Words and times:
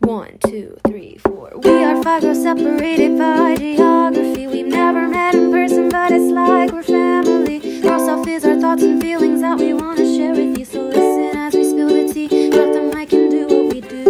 One, 0.00 0.38
two, 0.46 0.76
three, 0.86 1.16
four. 1.18 1.52
We 1.62 1.84
are 1.84 2.02
five 2.02 2.22
girls 2.22 2.42
separated 2.42 3.18
by 3.18 3.56
geography. 3.56 4.46
We've 4.46 4.66
never 4.66 5.08
met 5.08 5.34
in 5.34 5.50
person, 5.50 5.88
but 5.88 6.12
it's 6.12 6.32
like 6.32 6.72
we're 6.72 6.82
family. 6.82 7.82
Our 7.88 7.98
self 7.98 8.26
is 8.26 8.44
our 8.44 8.58
thoughts 8.60 8.82
and 8.82 9.00
feelings 9.02 9.40
that 9.40 9.58
we 9.58 9.74
want 9.74 9.98
to 9.98 10.16
share 10.16 10.30
with 10.32 10.56
you. 10.58 10.64
So 10.64 10.82
listen 10.82 11.36
as 11.36 11.54
we 11.54 11.64
spill 11.68 11.88
the 11.88 12.12
tea. 12.12 12.50
Drop 12.50 12.72
the 12.72 12.82
mic 12.94 13.12
and 13.12 13.30
do 13.30 13.46
what 13.48 13.74
we 13.74 13.80
do. 13.80 14.04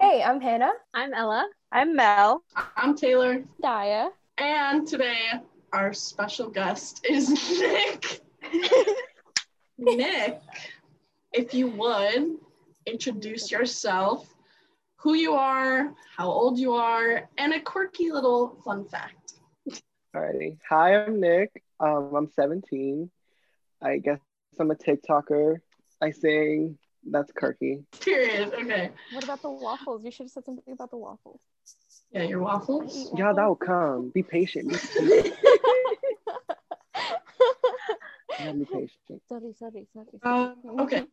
Hey, 0.00 0.22
I'm 0.22 0.40
Hannah. 0.40 0.72
I'm 0.94 1.12
Ella. 1.14 1.48
I'm 1.72 1.94
Mel. 1.94 2.42
I'm 2.76 2.96
Taylor, 2.96 3.44
Daya. 3.62 4.08
and 4.38 4.86
today 4.88 5.32
our 5.72 5.92
special 5.92 6.48
guest 6.48 7.04
is 7.08 7.28
Nick. 7.60 8.20
Nick, 9.78 10.40
if 11.32 11.54
you 11.54 11.68
would 11.68 12.38
introduce 12.86 13.50
yourself, 13.50 14.26
who 14.96 15.14
you 15.14 15.32
are, 15.34 15.92
how 16.16 16.28
old 16.28 16.58
you 16.58 16.74
are, 16.74 17.28
and 17.38 17.52
a 17.52 17.60
quirky 17.60 18.10
little 18.10 18.60
fun 18.64 18.84
fact. 18.84 19.34
Alrighty. 20.14 20.58
Hi, 20.68 20.96
I'm 21.04 21.20
Nick. 21.20 21.62
Um, 21.78 22.12
I'm 22.16 22.28
17. 22.28 23.10
I 23.82 23.98
guess 23.98 24.18
I'm 24.58 24.70
a 24.70 24.74
TikToker. 24.74 25.60
I 26.02 26.10
sing. 26.10 26.78
That's 27.08 27.32
quirky. 27.32 27.84
Period. 28.00 28.52
Okay. 28.52 28.90
What 29.12 29.24
about 29.24 29.40
the 29.40 29.50
waffles? 29.50 30.04
You 30.04 30.10
should 30.10 30.24
have 30.24 30.30
said 30.32 30.44
something 30.44 30.74
about 30.74 30.90
the 30.90 30.98
waffles. 30.98 31.40
Yeah, 32.12 32.24
your 32.24 32.40
waffles. 32.40 33.10
I 33.14 33.18
Yeah, 33.18 33.32
that 33.32 33.46
will 33.46 33.56
come. 33.56 34.10
Be 34.10 34.22
patient. 34.22 34.70
Be 34.70 34.76
patient. 34.78 35.34
Yeah, 38.38 38.52
be 38.52 38.64
patient. 38.64 39.22
sorry, 39.28 39.52
sorry, 39.58 39.86
sorry. 39.92 40.06
Um, 40.22 40.56
okay. 40.80 41.06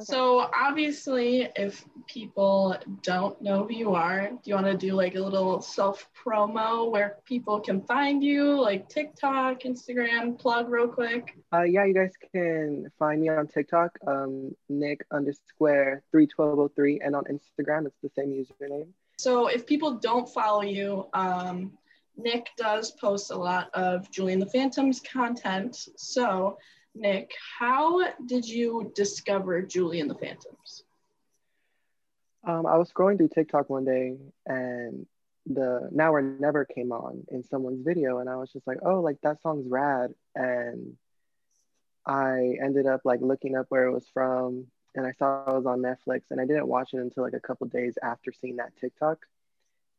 So 0.00 0.50
obviously, 0.52 1.48
if 1.54 1.84
people 2.08 2.76
don't 3.02 3.40
know 3.40 3.64
who 3.64 3.72
you 3.72 3.94
are, 3.94 4.28
do 4.28 4.38
you 4.44 4.54
want 4.54 4.66
to 4.66 4.76
do 4.76 4.94
like 4.94 5.14
a 5.14 5.20
little 5.20 5.60
self 5.60 6.08
promo 6.14 6.90
where 6.90 7.18
people 7.24 7.60
can 7.60 7.80
find 7.80 8.22
you, 8.22 8.60
like 8.60 8.88
TikTok, 8.88 9.60
Instagram, 9.60 10.36
plug 10.36 10.68
real 10.68 10.88
quick? 10.88 11.36
Uh, 11.52 11.62
yeah, 11.62 11.84
you 11.84 11.94
guys 11.94 12.12
can 12.32 12.90
find 12.98 13.20
me 13.20 13.28
on 13.28 13.46
TikTok, 13.46 13.96
um, 14.06 14.54
Nick 14.68 15.06
underscore 15.12 16.02
31203, 16.10 17.00
and 17.00 17.14
on 17.14 17.24
Instagram, 17.24 17.86
it's 17.86 17.96
the 18.02 18.10
same 18.16 18.30
username. 18.30 18.88
So 19.18 19.46
if 19.46 19.64
people 19.64 19.94
don't 19.98 20.28
follow 20.28 20.62
you, 20.62 21.06
um, 21.14 21.72
Nick 22.16 22.48
does 22.56 22.90
post 22.90 23.30
a 23.30 23.36
lot 23.36 23.70
of 23.74 24.10
Julie 24.10 24.32
and 24.32 24.42
the 24.42 24.50
Phantoms 24.50 25.00
content. 25.00 25.88
So 25.96 26.58
Nick, 26.94 27.32
how 27.58 28.12
did 28.24 28.46
you 28.46 28.92
discover 28.94 29.62
Julie 29.62 30.00
and 30.00 30.10
the 30.10 30.14
Phantoms? 30.14 30.84
Um, 32.46 32.66
I 32.66 32.76
was 32.76 32.92
scrolling 32.92 33.16
through 33.16 33.30
TikTok 33.34 33.70
one 33.70 33.84
day 33.84 34.16
and 34.46 35.06
the 35.46 35.88
Now 35.92 36.14
or 36.14 36.22
Never 36.22 36.64
came 36.64 36.92
on 36.92 37.24
in 37.30 37.42
someone's 37.42 37.82
video, 37.84 38.18
and 38.18 38.28
I 38.28 38.36
was 38.36 38.52
just 38.52 38.66
like, 38.66 38.78
oh, 38.82 39.00
like 39.00 39.20
that 39.22 39.42
song's 39.42 39.66
rad. 39.68 40.14
And 40.34 40.96
I 42.06 42.56
ended 42.62 42.86
up 42.86 43.02
like 43.04 43.20
looking 43.20 43.56
up 43.56 43.66
where 43.68 43.86
it 43.86 43.92
was 43.92 44.08
from, 44.12 44.66
and 44.94 45.06
I 45.06 45.12
saw 45.12 45.50
it 45.50 45.54
was 45.54 45.66
on 45.66 45.80
Netflix, 45.80 46.30
and 46.30 46.40
I 46.40 46.46
didn't 46.46 46.68
watch 46.68 46.94
it 46.94 46.98
until 46.98 47.24
like 47.24 47.34
a 47.34 47.40
couple 47.40 47.66
days 47.66 47.98
after 48.02 48.32
seeing 48.32 48.56
that 48.56 48.76
TikTok. 48.80 49.18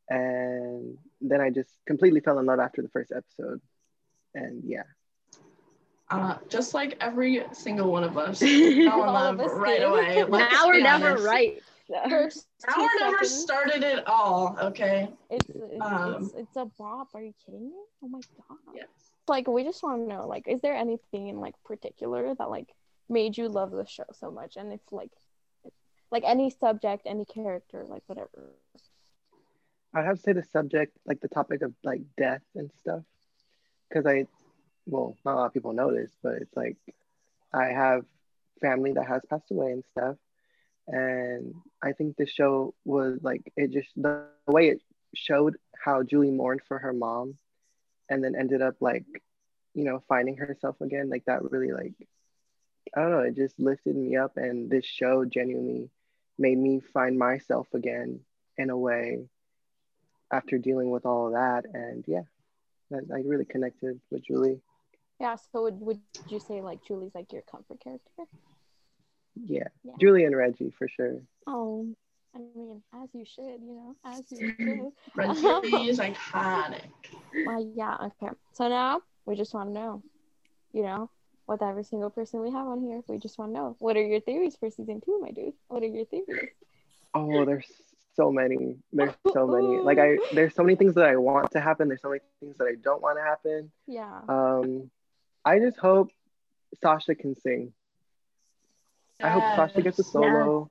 And 0.09 0.97
then 1.21 1.41
I 1.41 1.49
just 1.49 1.71
completely 1.85 2.19
fell 2.19 2.39
in 2.39 2.45
love 2.45 2.59
after 2.59 2.81
the 2.81 2.89
first 2.89 3.11
episode. 3.11 3.61
And 4.33 4.63
yeah. 4.66 4.83
Uh, 6.09 6.38
just 6.50 6.73
like 6.73 6.95
every 7.02 7.44
single 7.52 7.92
one 7.92 8.03
of 8.03 8.17
us, 8.17 8.39
fell 8.39 8.48
in 8.50 8.86
love 8.86 9.39
us 9.39 9.52
right 9.53 9.80
do. 9.80 9.86
away. 9.88 10.23
Let's 10.30 10.53
now 10.53 10.67
or 10.67 10.73
be 10.73 10.84
never, 10.84 11.09
honest. 11.12 11.25
right? 11.25 11.64
First 12.09 12.47
Now 12.67 12.73
two 12.75 12.81
or 12.81 12.89
never 13.00 13.23
started 13.25 13.84
it 13.84 14.08
all. 14.08 14.58
Okay. 14.62 15.08
It's 15.30 15.50
it's, 15.50 15.81
Um, 15.81 16.23
it's 16.23 16.34
it's 16.34 16.56
a 16.58 16.66
bop. 16.66 17.09
Are 17.14 17.22
you 17.23 17.34
kidding 17.45 17.70
me? 17.70 17.75
Oh 18.03 18.08
my 18.08 18.22
god. 18.38 18.58
Yes. 18.75 18.88
Like 19.28 19.47
we 19.47 19.63
just 19.63 19.81
want 19.84 20.02
to 20.03 20.07
know, 20.07 20.28
like, 20.28 20.47
is 20.47 20.62
there 20.62 20.75
anything 20.75 21.28
in 21.29 21.40
like 21.40 21.56
particular 21.63 22.34
that 22.35 22.50
like 22.50 22.69
made 23.09 23.38
you 23.38 23.50
love 23.50 23.72
the 23.72 23.85
show 23.85 24.06
so 24.13 24.29
much? 24.31 24.56
And 24.58 24.72
it's 24.74 24.91
like, 24.91 25.12
like 26.12 26.24
any 26.25 26.50
subject, 26.52 27.03
any 27.08 27.25
character, 27.25 27.84
like 27.88 28.03
whatever. 28.06 28.53
I'd 29.94 30.06
have 30.06 30.18
to 30.18 30.22
say 30.22 30.34
the 30.34 30.44
subject, 30.44 30.96
like 31.06 31.19
the 31.22 31.29
topic 31.29 31.62
of 31.62 31.74
like 31.84 32.02
death 32.18 32.44
and 32.56 32.69
stuff. 32.79 33.03
Cause 33.94 34.06
I, 34.06 34.28
well, 34.85 35.18
not 35.25 35.34
a 35.34 35.38
lot 35.38 35.46
of 35.47 35.53
people 35.53 35.73
know 35.73 35.94
this, 35.94 36.12
but 36.22 36.34
it's 36.34 36.56
like 36.56 36.78
I 37.53 37.68
have 37.68 38.06
family 38.62 38.94
that 38.94 39.07
has 39.07 39.22
passed 39.29 39.51
away 39.51 39.72
and 39.72 39.84
stuff. 39.91 40.16
And 40.88 41.56
I 41.81 41.94
think 41.94 42.16
the 42.16 42.28
show 42.28 42.75
was 42.84 43.19
like, 43.23 43.51
it 43.56 43.72
just, 43.72 43.90
the, 43.96 44.25
way 44.47 44.69
it 44.69 44.81
showed 45.16 45.57
how 45.75 46.03
Julie 46.03 46.31
mourned 46.31 46.62
for 46.68 46.78
her 46.78 46.94
mom 46.94 47.38
and 48.09 48.23
then 48.23 48.35
ended 48.35 48.62
up 48.62 48.75
like, 48.79 49.06
you 49.73 49.84
know, 49.84 50.03
finding 50.07 50.38
herself 50.38 50.79
again, 50.81 51.09
like 51.09 51.25
that 51.25 51.52
really 51.52 51.72
like, 51.72 51.94
I 52.96 53.02
don't 53.02 53.12
know, 53.12 53.19
it 53.19 53.35
just 53.35 53.59
lifted 53.59 53.96
me 53.96 54.16
up. 54.16 54.38
And 54.38 54.69
this 54.69 54.85
show 54.85 55.25
genuinely 55.25 55.90
made 56.38 56.57
me 56.57 56.81
find 56.94 57.17
myself 57.17 57.67
again 57.73 58.19
in 58.57 58.69
a 58.69 58.78
way 58.78 59.25
after 60.31 60.57
dealing 60.57 60.91
with 60.91 61.06
all 61.06 61.28
of 61.28 61.34
that. 61.34 61.66
And 61.73 62.03
yeah, 62.07 62.23
I 62.94 63.22
really 63.25 63.46
connected 63.46 64.00
with 64.12 64.25
Julie. 64.25 64.62
Yeah. 65.20 65.36
So 65.52 65.64
would 65.64 65.80
would 65.80 66.00
you 66.30 66.40
say 66.40 66.62
like 66.62 66.84
Julie's 66.86 67.16
like 67.16 67.31
your 67.31 67.44
comfort 67.44 67.80
character? 67.80 68.24
Yeah, 69.36 69.68
Yeah. 69.84 69.94
Julie 70.00 70.24
and 70.24 70.36
Reggie 70.36 70.72
for 70.78 70.88
sure. 70.88 71.20
Oh, 71.46 71.88
I 72.34 72.40
mean, 72.40 72.81
as 72.94 73.09
you 73.14 73.26
should, 73.26 73.62
you 73.62 73.76
know, 73.76 73.96
as 74.06 74.31
you 74.31 74.53
should. 74.59 74.92
Reggie 75.16 75.90
is 75.90 76.00
iconic. 76.00 76.86
Well, 77.46 77.72
yeah, 77.76 77.98
okay. 78.06 78.34
So 78.53 78.68
now 78.70 79.02
we 79.26 79.36
just 79.36 79.53
want 79.53 79.70
to 79.70 79.74
know, 79.74 80.03
you 80.74 80.84
know, 80.84 81.09
with 81.47 81.62
every 81.62 81.84
single 81.84 82.09
person 82.09 82.42
we 82.42 82.52
have 82.52 82.66
on 82.66 82.82
here, 82.82 83.02
we 83.08 83.18
just 83.20 83.38
want 83.38 83.52
to 83.52 83.53
know 83.59 83.76
what 83.80 83.97
are 83.97 84.06
your 84.06 84.20
theories 84.22 84.56
for 84.56 84.70
season 84.70 85.02
two, 85.02 85.20
my 85.22 85.32
dude? 85.32 85.53
What 85.68 85.84
are 85.84 85.88
your 85.88 86.06
theories? 86.06 86.50
Oh, 87.14 87.46
there's 87.46 87.68
so 88.16 88.32
many. 88.32 88.78
There's 88.92 89.14
so 89.34 89.47
many. 89.47 89.80
Like 89.80 90.00
I, 90.00 90.18
there's 90.34 90.56
so 90.56 90.64
many 90.64 90.76
things 90.76 90.96
that 90.96 91.06
I 91.06 91.18
want 91.18 91.52
to 91.52 91.62
happen. 91.62 91.88
There's 91.88 92.02
so 92.02 92.09
many 92.09 92.22
things 92.40 92.58
that 92.58 92.66
I 92.66 92.76
don't 92.82 93.02
want 93.02 93.18
to 93.18 93.24
happen. 93.24 93.72
Yeah. 93.88 94.22
Um, 94.28 94.90
I 95.45 95.59
just 95.59 95.78
hope 95.78 96.09
Sasha 96.81 97.16
can 97.16 97.35
sing. 97.39 97.72
I 99.22 99.29
hope 99.29 99.44
Sasha 99.56 99.81
gets 99.81 100.00
a 100.00 100.01
Yes. 100.01 100.11
solo. 100.11 100.69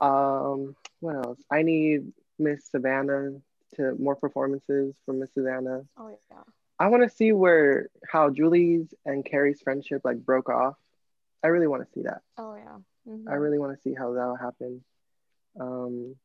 Um, 0.00 0.76
what 1.00 1.14
else? 1.16 1.38
I 1.50 1.62
need 1.62 2.12
Miss 2.38 2.66
Savannah 2.66 3.40
to 3.76 3.94
more 3.94 4.16
performances 4.16 4.94
from 5.06 5.20
Miss 5.20 5.32
Savannah. 5.32 5.86
Oh 5.96 6.08
yeah. 6.30 6.42
I 6.78 6.88
want 6.88 7.04
to 7.04 7.08
see 7.16 7.32
where 7.32 7.88
how 8.06 8.30
Julie's 8.30 8.92
and 9.06 9.24
Carrie's 9.24 9.62
friendship 9.62 10.02
like 10.04 10.18
broke 10.24 10.48
off. 10.48 10.76
I 11.42 11.48
really 11.48 11.68
want 11.68 11.84
to 11.86 11.92
see 11.92 12.02
that. 12.02 12.22
Oh 12.36 12.54
yeah. 12.56 12.78
Mhm. 13.08 13.28
I 13.30 13.34
really 13.34 13.58
want 13.58 13.74
to 13.76 13.80
see 13.82 13.94
how 13.94 14.12
that'll 14.12 14.36
happen. 14.36 14.84
Um, 15.58 16.16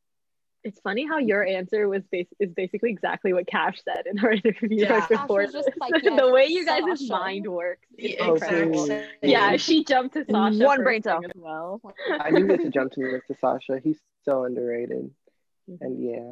It's 0.67 0.79
funny 0.81 1.07
how 1.07 1.17
your 1.17 1.45
answer 1.45 1.87
was 1.87 2.03
bas- 2.11 2.27
is 2.39 2.51
basically 2.53 2.89
exactly 2.89 3.31
what 3.31 3.47
Cash 3.47 3.77
said 3.83 4.03
in 4.05 4.17
her 4.17 4.31
interview 4.31 4.83
Yeah. 4.83 4.93
right 4.93 5.07
Cash 5.07 5.21
before. 5.21 5.45
just 5.47 5.69
like, 5.79 6.03
the 6.23 6.29
way 6.31 6.47
you 6.47 6.65
guys' 6.65 6.83
Sasha. 6.99 7.11
mind 7.11 7.47
works. 7.47 7.87
is 7.97 8.11
The 8.17 8.19
Oh, 8.19 8.33
incredible. 8.33 8.85
same. 8.87 9.03
Yeah, 9.23 9.55
she 9.57 9.83
jumped 9.85 10.15
to 10.15 10.25
Sasha. 10.29 10.63
One 10.65 10.83
brain 10.83 11.01
cell. 11.03 11.21
as 11.23 11.31
well. 11.35 11.81
I 12.19 12.29
needed 12.31 12.61
to 12.61 12.69
jump 12.69 12.91
to 12.93 12.99
Mr. 13.01 13.39
Sasha. 13.39 13.79
He's 13.81 13.99
so 14.25 14.43
underrated. 14.43 15.11
Mm-hmm. 15.69 15.83
And 15.85 16.03
yeah. 16.03 16.31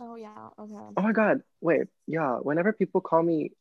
Oh 0.00 0.16
yeah. 0.16 0.48
Okay. 0.58 0.74
Oh 0.96 1.02
my 1.02 1.12
God. 1.12 1.42
Wait. 1.60 1.82
Yeah. 2.06 2.36
Whenever 2.36 2.72
people 2.72 3.00
call 3.00 3.22
me, 3.22 3.52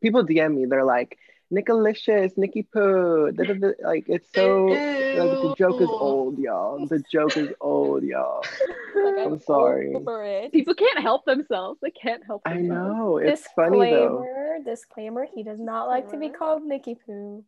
people 0.00 0.24
DM 0.24 0.54
me, 0.54 0.66
they're 0.66 0.84
like, 0.84 1.18
Nickalicious, 1.52 2.36
Nikki 2.36 2.62
Poo. 2.62 3.30
da, 3.32 3.44
da, 3.44 3.54
da." 3.54 3.68
Like, 3.82 4.06
it's 4.08 4.32
so, 4.32 4.66
like, 4.66 4.78
the 4.78 5.54
joke 5.56 5.80
is 5.80 5.88
old, 5.88 6.38
y'all. 6.38 6.86
The 6.86 7.02
joke 7.10 7.36
is 7.36 7.52
old, 7.60 8.02
y'all. 8.02 8.42
Like, 8.96 9.26
I'm 9.26 9.38
sorry. 9.40 9.94
Over 9.94 10.24
it. 10.24 10.52
People 10.52 10.74
can't 10.74 11.00
help 11.00 11.26
themselves. 11.26 11.78
They 11.82 11.90
can't 11.90 12.24
help 12.24 12.42
I 12.46 12.54
know. 12.54 13.18
It's 13.18 13.46
funny 13.54 13.78
though. 13.90 14.24
disclaimer, 14.24 14.58
disclaimer, 14.64 15.26
he 15.32 15.42
does 15.42 15.60
not 15.60 15.86
like 15.86 16.10
to 16.12 16.18
be 16.18 16.30
called 16.30 16.64
Nicky 16.64 16.94
Poo. 16.94 17.44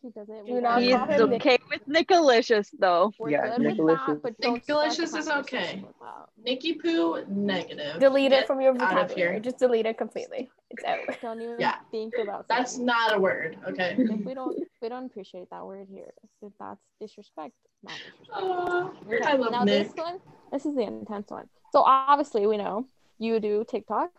He 0.00 0.10
doesn't. 0.10 0.46
Do 0.46 0.54
we 0.54 0.60
not 0.60 0.74
don't- 0.80 0.82
He's 0.82 0.94
call 1.18 1.26
Nick. 1.26 1.40
okay 1.46 1.58
with 1.70 1.84
Nickalicious 1.88 2.68
though. 2.78 3.12
We're 3.18 3.30
Yeah, 3.30 3.56
good 3.58 3.78
with 3.82 3.96
that, 3.98 4.22
but 4.22 4.40
don't 4.40 4.64
Nickalicious 4.64 5.18
is 5.18 5.28
okay. 5.28 5.82
with 5.84 5.98
that. 6.00 6.28
Nikki 6.44 6.74
Poo, 6.74 7.24
negative. 7.26 7.98
Delete 7.98 8.30
it 8.32 8.46
from 8.46 8.60
your 8.60 8.70
out 8.74 8.82
of 8.82 8.88
vocabulary. 9.08 9.32
here. 9.32 9.40
Just 9.40 9.58
delete 9.58 9.86
it 9.86 9.98
completely. 9.98 10.48
It's 10.70 10.84
out. 10.84 11.00
Don't 11.20 11.42
even 11.42 11.56
Yeah. 11.58 11.76
think 11.90 12.14
about 12.22 12.46
that? 12.46 12.58
That's 12.58 12.74
saying 12.74 12.86
not 12.86 13.16
a 13.16 13.18
word, 13.18 13.58
okay? 13.66 13.96
If 13.98 14.24
we 14.24 14.34
don't, 14.34 14.56
we 14.80 14.88
don't 14.88 15.06
appreciate 15.06 15.50
that 15.50 15.66
word 15.66 15.88
here. 15.90 16.12
If 16.42 16.52
that's 16.60 16.80
disrespect, 17.00 17.54
not 17.82 17.94
disrespect. 17.94 18.30
Oh, 18.34 18.94
Okay, 19.06 19.24
I 19.24 19.34
love 19.34 19.50
now 19.50 19.64
Nick. 19.64 19.88
this 19.88 19.96
one, 19.96 20.20
this 20.52 20.64
is 20.64 20.76
the 20.76 20.82
intense 20.82 21.28
one. 21.30 21.48
So 21.72 21.82
obviously 21.82 22.46
we 22.46 22.56
know 22.56 22.86
you 23.18 23.40
do 23.40 23.64
TikToks, 23.64 24.10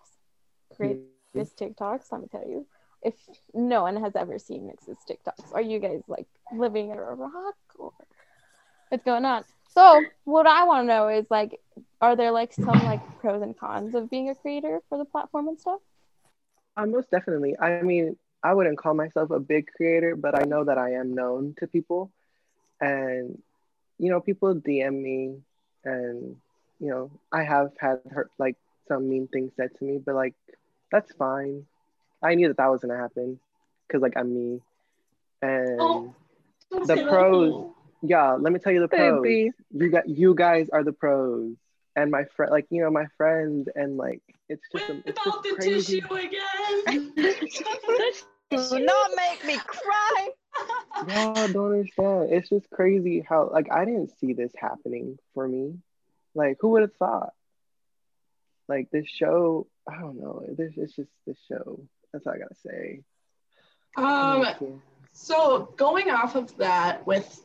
great 0.76 1.00
this 1.34 1.54
TikToks. 1.54 2.12
Let 2.12 2.22
me 2.22 2.28
tell 2.30 2.46
you, 2.48 2.66
if 3.02 3.16
no 3.54 3.84
one 3.84 3.98
has 3.98 4.16
ever 4.16 4.40
seen 4.40 4.68
Nix's 4.68 4.98
TikToks, 5.10 5.54
are 5.54 5.62
you 5.62 5.80
guys 5.80 6.02
like 6.08 6.28
living 6.56 6.92
under 6.92 7.10
a 7.10 7.16
rock 7.16 7.56
or? 7.78 7.94
What's 8.90 9.04
going 9.06 9.24
on? 9.24 9.44
So, 9.70 10.04
what 10.24 10.48
I 10.48 10.64
want 10.64 10.84
to 10.84 10.88
know 10.88 11.10
is 11.10 11.28
like, 11.30 11.60
are 12.02 12.16
there 12.16 12.32
like 12.32 12.54
some 12.54 12.84
like 12.84 13.02
pros 13.20 13.42
and 13.42 13.58
cons 13.58 13.94
of 13.94 14.10
being 14.10 14.30
a 14.30 14.36
creator 14.36 14.82
for 14.90 14.98
the 14.98 15.06
platform 15.06 15.48
and 15.48 15.60
stuff? 15.60 15.80
Uh, 16.76 16.88
most 16.88 17.12
definitely. 17.12 17.56
I 17.60 17.82
mean, 17.84 18.18
I 18.44 18.54
wouldn't 18.54 18.80
call 18.80 18.96
myself 18.96 19.30
a 19.30 19.40
big 19.40 19.68
creator, 19.76 20.16
but 20.16 20.40
I 20.40 20.46
know 20.46 20.64
that 20.64 20.78
I 20.78 20.94
am 20.94 21.14
known 21.14 21.56
to 21.60 21.68
people, 21.68 22.12
and 22.82 23.42
you 24.00 24.10
know, 24.10 24.22
people 24.22 24.56
DM 24.56 25.02
me, 25.02 25.36
and 25.86 26.36
you 26.80 26.90
know, 26.90 27.12
I 27.32 27.44
have 27.44 27.72
had 27.80 28.00
hurt 28.10 28.32
like 28.40 28.56
some 28.88 29.08
mean 29.08 29.28
things 29.28 29.52
said 29.56 29.70
to 29.78 29.84
me, 29.84 30.00
but 30.04 30.16
like 30.16 30.34
that's 30.92 31.12
fine. 31.14 31.66
I 32.22 32.36
knew 32.36 32.48
that 32.48 32.58
that 32.58 32.72
was 32.72 32.82
gonna 32.82 32.98
happen, 32.98 33.40
cause 33.92 34.02
like 34.02 34.14
I'm 34.18 34.34
me, 34.34 34.62
and 35.42 35.80
Oh, 35.80 36.14
The 36.86 36.96
say 36.96 37.04
that. 37.04 37.10
pros. 37.10 37.74
yeah, 38.02 38.34
let 38.34 38.52
me 38.54 38.60
tell 38.60 38.74
you 38.74 38.80
the 38.82 38.88
pros. 38.88 39.22
Baby. 39.24 39.52
You 39.72 39.90
got 39.90 40.08
you 40.10 40.34
guys 40.36 40.70
are 40.70 40.84
the 40.84 40.94
pros, 40.94 41.56
and 41.96 42.12
my 42.12 42.26
friend, 42.36 42.52
like 42.52 42.68
you 42.70 42.82
know, 42.82 42.90
my 42.92 43.06
friends, 43.18 43.68
and 43.76 43.98
like 43.98 44.22
it's 44.50 44.64
just 44.72 44.90
Whip 44.90 45.04
it's 45.06 45.24
just 45.24 45.44
the 45.44 45.56
crazy. 45.56 46.02
tissue 46.02 46.14
again. 46.14 47.14
Do 48.52 48.80
not 48.80 49.12
make 49.16 49.46
me 49.46 49.58
cry. 49.66 50.30
Y'all 51.08 51.48
don't 51.48 51.72
understand. 51.74 52.32
It's 52.32 52.50
just 52.50 52.70
crazy 52.72 53.22
how 53.28 53.50
like 53.52 53.72
I 53.72 53.86
didn't 53.86 54.10
see 54.20 54.34
this 54.34 54.52
happening 54.60 55.18
for 55.34 55.48
me. 55.48 55.76
Like 56.36 56.58
who 56.60 56.70
would 56.70 56.82
have 56.82 56.96
thought? 56.96 57.34
Like 58.68 58.90
this 58.92 59.08
show, 59.08 59.68
I 59.88 60.00
don't 60.00 60.20
know. 60.20 60.44
This 60.58 60.74
it's 60.78 60.96
just 60.96 61.12
this 61.26 61.38
show. 61.48 61.80
That's 62.14 62.26
all 62.26 62.34
I 62.34 62.38
gotta 62.38 62.56
say. 62.56 63.02
um, 63.96 64.46
so 65.14 65.74
going 65.78 66.10
off 66.10 66.36
of 66.36 66.56
that 66.58 67.06
with 67.06 67.42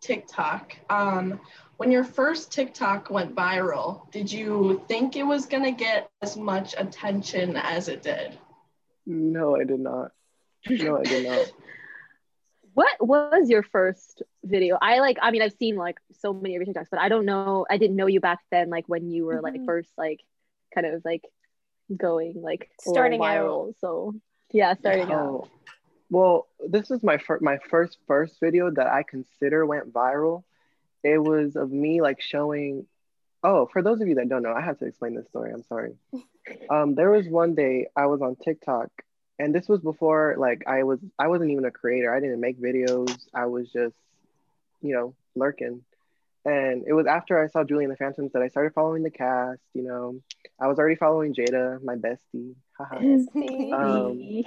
TikTok, 0.00 0.76
um, 0.90 1.40
when 1.76 1.90
your 1.90 2.04
first 2.04 2.52
TikTok 2.52 3.10
went 3.10 3.34
viral, 3.34 4.10
did 4.10 4.30
you 4.32 4.82
think 4.88 5.16
it 5.16 5.22
was 5.24 5.46
gonna 5.46 5.72
get 5.72 6.10
as 6.22 6.36
much 6.36 6.74
attention 6.76 7.56
as 7.56 7.88
it 7.88 8.02
did? 8.02 8.38
No, 9.06 9.56
I 9.56 9.64
did 9.64 9.80
not. 9.80 10.12
No, 10.68 10.98
I 10.98 11.04
did 11.04 11.26
not. 11.26 11.46
What 12.74 12.96
was 13.00 13.50
your 13.50 13.62
first 13.62 14.22
video? 14.44 14.78
I 14.80 15.00
like, 15.00 15.18
I 15.20 15.30
mean, 15.30 15.42
I've 15.42 15.52
seen 15.52 15.76
like 15.76 15.98
so 16.12 16.32
many 16.32 16.54
of 16.56 16.62
your 16.62 16.72
TikToks, 16.72 16.88
but 16.90 17.00
I 17.00 17.08
don't 17.08 17.26
know. 17.26 17.66
I 17.68 17.76
didn't 17.76 17.96
know 17.96 18.06
you 18.06 18.20
back 18.20 18.40
then, 18.50 18.70
like 18.70 18.88
when 18.88 19.10
you 19.10 19.24
were 19.26 19.40
like 19.40 19.54
Mhm. 19.54 19.66
first, 19.66 19.90
like 19.98 20.22
kind 20.74 20.86
of 20.86 21.04
like 21.04 21.24
going 21.96 22.40
like 22.42 22.70
a 22.86 22.90
little 22.90 22.94
Starting 22.94 23.20
out. 23.20 23.26
viral. 23.44 23.74
So 23.80 24.14
yeah, 24.52 24.74
starting 24.74 25.10
out. 25.12 25.28
Oh, 25.28 25.48
well, 26.10 26.48
this 26.66 26.90
is 26.90 27.02
my 27.02 27.18
first 27.18 27.42
my 27.42 27.58
first 27.70 27.98
first 28.06 28.40
video 28.40 28.70
that 28.70 28.86
I 28.86 29.02
consider 29.02 29.66
went 29.66 29.92
viral. 29.92 30.44
It 31.04 31.18
was 31.18 31.56
of 31.56 31.70
me 31.70 32.00
like 32.00 32.20
showing. 32.20 32.86
Oh, 33.44 33.66
for 33.72 33.82
those 33.82 34.00
of 34.00 34.08
you 34.08 34.16
that 34.16 34.28
don't 34.28 34.42
know, 34.42 34.52
I 34.52 34.60
have 34.60 34.78
to 34.80 34.86
explain 34.86 35.14
this 35.14 35.28
story. 35.28 35.52
I'm 35.52 35.64
sorry. 35.64 35.94
Um, 36.70 36.94
there 36.94 37.10
was 37.10 37.26
one 37.28 37.54
day 37.54 37.88
I 37.94 38.06
was 38.06 38.22
on 38.22 38.34
TikTok, 38.36 38.88
and 39.38 39.54
this 39.54 39.68
was 39.68 39.82
before 39.82 40.34
like 40.38 40.62
I 40.66 40.82
was 40.82 40.98
I 41.18 41.28
wasn't 41.28 41.50
even 41.50 41.66
a 41.66 41.70
creator. 41.70 42.10
I 42.14 42.20
didn't 42.20 42.40
make 42.40 42.58
videos. 42.58 43.14
I 43.34 43.44
was 43.44 43.70
just, 43.70 43.94
you 44.80 44.94
know, 44.94 45.14
lurking. 45.34 45.82
And 46.48 46.84
it 46.86 46.94
was 46.94 47.06
after 47.06 47.42
I 47.42 47.48
saw 47.48 47.62
Julie 47.62 47.84
and 47.84 47.92
the 47.92 47.96
Phantoms 47.96 48.32
that 48.32 48.40
I 48.40 48.48
started 48.48 48.72
following 48.72 49.02
the 49.02 49.10
cast. 49.10 49.60
You 49.74 49.82
know, 49.82 50.20
I 50.58 50.66
was 50.66 50.78
already 50.78 50.96
following 50.96 51.34
Jadah, 51.34 51.80
my 51.84 51.96
bestie. 51.96 52.54
Um, 53.74 54.44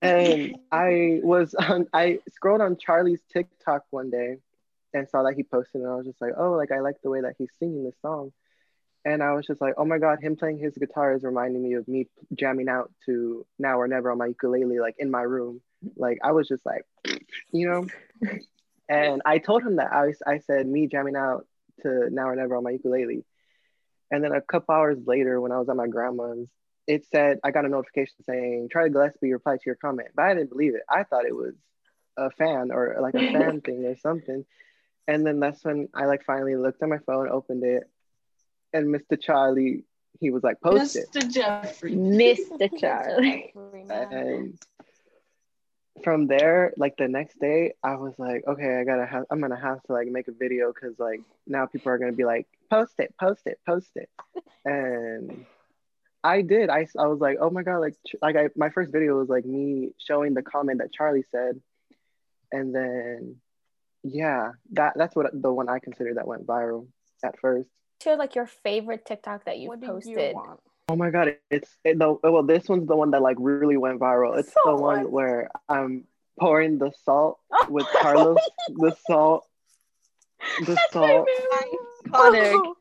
and 0.00 0.56
I 0.70 1.20
was 1.22 1.54
on, 1.54 1.88
I 1.92 2.20
scrolled 2.30 2.62
on 2.62 2.78
Charlie's 2.78 3.20
TikTok 3.34 3.84
one 3.90 4.08
day 4.08 4.38
and 4.94 5.06
saw 5.10 5.24
that 5.24 5.34
he 5.34 5.42
posted, 5.42 5.82
and 5.82 5.90
I 5.90 5.96
was 5.96 6.06
just 6.06 6.22
like, 6.22 6.32
oh, 6.38 6.52
like 6.52 6.72
I 6.72 6.80
like 6.80 6.96
the 7.02 7.10
way 7.10 7.20
that 7.20 7.34
he's 7.36 7.50
singing 7.58 7.84
this 7.84 8.00
song. 8.00 8.32
And 9.04 9.22
I 9.22 9.32
was 9.32 9.44
just 9.46 9.60
like, 9.60 9.74
oh 9.76 9.84
my 9.84 9.98
God, 9.98 10.22
him 10.22 10.36
playing 10.36 10.58
his 10.58 10.74
guitar 10.78 11.12
is 11.12 11.22
reminding 11.22 11.62
me 11.62 11.74
of 11.74 11.86
me 11.86 12.06
jamming 12.34 12.68
out 12.68 12.90
to 13.06 13.44
Now 13.58 13.78
or 13.78 13.88
Never 13.88 14.10
on 14.10 14.16
my 14.16 14.28
ukulele, 14.28 14.78
like 14.78 14.94
in 14.98 15.10
my 15.10 15.22
room. 15.22 15.60
Like 15.96 16.18
I 16.24 16.32
was 16.32 16.48
just 16.48 16.64
like, 16.64 16.86
you 17.52 17.68
know. 17.68 17.86
And 18.92 19.22
I 19.24 19.38
told 19.38 19.62
him 19.62 19.76
that 19.76 19.90
I, 19.90 20.12
I 20.26 20.38
said 20.40 20.66
me 20.66 20.86
jamming 20.86 21.16
out 21.16 21.46
to 21.80 22.10
Now 22.10 22.28
or 22.28 22.36
Never 22.36 22.56
on 22.56 22.64
my 22.64 22.72
ukulele. 22.72 23.24
And 24.10 24.22
then 24.22 24.32
a 24.32 24.42
couple 24.42 24.74
hours 24.74 24.98
later, 25.06 25.40
when 25.40 25.50
I 25.50 25.58
was 25.58 25.70
at 25.70 25.76
my 25.76 25.86
grandma's, 25.86 26.48
it 26.86 27.06
said 27.06 27.38
I 27.42 27.52
got 27.52 27.64
a 27.64 27.70
notification 27.70 28.16
saying 28.24 28.68
Charlie 28.70 28.90
Gillespie 28.90 29.32
replied 29.32 29.60
to 29.60 29.66
your 29.66 29.76
comment, 29.76 30.08
but 30.14 30.26
I 30.26 30.34
didn't 30.34 30.50
believe 30.50 30.74
it. 30.74 30.82
I 30.90 31.04
thought 31.04 31.24
it 31.24 31.34
was 31.34 31.54
a 32.18 32.30
fan 32.30 32.70
or 32.70 32.98
like 33.00 33.14
a 33.14 33.32
fan 33.32 33.60
thing 33.64 33.86
or 33.86 33.96
something. 33.96 34.44
And 35.08 35.26
then 35.26 35.40
that's 35.40 35.64
when 35.64 35.88
I 35.94 36.04
like 36.04 36.24
finally 36.26 36.56
looked 36.56 36.82
at 36.82 36.88
my 36.90 36.98
phone, 36.98 37.30
opened 37.30 37.64
it, 37.64 37.84
and 38.74 38.94
Mr. 38.94 39.18
Charlie, 39.18 39.84
he 40.20 40.30
was 40.30 40.42
like, 40.42 40.60
post 40.60 40.96
it. 40.96 41.06
Mr. 41.12 41.32
Jeffrey. 41.32 41.94
Mr. 41.94 42.70
Charlie. 42.78 43.54
And 43.88 44.58
from 46.02 46.26
there, 46.26 46.72
like 46.76 46.96
the 46.96 47.08
next 47.08 47.38
day, 47.38 47.74
I 47.82 47.96
was 47.96 48.14
like, 48.18 48.44
okay, 48.46 48.78
I 48.78 48.84
gotta 48.84 49.06
have, 49.06 49.24
I'm 49.30 49.40
gonna 49.40 49.60
have 49.60 49.82
to 49.84 49.92
like 49.92 50.08
make 50.08 50.28
a 50.28 50.32
video 50.32 50.72
because 50.72 50.98
like 50.98 51.20
now 51.46 51.66
people 51.66 51.92
are 51.92 51.98
gonna 51.98 52.12
be 52.12 52.24
like, 52.24 52.46
post 52.70 52.94
it, 52.98 53.14
post 53.20 53.42
it, 53.46 53.58
post 53.66 53.90
it. 53.96 54.08
And 54.64 55.44
I 56.22 56.42
did. 56.42 56.70
I, 56.70 56.86
I 56.96 57.06
was 57.08 57.18
like, 57.20 57.38
oh 57.40 57.50
my 57.50 57.62
god, 57.64 57.78
like 57.78 57.94
ch- 58.06 58.14
like 58.22 58.36
I 58.36 58.48
my 58.56 58.70
first 58.70 58.92
video 58.92 59.18
was 59.18 59.28
like 59.28 59.44
me 59.44 59.90
showing 59.98 60.34
the 60.34 60.42
comment 60.42 60.78
that 60.78 60.92
Charlie 60.92 61.24
said, 61.32 61.60
and 62.52 62.72
then 62.72 63.36
yeah, 64.04 64.52
that 64.72 64.92
that's 64.96 65.16
what 65.16 65.26
the 65.34 65.52
one 65.52 65.68
I 65.68 65.80
consider 65.80 66.14
that 66.14 66.26
went 66.28 66.46
viral 66.46 66.86
at 67.24 67.38
first. 67.40 67.68
To 68.00 68.14
like 68.14 68.34
your 68.36 68.46
favorite 68.46 69.04
TikTok 69.04 69.46
that 69.46 69.58
you 69.58 69.68
What 69.68 69.80
do 69.80 69.86
posted. 69.88 70.12
you 70.16 70.34
want? 70.34 70.60
Oh 70.92 70.96
my 70.96 71.08
god, 71.08 71.38
it's 71.50 71.74
it, 71.84 71.98
the 71.98 72.18
well. 72.22 72.42
This 72.42 72.68
one's 72.68 72.86
the 72.86 72.94
one 72.94 73.12
that 73.12 73.22
like 73.22 73.38
really 73.40 73.78
went 73.78 73.98
viral. 73.98 74.38
It's 74.38 74.52
the 74.52 74.60
Salt 74.62 74.82
one 74.82 75.10
where 75.10 75.48
I'm 75.66 76.04
pouring 76.38 76.76
the 76.76 76.92
salt 77.06 77.38
with 77.70 77.86
Carlos. 78.02 78.36
the 78.68 78.94
salt, 79.06 79.46
the 80.66 80.78
salt. 80.90 81.26
Iconic. 82.04 82.74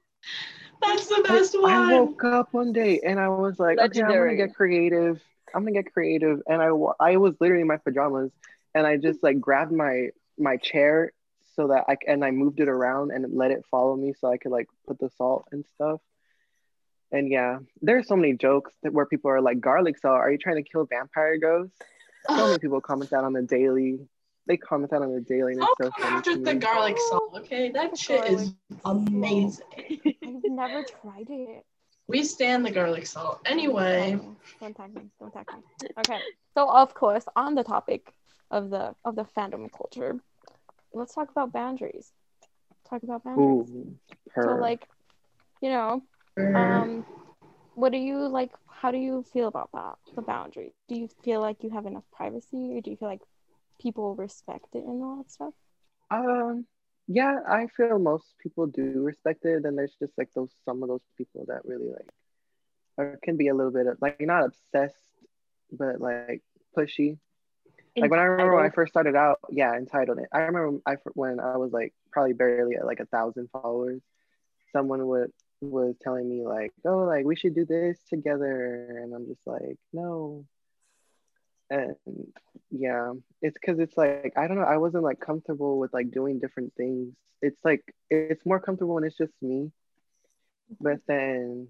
That's 0.81 1.08
the 1.08 1.24
best 1.25 1.58
one. 1.58 1.72
I 1.72 2.02
woke 2.02 2.22
up 2.25 2.50
one 2.54 2.74
day 2.74 3.00
and 3.00 3.18
I 3.18 3.30
was 3.30 3.58
like, 3.60 3.80
okay, 3.80 4.02
I'm 4.02 4.12
gonna 4.12 4.36
get 4.36 4.56
creative. 4.56 5.22
I'm 5.56 5.62
gonna 5.62 5.72
get 5.72 5.94
creative, 5.94 6.42
and 6.50 6.62
I 6.62 6.68
I 7.00 7.16
was 7.16 7.36
literally 7.40 7.62
in 7.62 7.68
my 7.68 7.78
pajamas, 7.78 8.34
and 8.75 8.86
I 8.86 8.98
just 8.98 9.24
like 9.24 9.40
grabbed 9.40 9.72
my 9.72 10.10
my 10.38 10.58
chair 10.58 11.13
so 11.56 11.69
that 11.69 11.86
I 11.88 11.96
and 12.08 12.25
I 12.25 12.31
moved 12.31 12.60
it 12.60 12.68
around 12.68 13.12
and 13.12 13.25
let 13.34 13.52
it 13.52 13.63
follow 13.72 13.96
me 13.96 14.13
so 14.20 14.30
I 14.30 14.36
could 14.36 14.51
like 14.51 14.68
put 14.86 15.00
the 15.00 15.10
salt 15.18 15.48
and 15.53 15.63
stuff. 15.75 16.01
And 17.12 17.30
yeah, 17.30 17.60
there's 17.82 18.08
so 18.08 18.15
many 18.15 18.34
jokes 18.34 18.72
that 18.84 18.94
where 18.94 19.06
people 19.06 19.32
are 19.32 19.41
like, 19.41 19.60
garlic 19.60 19.98
salt, 19.98 20.18
are 20.18 20.32
you 20.32 20.38
trying 20.38 20.56
to 20.56 20.63
kill 20.63 20.86
vampire 20.86 21.38
ghosts? 21.38 21.75
So 22.27 22.48
many 22.48 22.60
people 22.60 22.80
comment 22.82 23.10
that 23.10 23.24
on 23.24 23.34
the 23.34 23.41
daily. 23.41 24.00
They 24.48 24.58
comment 24.58 24.91
that 24.91 25.01
on 25.01 25.13
the 25.13 25.22
daily, 25.22 25.53
and 25.53 25.62
it's 25.62 25.72
I'll 25.80 25.88
so 25.88 26.03
come 26.03 26.13
after 26.13 26.38
the 26.38 26.56
garlic 26.56 26.98
salt, 27.10 27.34
okay? 27.38 27.70
That 27.70 27.98
shit 27.98 28.25
is 28.25 28.53
amazing. 28.86 29.65
I've 30.24 30.44
never 30.46 30.84
tried 30.84 31.27
it. 31.30 31.63
We 32.08 32.24
stand 32.24 32.65
the 32.65 32.72
garlic 32.72 33.06
salt. 33.06 33.39
Anyway, 33.46 34.20
Don't 34.60 34.75
tag 34.75 34.94
me. 34.94 35.03
Don't 35.20 35.32
tag 35.32 35.48
me. 35.53 35.88
Okay. 36.00 36.20
So 36.56 36.70
of 36.70 36.94
course, 36.94 37.25
on 37.36 37.56
the 37.56 37.63
topic 37.63 38.13
of 38.50 38.70
the 38.70 38.96
of 39.06 39.15
the 39.15 39.24
fandom 39.24 39.72
culture, 39.72 40.20
let's 40.94 41.13
talk 41.13 41.32
about 41.32 41.53
boundaries. 41.53 42.12
Talk 42.89 43.03
about 43.03 43.24
boundaries. 43.24 43.70
Ooh, 43.70 43.96
So 44.36 44.56
like, 44.56 44.88
you 45.62 45.70
know, 45.70 46.03
um, 46.55 47.05
what 47.75 47.91
do 47.91 47.98
you 47.98 48.27
like? 48.27 48.51
How 48.67 48.91
do 48.91 48.98
you 48.98 49.24
feel 49.33 49.48
about 49.48 49.69
that? 49.74 49.95
The 50.15 50.21
boundary. 50.21 50.74
Do 50.88 50.95
you 50.95 51.07
feel 51.24 51.41
like 51.41 51.63
you 51.63 51.69
have 51.71 51.86
enough 51.86 52.03
privacy, 52.12 52.77
or 52.77 52.81
do 52.81 52.91
you 52.91 52.98
feel 52.98 53.10
like 53.10 53.21
people 53.79 54.15
respect 54.15 54.67
it 54.74 54.83
and 54.83 55.03
all 55.03 55.17
that 55.17 55.31
stuff? 55.31 55.53
Um, 56.10 56.65
yeah, 57.07 57.39
I 57.48 57.67
feel 57.75 58.00
most 58.00 58.36
people 58.41 58.67
do 58.67 59.01
respect 59.03 59.45
it. 59.45 59.65
And 59.65 59.77
there's 59.77 59.95
just 60.00 60.13
like 60.17 60.29
those 60.33 60.51
some 60.65 60.83
of 60.83 60.89
those 60.89 61.05
people 61.17 61.45
that 61.48 61.62
really 61.65 61.89
like 61.89 62.10
or 62.98 63.19
can 63.24 63.38
be 63.38 63.48
a 63.48 63.55
little 63.55 63.71
bit 63.71 63.88
of 63.88 63.98
like 64.01 64.21
not 64.21 64.45
obsessed, 64.45 64.95
but 65.71 66.00
like 66.00 66.41
pushy. 66.77 67.17
Like 67.98 68.10
when 68.10 68.19
I 68.19 68.24
remember 68.24 68.55
when 68.55 68.65
I 68.65 68.69
first 68.69 68.93
started 68.93 69.15
out, 69.15 69.39
yeah, 69.50 69.75
entitled. 69.75 70.19
I 70.31 70.39
remember 70.39 70.79
I 70.86 70.95
when 71.13 71.39
I 71.39 71.57
was 71.57 71.71
like 71.71 71.93
probably 72.12 72.33
barely 72.33 72.75
at 72.75 72.86
like 72.86 73.00
a 73.00 73.05
thousand 73.05 73.50
followers, 73.51 74.01
someone 74.71 75.05
would 75.07 75.31
was 75.62 75.96
telling 76.01 76.27
me 76.27 76.44
like, 76.44 76.72
oh, 76.86 77.00
like 77.00 77.25
we 77.25 77.36
should 77.36 77.56
do 77.56 77.65
this 77.65 78.00
together, 78.10 79.00
and 79.01 79.13
I'm 79.13 79.27
just 79.27 79.46
like, 79.46 79.77
no. 79.94 80.46
And 81.70 81.96
yeah, 82.70 83.13
it's 83.41 83.58
because 83.60 83.80
it's 83.80 83.98
like 83.98 84.34
I 84.36 84.48
don't 84.48 84.58
know. 84.58 84.63
I 84.63 84.77
wasn't 84.77 85.03
like 85.03 85.20
comfortable 85.20 85.80
with 85.80 85.94
like 85.94 86.12
doing 86.12 86.39
different 86.39 86.74
things. 86.75 87.13
It's 87.41 87.63
like 87.63 87.84
it's 88.10 88.46
more 88.46 88.60
comfortable 88.60 88.96
when 88.96 89.03
it's 89.03 89.18
just 89.18 89.34
me. 89.41 89.72
But 90.80 90.98
mm-hmm. 90.98 91.01
then, 91.08 91.68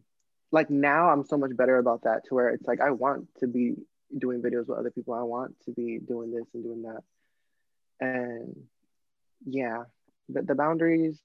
like 0.52 0.70
now, 0.70 1.10
I'm 1.10 1.26
so 1.26 1.38
much 1.38 1.56
better 1.56 1.78
about 1.78 2.04
that 2.04 2.26
to 2.26 2.36
where 2.36 2.50
it's 2.50 2.66
like 2.68 2.82
I 2.82 2.92
want 2.92 3.28
to 3.40 3.48
be 3.48 3.76
doing 4.18 4.42
videos 4.42 4.68
with 4.68 4.78
other 4.78 4.92
people. 4.92 5.14
I 5.14 5.24
want 5.24 5.56
to 5.66 5.72
be 5.72 6.00
doing 6.00 6.32
this 6.32 6.48
and 6.54 6.64
doing 6.64 6.84
that. 6.84 7.04
And 8.00 8.56
yeah, 9.46 9.84
but 10.30 10.48
the 10.48 10.56
boundaries 10.56 11.20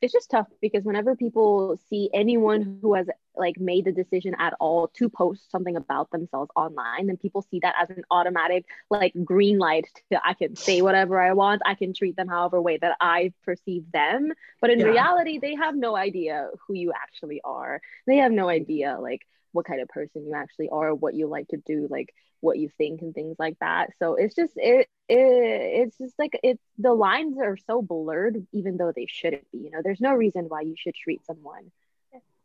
it's 0.01 0.13
just 0.13 0.31
tough 0.31 0.47
because 0.61 0.85
whenever 0.85 1.17
people 1.17 1.79
see 1.89 2.11
anyone 2.13 2.63
who 2.63 2.95
has 2.95 3.09
like 3.37 3.59
made 3.59 3.85
the 3.85 3.93
decision 3.93 4.35
at 4.39 4.55
all 4.61 4.89
to 4.89 5.09
post 5.09 5.51
something 5.51 5.77
about 5.77 6.11
themselves 6.11 6.51
online 6.57 7.07
then 7.07 7.17
people 7.17 7.43
see 7.43 7.61
that 7.63 7.75
as 7.81 7.91
an 7.91 8.05
automatic 8.11 8.65
like 8.91 9.13
green 9.25 9.59
light 9.59 9.87
to 10.11 10.21
i 10.25 10.35
can 10.35 10.57
say 10.57 10.81
whatever 10.83 11.21
i 11.21 11.33
want 11.33 11.63
i 11.67 11.75
can 11.75 11.93
treat 11.93 12.17
them 12.17 12.29
however 12.29 12.61
way 12.61 12.77
that 12.79 12.97
i 13.01 13.33
perceive 13.45 13.85
them 13.93 14.33
but 14.61 14.71
in 14.71 14.81
Yeah. 14.81 14.87
reality 14.87 15.39
they 15.39 15.55
have 15.55 15.75
no 15.77 15.97
idea 15.97 16.49
who 16.67 16.75
you 16.75 16.93
actually 16.95 17.41
are 17.45 17.81
they 18.07 18.17
have 18.17 18.33
no 18.33 18.49
idea 18.49 18.99
like 19.01 19.23
what 19.53 19.67
kind 19.67 19.81
of 19.81 19.89
person 19.89 20.27
you 20.27 20.35
actually 20.35 20.69
are 20.69 20.95
what 20.95 21.15
you 21.15 21.27
like 21.27 21.49
to 21.49 21.57
do 21.57 21.87
like 21.91 22.13
what 22.41 22.59
you 22.59 22.69
think 22.77 23.01
and 23.03 23.15
things 23.15 23.37
like 23.39 23.59
that. 23.61 23.91
So 23.99 24.15
it's 24.15 24.35
just 24.35 24.53
it, 24.57 24.89
it 25.09 25.17
it's 25.17 25.99
just 25.99 26.15
like 26.19 26.39
it 26.43 26.61
the 26.79 26.93
lines 26.93 27.39
are 27.39 27.57
so 27.57 27.83
blurred 27.83 28.47
even 28.53 28.77
though 28.77 28.93
they 28.95 29.07
shouldn't 29.07 29.51
be 29.51 29.59
you 29.59 29.71
know? 29.71 29.81
There's 29.83 30.01
no 30.01 30.13
reason 30.15 30.45
why 30.49 30.61
you 30.63 30.75
should 30.77 30.95
treat 30.95 31.25
someone 31.25 31.71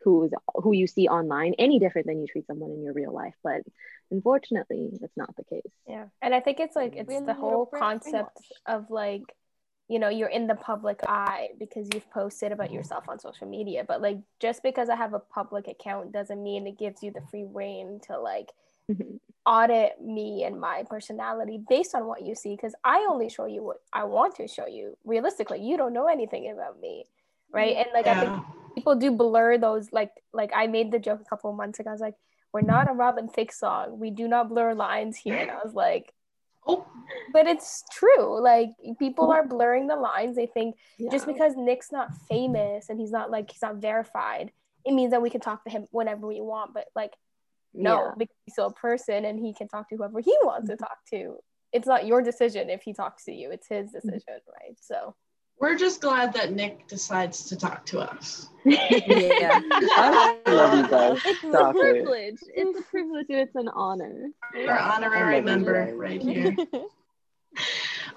who's 0.04 0.32
who 0.56 0.74
you 0.74 0.88
see 0.88 1.08
online 1.08 1.54
any 1.60 1.78
different 1.78 2.08
than 2.08 2.20
you 2.20 2.28
treat 2.28 2.48
someone 2.48 2.72
in 2.72 2.82
your 2.82 2.94
real 2.94 3.14
life 3.14 3.36
but 3.44 3.62
unfortunately 4.10 4.90
that's 5.00 5.16
not 5.16 5.36
the 5.36 5.44
case. 5.44 5.72
Yeah. 5.88 6.06
And 6.22 6.34
I 6.34 6.40
think 6.40 6.60
it's 6.60 6.76
like 6.76 6.96
it's 6.96 7.26
the 7.26 7.34
whole 7.34 7.66
concept 7.66 8.38
of 8.66 8.90
like, 8.90 9.24
you 9.92 10.00
know, 10.00 10.08
you're 10.08 10.30
in 10.30 10.48
the 10.48 10.56
public 10.56 11.02
eye 11.06 11.50
because 11.60 11.90
you've 11.94 12.10
posted 12.12 12.54
about 12.54 12.72
yourself 12.72 13.10
on 13.10 13.20
social 13.20 13.46
media. 13.46 13.84
But 13.86 14.02
like 14.02 14.20
just 14.40 14.64
because 14.64 14.88
I 14.88 14.96
have 14.96 15.14
a 15.14 15.20
public 15.20 15.68
account 15.68 16.14
doesn't 16.14 16.42
mean 16.42 16.66
it 16.66 16.80
gives 16.80 17.04
you 17.04 17.12
the 17.12 17.20
free 17.30 17.44
reign 17.44 18.00
to 18.08 18.18
like 18.18 18.50
Mhm. 18.90 19.20
audit 19.46 20.02
me 20.02 20.44
and 20.46 20.60
my 20.62 20.84
personality 20.90 21.58
based 21.70 21.94
on 21.94 22.08
what 22.08 22.22
you 22.22 22.36
see 22.36 22.56
because 22.56 22.74
I 22.86 23.06
only 23.12 23.28
show 23.28 23.46
you 23.46 23.64
what 23.64 23.82
I 23.92 24.06
want 24.06 24.36
to 24.36 24.48
show 24.48 24.66
you. 24.66 24.98
Realistically, 25.04 25.62
you 25.62 25.76
don't 25.76 25.94
know 25.94 26.08
anything 26.08 26.50
about 26.50 26.80
me. 26.80 27.06
Right. 27.52 27.76
And 27.76 27.90
like 27.94 28.08
I 28.08 28.16
think 28.22 28.44
people 28.76 28.96
do 28.96 29.12
blur 29.12 29.58
those 29.58 29.92
like 29.92 30.14
like 30.32 30.52
I 30.56 30.68
made 30.68 30.92
the 30.94 31.00
joke 31.00 31.20
a 31.20 31.30
couple 31.30 31.50
of 31.52 31.58
months 31.58 31.80
ago. 31.80 31.90
I 31.90 31.94
was 31.94 32.02
like, 32.02 32.16
we're 32.54 32.62
not 32.62 32.90
a 32.90 32.94
Robin 32.94 33.28
Thicke 33.28 33.52
song. 33.52 34.00
We 34.00 34.10
do 34.10 34.30
not 34.30 34.48
blur 34.48 34.74
lines 34.74 35.18
here. 35.18 35.36
And 35.36 35.52
I 35.52 35.60
was 35.66 35.74
like, 35.74 36.14
Oh, 36.68 36.86
but 37.34 37.48
it's 37.48 37.84
true. 37.92 38.42
Like 38.42 38.70
people 39.00 39.32
are 39.32 39.46
blurring 39.46 39.88
the 39.88 39.96
lines. 39.96 40.36
They 40.36 40.46
think 40.46 40.76
just 41.12 41.26
because 41.26 41.54
Nick's 41.56 41.92
not 41.92 42.10
famous 42.30 42.90
and 42.90 43.00
he's 43.00 43.12
not 43.12 43.32
like 43.32 43.52
he's 43.52 43.62
not 43.62 43.78
verified, 43.78 44.52
it 44.86 44.94
means 44.94 45.12
that 45.12 45.22
we 45.22 45.30
can 45.30 45.42
talk 45.42 45.64
to 45.64 45.70
him 45.70 45.88
whenever 45.92 46.28
we 46.28 46.42
want. 46.42 46.74
But 46.74 46.88
like 46.96 47.14
no, 47.74 48.06
Yeah. 48.06 48.12
because 48.18 48.36
he's 48.46 48.54
still 48.54 48.68
a 48.68 48.74
person 48.74 49.26
and 49.26 49.40
he 49.40 49.54
can 49.54 49.68
talk 49.68 49.90
to 49.90 49.96
whoever 49.96 50.20
he 50.20 50.36
wants 50.44 50.70
to 50.70 50.76
talk 50.76 50.98
to. 51.12 51.38
It's 51.72 51.88
not 51.88 52.06
your 52.06 52.22
decision 52.22 52.70
if 52.70 52.84
he 52.84 52.94
talks 52.94 53.26
to 53.26 53.34
you. 53.34 53.52
It's 53.52 53.68
his 53.68 53.88
mm-hmm. 53.88 54.10
decision, 54.10 54.42
right? 54.48 54.78
So 54.80 55.16
we're 55.62 55.78
just 55.78 56.02
glad 56.02 56.34
that 56.34 56.52
Nick 56.54 56.88
decides 56.88 57.46
to 57.46 57.56
talk 57.56 57.86
to 57.88 58.00
us. 58.00 58.50
yeah 58.66 59.60
I 59.64 60.38
love 60.46 60.78
you 60.78 60.88
guys. 60.88 61.20
it's 61.26 61.44
a 61.44 61.50
Stop 61.50 61.76
it. 61.76 61.80
privilege 61.80 62.38
it's 62.54 62.80
a 62.80 62.84
privilege 62.84 63.26
and 63.30 63.40
it's 63.40 63.56
an 63.56 63.70
honor 63.70 64.30
Our 64.68 64.78
honorary 64.78 65.38
I 65.38 65.40
love 65.40 65.46
you 65.46 65.66
member 65.66 65.94
right 65.96 66.22
here. 66.22 66.56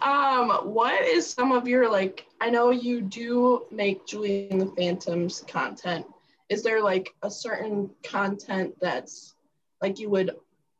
Um, 0.03 0.51
what 0.65 1.05
is 1.05 1.29
some 1.29 1.51
of 1.53 1.67
your 1.67 1.91
like? 1.91 2.27
I 2.41 2.51
know 2.51 2.71
you 2.71 3.01
do 3.01 3.65
make 3.71 4.07
Julie 4.07 4.49
and 4.51 4.61
the 4.61 4.67
Phantoms 4.77 5.45
content. 5.49 6.05
Is 6.49 6.63
there 6.63 6.83
like 6.83 7.15
a 7.23 7.31
certain 7.31 7.91
content 8.03 8.75
that's 8.81 9.35
like 9.81 9.99
you 9.99 10.11
would 10.11 10.33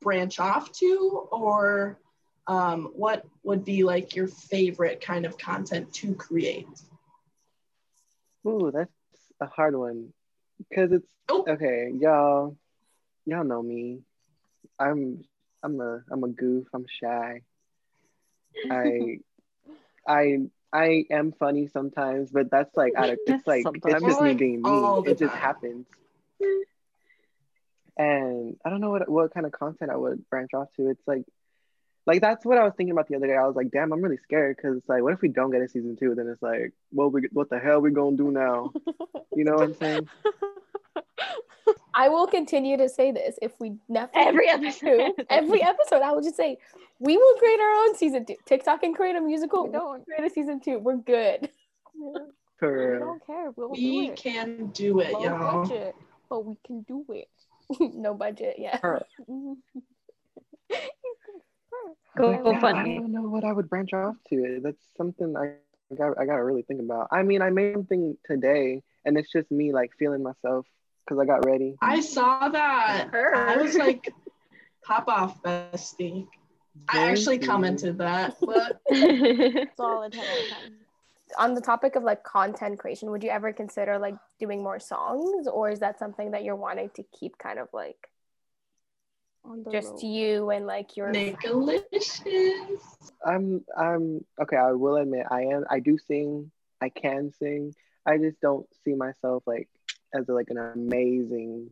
branch 0.03 0.39
off 0.41 0.73
to, 0.73 1.27
or 1.33 1.99
um, 2.47 2.91
what 2.95 3.25
would 3.43 3.65
be 3.65 3.85
like 3.85 4.15
your 4.15 4.27
favorite 4.29 5.01
kind 5.01 5.25
of 5.25 5.39
content 5.39 5.93
to 5.95 6.15
create? 6.15 6.67
Ooh, 8.47 8.71
that's 8.73 8.93
a 9.41 9.47
hard 9.47 9.77
one. 9.77 10.13
Cause 10.75 10.93
it's 10.93 11.09
Oh. 11.29 11.45
okay, 11.49 11.91
y'all. 11.99 12.57
Y'all 13.27 13.45
know 13.45 13.63
me. 13.63 14.01
I'm 14.79 15.25
I'm 15.63 15.81
a 15.81 16.03
I'm 16.11 16.25
a 16.25 16.29
goof. 16.29 16.67
I'm 16.75 16.87
shy. 17.01 17.41
I 18.71 19.19
I 20.09 20.39
I 20.73 21.05
am 21.11 21.33
funny 21.33 21.67
sometimes, 21.69 22.31
but 22.31 22.51
that's 22.51 22.77
like 22.77 22.95
out 22.97 23.11
of 23.11 23.19
it's 23.27 23.47
like 23.47 23.69
it's 23.85 24.03
just 24.03 24.21
me 24.21 24.35
being 24.35 24.63
me. 24.63 25.01
It 25.05 25.19
just 25.19 25.33
time. 25.33 25.41
happens. 25.41 25.87
And 27.97 28.57
I 28.65 28.71
don't 28.71 28.81
know 28.81 28.91
what 28.91 29.09
what 29.09 29.33
kind 29.35 29.47
of 29.47 29.53
content 29.53 29.91
I 29.91 29.97
would 29.97 30.29
branch 30.29 30.51
off 30.55 30.69
to. 30.77 30.89
It's 30.89 31.07
like 31.07 31.25
like 32.07 32.21
that's 32.21 32.45
what 32.45 32.59
I 32.59 32.65
was 32.65 32.73
thinking 32.77 32.93
about 32.93 33.09
the 33.09 33.17
other 33.17 33.27
day. 33.27 33.35
I 33.37 33.47
was 33.47 33.57
like, 33.57 33.71
damn, 33.71 33.93
I'm 33.93 34.01
really 34.03 34.19
scared 34.19 34.57
because 34.57 34.77
it's 34.77 34.89
like, 34.89 35.03
what 35.03 35.13
if 35.13 35.21
we 35.23 35.29
don't 35.29 35.51
get 35.51 35.63
a 35.63 35.69
season 35.69 35.97
two? 35.97 36.15
Then 36.15 36.29
it's 36.29 36.43
like, 36.43 36.73
well, 36.93 37.11
we 37.11 37.29
what 37.33 37.49
the 37.51 37.59
hell 37.59 37.81
we 37.81 37.91
gonna 37.91 38.17
do 38.17 38.31
now? 38.31 38.73
You 39.35 39.45
know 39.45 39.55
what 39.55 39.63
I'm 39.65 39.75
saying? 39.75 40.09
I 41.97 42.09
will 42.09 42.27
continue 42.27 42.77
to 42.77 42.89
say 42.89 43.13
this 43.13 43.39
if 43.41 43.53
we 43.61 43.77
never 43.89 44.11
every 44.15 44.49
episode 44.49 45.13
every 45.31 45.63
episode 45.63 46.03
I 46.03 46.11
will 46.13 46.23
just 46.23 46.37
say 46.37 46.59
we 46.99 47.17
will 47.17 47.35
create 47.37 47.61
our 47.61 47.75
own 47.85 47.95
season 47.97 48.27
two. 48.27 48.35
TikTok 48.47 48.83
and 48.83 48.95
create 48.95 49.17
a 49.17 49.21
musical. 49.21 49.65
We 49.65 49.71
We'll 49.71 49.81
don't. 49.81 50.05
create 50.05 50.25
a 50.25 50.31
season 50.31 50.61
two. 50.61 50.79
We're 50.79 50.97
good. 50.97 51.49
For 52.59 52.71
We 52.79 52.85
real. 52.85 52.99
don't 53.01 53.27
care. 53.27 53.51
We'll 53.53 53.71
We 53.71 54.07
do 54.09 54.13
it. 54.13 54.17
can 54.17 54.67
do 54.69 55.01
it, 55.01 55.13
Low 55.13 55.23
y'all. 55.25 55.63
budget, 55.63 55.95
but 56.29 56.45
we 56.45 56.57
can 56.67 56.83
do 56.83 57.05
it. 57.11 57.29
no 57.95 58.13
budget. 58.15 58.57
Yeah. 58.59 58.79
Go 62.17 62.33
But, 62.61 62.77
yeah, 62.77 62.83
I 62.83 62.85
don't 62.97 63.13
know 63.13 63.23
what 63.23 63.45
I 63.45 63.53
would 63.53 63.69
branch 63.69 63.93
off 63.93 64.17
to. 64.31 64.61
That's 64.63 64.83
something 64.97 65.37
I 65.37 65.55
got. 65.95 66.19
I 66.19 66.27
got 66.27 66.37
to 66.37 66.45
really 66.45 66.63
think 66.63 66.81
about. 66.81 67.09
I 67.11 67.23
mean, 67.23 67.43
I 67.43 67.51
made 67.51 67.75
something 67.75 68.17
today, 68.25 68.83
and 69.05 69.19
it's 69.19 69.33
just 69.33 69.51
me 69.51 69.73
like 69.73 69.91
feeling 69.99 70.23
myself 70.23 70.67
because 71.05 71.21
I 71.21 71.27
got 71.27 71.45
ready. 71.45 71.77
I 71.81 72.01
saw 72.01 72.49
that. 72.49 73.09
I 73.13 73.57
was 73.57 73.75
like, 73.75 74.13
pop 74.85 75.09
off, 75.09 75.43
bestie. 75.43 76.27
I 76.89 77.11
actually 77.11 77.37
you. 77.37 77.47
commented 77.47 77.99
that, 77.99 78.37
but 78.41 78.81
Solid 79.77 80.13
10 80.13 80.23
out 80.23 80.39
of 80.39 80.49
10. 80.63 80.73
On 81.39 81.55
the 81.55 81.61
topic 81.61 81.97
of 81.97 82.03
like 82.03 82.23
content 82.23 82.79
creation, 82.79 83.11
would 83.11 83.23
you 83.23 83.31
ever 83.31 83.53
consider 83.53 83.99
like 83.99 84.15
doing 84.39 84.63
more 84.63 84.79
songs, 84.79 85.47
or 85.47 85.71
is 85.71 85.81
that 85.81 85.99
something 85.99 86.31
that 86.31 86.45
you're 86.45 86.57
wanting 86.57 86.91
to 86.95 87.05
keep 87.19 87.39
kind 87.39 87.59
of 87.59 87.69
like 87.73 87.97
On 87.97 88.03
the 88.03 88.14
just 89.71 90.03
low. 90.03 90.11
you 90.11 90.51
and 90.51 90.67
like 90.67 90.97
your 90.97 91.13
Nickalicious. 91.13 92.81
I'm. 93.25 93.65
I'm 93.77 94.25
okay. 94.41 94.57
I 94.57 94.73
will 94.73 94.97
admit, 94.97 95.27
I 95.31 95.43
am. 95.43 95.65
I 95.71 95.81
do 95.81 95.99
sing. 95.99 96.51
I 96.81 96.89
can 96.89 97.31
sing. 97.33 97.75
I 98.07 98.19
just 98.19 98.41
don't 98.41 98.67
see 98.85 98.95
myself 98.95 99.43
like 99.47 99.69
as 100.15 100.29
a, 100.29 100.33
like 100.33 100.49
an 100.51 100.59
amazing 100.59 101.71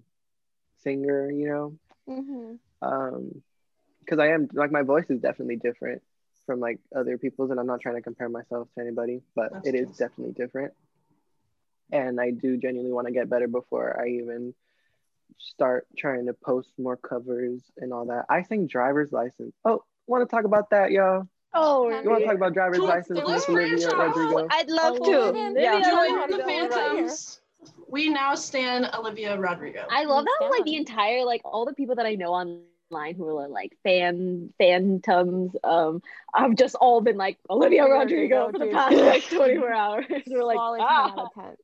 singer. 0.76 1.30
You 1.30 1.48
know. 1.48 1.78
Mhm. 2.08 2.58
um 2.82 3.42
because 4.00 4.18
i 4.18 4.26
am 4.28 4.48
like 4.54 4.72
my 4.72 4.82
voice 4.82 5.08
is 5.08 5.20
definitely 5.20 5.54
different 5.56 6.02
from 6.46 6.58
like 6.58 6.80
other 6.96 7.16
people's 7.16 7.50
and 7.50 7.60
i'm 7.60 7.66
not 7.66 7.80
trying 7.80 7.94
to 7.94 8.02
compare 8.02 8.28
myself 8.28 8.68
to 8.74 8.80
anybody 8.80 9.22
but 9.36 9.52
That's 9.52 9.68
it 9.68 9.74
is 9.76 9.86
true. 9.86 9.94
definitely 9.98 10.32
different 10.32 10.72
and 11.92 12.20
i 12.20 12.30
do 12.30 12.56
genuinely 12.56 12.92
want 12.92 13.06
to 13.06 13.12
get 13.12 13.30
better 13.30 13.46
before 13.46 14.00
i 14.02 14.08
even 14.08 14.52
start 15.38 15.86
trying 15.96 16.26
to 16.26 16.32
post 16.34 16.70
more 16.78 16.96
covers 16.96 17.62
and 17.78 17.92
all 17.92 18.06
that 18.06 18.24
i 18.28 18.42
sing 18.42 18.66
driver's 18.66 19.12
license 19.12 19.54
oh 19.64 19.82
want 20.06 20.28
to 20.28 20.34
talk 20.34 20.44
about 20.44 20.70
that 20.70 20.90
y'all 20.90 21.26
oh 21.54 21.88
you 21.88 22.08
want 22.08 22.20
to 22.20 22.26
talk 22.26 22.36
about 22.36 22.52
driver's 22.54 22.78
license 22.80 23.20
Miss 23.26 23.48
Olivia 23.48 23.88
rodrigo 23.96 24.46
I'd 24.50 24.68
love 24.68 24.98
Oh, 25.00 25.10
to. 25.10 25.22
Olivia, 25.22 25.52
Yeah. 25.62 25.74
Olivia 25.74 25.90
Julie 25.90 26.08
and 26.08 26.32
the 26.32 26.36
Rodrigo 26.38 26.46
right 26.46 26.50
here. 26.52 26.68
Phantoms. 26.70 27.40
We 27.88 28.08
now 28.08 28.34
stand 28.34 28.88
Olivia 28.94 29.38
Rodrigo. 29.38 29.86
I 29.90 30.04
love 30.04 30.24
that 30.24 30.48
like 30.50 30.64
the 30.64 30.76
entire 30.76 31.24
like 31.24 31.42
all 31.44 31.64
the 31.64 31.74
people 31.74 31.94
that 31.96 32.06
I 32.06 32.14
know 32.14 32.32
online 32.32 33.14
who 33.14 33.36
are 33.38 33.48
like 33.48 33.76
fan 33.84 34.52
phantoms 34.58 35.54
um 35.64 36.02
I've 36.34 36.56
just 36.56 36.74
all 36.76 37.00
been 37.00 37.16
like 37.16 37.38
Olivia 37.50 37.82
Olivia 37.84 37.98
Rodrigo 38.00 38.46
Rodrigo, 38.46 38.58
for 38.58 38.58
the 38.66 38.72
past 38.72 38.96
like 38.96 39.28
24 39.30 39.72
hours. 39.72 40.04
We're 40.26 40.44
like 40.44 40.56
Solid 40.56 40.78
10 40.78 40.86
ah. 40.88 41.12
out 41.12 41.18
of 41.18 41.28
10. 41.34 41.56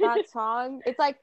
That 0.00 0.30
song, 0.30 0.80
it's 0.86 0.98
like 0.98 1.16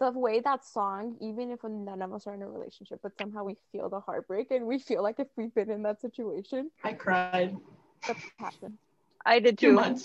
the 0.00 0.10
way 0.12 0.40
that 0.40 0.64
song, 0.64 1.16
even 1.20 1.50
if 1.50 1.62
none 1.64 2.02
of 2.02 2.12
us 2.12 2.26
are 2.26 2.34
in 2.34 2.42
a 2.42 2.48
relationship, 2.48 3.00
but 3.02 3.16
somehow 3.16 3.44
we 3.44 3.56
feel 3.72 3.88
the 3.90 4.00
heartbreak 4.00 4.50
and 4.50 4.66
we 4.66 4.78
feel 4.78 5.02
like 5.02 5.20
if 5.20 5.28
we've 5.36 5.54
been 5.54 5.70
in 5.70 5.82
that 5.84 6.00
situation, 6.00 6.70
I 6.84 6.92
cried 6.94 7.56
that's 8.06 8.24
happened. 8.38 8.78
I 9.26 9.40
did 9.40 9.58
too 9.58 9.68
too. 9.68 9.74
much. 9.74 10.00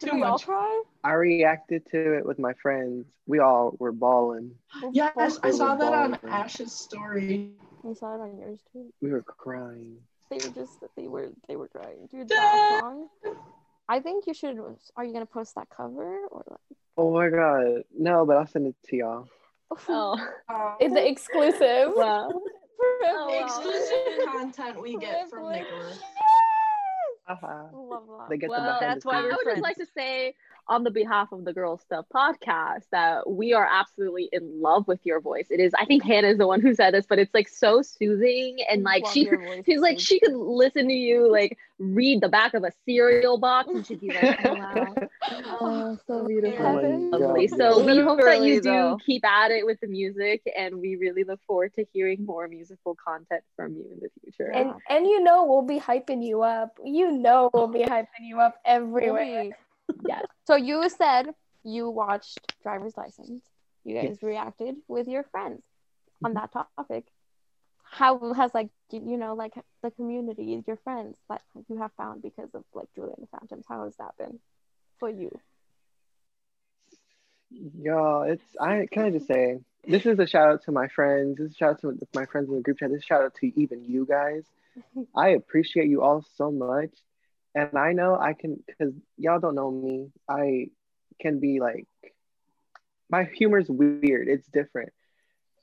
Did 0.00 0.10
Too 0.10 0.16
we 0.16 0.22
all 0.24 0.38
cry? 0.38 0.82
i 1.04 1.12
reacted 1.12 1.86
to 1.92 2.08
it 2.18 2.26
with 2.26 2.38
my 2.38 2.52
friends 2.54 3.06
we 3.26 3.38
all 3.38 3.76
were 3.78 3.92
bawling 3.92 4.50
Yes, 4.92 5.38
I 5.42 5.50
saw 5.50 5.76
that 5.76 5.92
on. 5.94 6.18
Ash's 6.28 6.72
story. 6.72 7.52
We 7.82 7.94
saw 7.94 8.14
it 8.16 8.20
on 8.20 8.36
yours 8.38 8.60
too. 8.72 8.92
we 9.00 9.10
were 9.10 9.22
crying 9.22 9.96
They 10.30 10.36
were 10.38 10.52
just 10.52 10.84
they 10.96 11.06
were 11.08 11.30
they 11.48 11.56
were 11.56 11.68
crying. 11.68 12.08
Dude, 12.10 12.28
that 12.28 12.68
song. 12.68 13.08
I 13.88 14.00
think 14.00 14.26
you 14.26 14.34
should 14.34 14.58
are 14.96 15.04
you 15.04 15.12
gonna 15.12 15.26
post 15.26 15.54
that 15.54 15.68
cover 15.70 16.26
or 16.30 16.44
like 16.50 16.78
oh 16.98 17.12
my 17.12 17.28
god 17.28 17.82
no 17.96 18.24
but 18.26 18.36
i'll 18.36 18.46
send 18.46 18.66
it 18.66 18.74
to 18.88 18.96
y'all 18.96 19.28
Oh, 19.88 20.16
oh. 20.48 20.76
it's 20.80 20.94
the 20.94 21.06
exclusive. 21.08 21.92
wow. 21.94 22.30
Oh, 23.02 23.26
wow. 23.28 23.44
Exclusive 23.44 24.26
content 24.32 24.80
we 24.80 24.96
get 24.96 25.28
from 25.28 25.40
Privilege. 25.40 25.62
Nicholas. 25.64 25.98
Haha. 27.26 27.64
Love 27.74 28.02
that. 28.06 28.28
They 28.28 28.36
get 28.38 28.50
Well, 28.50 28.60
behind 28.62 28.82
that's 28.82 29.04
why 29.04 29.18
I 29.18 29.22
we're 29.22 29.30
would 29.30 29.38
just 29.46 29.62
like 29.62 29.76
to 29.76 29.86
say 29.86 30.34
on 30.68 30.84
the 30.84 30.90
behalf 30.90 31.32
of 31.32 31.44
the 31.44 31.52
Girl 31.52 31.78
Stuff 31.78 32.06
podcast 32.14 32.82
that 32.92 33.28
we 33.28 33.52
are 33.52 33.68
absolutely 33.70 34.28
in 34.32 34.60
love 34.60 34.86
with 34.88 35.00
your 35.04 35.20
voice. 35.20 35.46
It 35.50 35.60
is, 35.60 35.72
I 35.78 35.84
think 35.84 36.02
Hannah 36.04 36.28
is 36.28 36.38
the 36.38 36.46
one 36.46 36.60
who 36.60 36.74
said 36.74 36.94
this, 36.94 37.06
but 37.06 37.18
it's 37.18 37.34
like 37.34 37.48
so 37.48 37.82
soothing 37.82 38.58
and 38.68 38.82
like 38.82 39.06
she 39.06 39.28
she's 39.64 39.80
like 39.80 40.00
she 40.00 40.18
could 40.20 40.34
listen 40.34 40.88
to 40.88 40.94
you 40.94 41.30
like 41.30 41.56
read 41.78 42.20
the 42.20 42.28
back 42.28 42.54
of 42.54 42.64
a 42.64 42.72
cereal 42.84 43.38
box 43.38 43.68
and 43.68 43.86
she'd 43.86 44.00
be 44.00 44.08
like, 44.08 44.40
oh 44.44 44.54
wow. 44.54 44.94
Oh, 45.60 45.98
so 46.06 46.26
beautiful. 46.26 46.66
Oh. 46.66 47.18
Lovely. 47.18 47.46
God. 47.48 47.58
So 47.58 47.84
we 47.84 47.98
hope 48.00 48.20
that 48.20 48.42
you 48.42 48.60
do 48.60 48.70
though. 48.70 48.98
keep 49.04 49.24
at 49.24 49.50
it 49.50 49.64
with 49.64 49.80
the 49.80 49.86
music, 49.86 50.42
and 50.56 50.76
we 50.76 50.96
really 50.96 51.24
look 51.24 51.40
forward 51.46 51.74
to 51.74 51.84
hearing 51.92 52.24
more 52.24 52.48
musical 52.48 52.94
content 52.94 53.42
from 53.54 53.74
you 53.74 53.84
in 53.92 54.00
the 54.00 54.08
future. 54.20 54.50
And 54.50 54.74
and 54.88 55.06
you 55.06 55.22
know 55.22 55.44
we'll 55.44 55.62
be 55.62 55.78
hyping 55.78 56.24
you 56.24 56.42
up. 56.42 56.78
You 56.84 57.12
know 57.12 57.50
we'll 57.52 57.68
be 57.68 57.84
hyping 57.84 58.22
you 58.22 58.40
up 58.40 58.60
everywhere. 58.64 59.56
Yes. 60.06 60.24
So 60.46 60.56
you 60.56 60.88
said 60.88 61.26
you 61.64 61.90
watched 61.90 62.38
Driver's 62.62 62.96
License. 62.96 63.44
You 63.84 64.00
guys 64.00 64.18
reacted 64.22 64.76
with 64.88 65.06
your 65.06 65.22
friends 65.24 65.62
on 66.24 66.34
mm-hmm. 66.34 66.40
that 66.40 66.66
topic. 66.76 67.06
How 67.84 68.32
has 68.34 68.52
like 68.52 68.68
you 68.90 69.16
know 69.16 69.34
like 69.34 69.54
the 69.82 69.90
community, 69.92 70.62
your 70.66 70.76
friends 70.78 71.16
that 71.28 71.42
you 71.68 71.78
have 71.78 71.92
found 71.96 72.22
because 72.22 72.50
of 72.54 72.64
like 72.74 72.88
Julie 72.94 73.12
and 73.16 73.26
the 73.26 73.38
Phantoms? 73.38 73.64
How 73.68 73.84
has 73.84 73.94
that 73.96 74.16
been 74.18 74.40
for 74.98 75.08
you? 75.08 75.30
Yo, 77.50 78.22
it's 78.22 78.44
I 78.60 78.88
can 78.90 79.04
I 79.04 79.10
just 79.10 79.28
say 79.28 79.60
this 79.86 80.04
is 80.04 80.18
a 80.18 80.26
shout 80.26 80.48
out 80.48 80.64
to 80.64 80.72
my 80.72 80.88
friends. 80.88 81.38
This 81.38 81.50
is 81.50 81.52
a 81.54 81.56
shout 81.56 81.70
out 81.70 81.80
to 81.80 82.08
my 82.14 82.26
friends 82.26 82.48
in 82.48 82.56
the 82.56 82.60
group 82.60 82.78
chat. 82.78 82.90
This 82.90 82.98
is 82.98 83.04
a 83.04 83.06
shout 83.06 83.22
out 83.22 83.34
to 83.36 83.60
even 83.60 83.84
you 83.84 84.04
guys. 84.04 84.44
I 85.16 85.28
appreciate 85.30 85.88
you 85.88 86.02
all 86.02 86.24
so 86.36 86.50
much, 86.50 86.90
and 87.56 87.76
I 87.76 87.92
know 87.92 88.16
I 88.16 88.34
can 88.34 88.62
because 88.66 88.92
y'all 89.16 89.40
don't 89.40 89.54
know 89.54 89.70
me. 89.70 90.10
I 90.28 90.66
can 91.20 91.40
be 91.40 91.58
like 91.58 91.88
my 93.10 93.24
humor's 93.24 93.68
weird. 93.68 94.28
It's 94.28 94.46
different, 94.46 94.92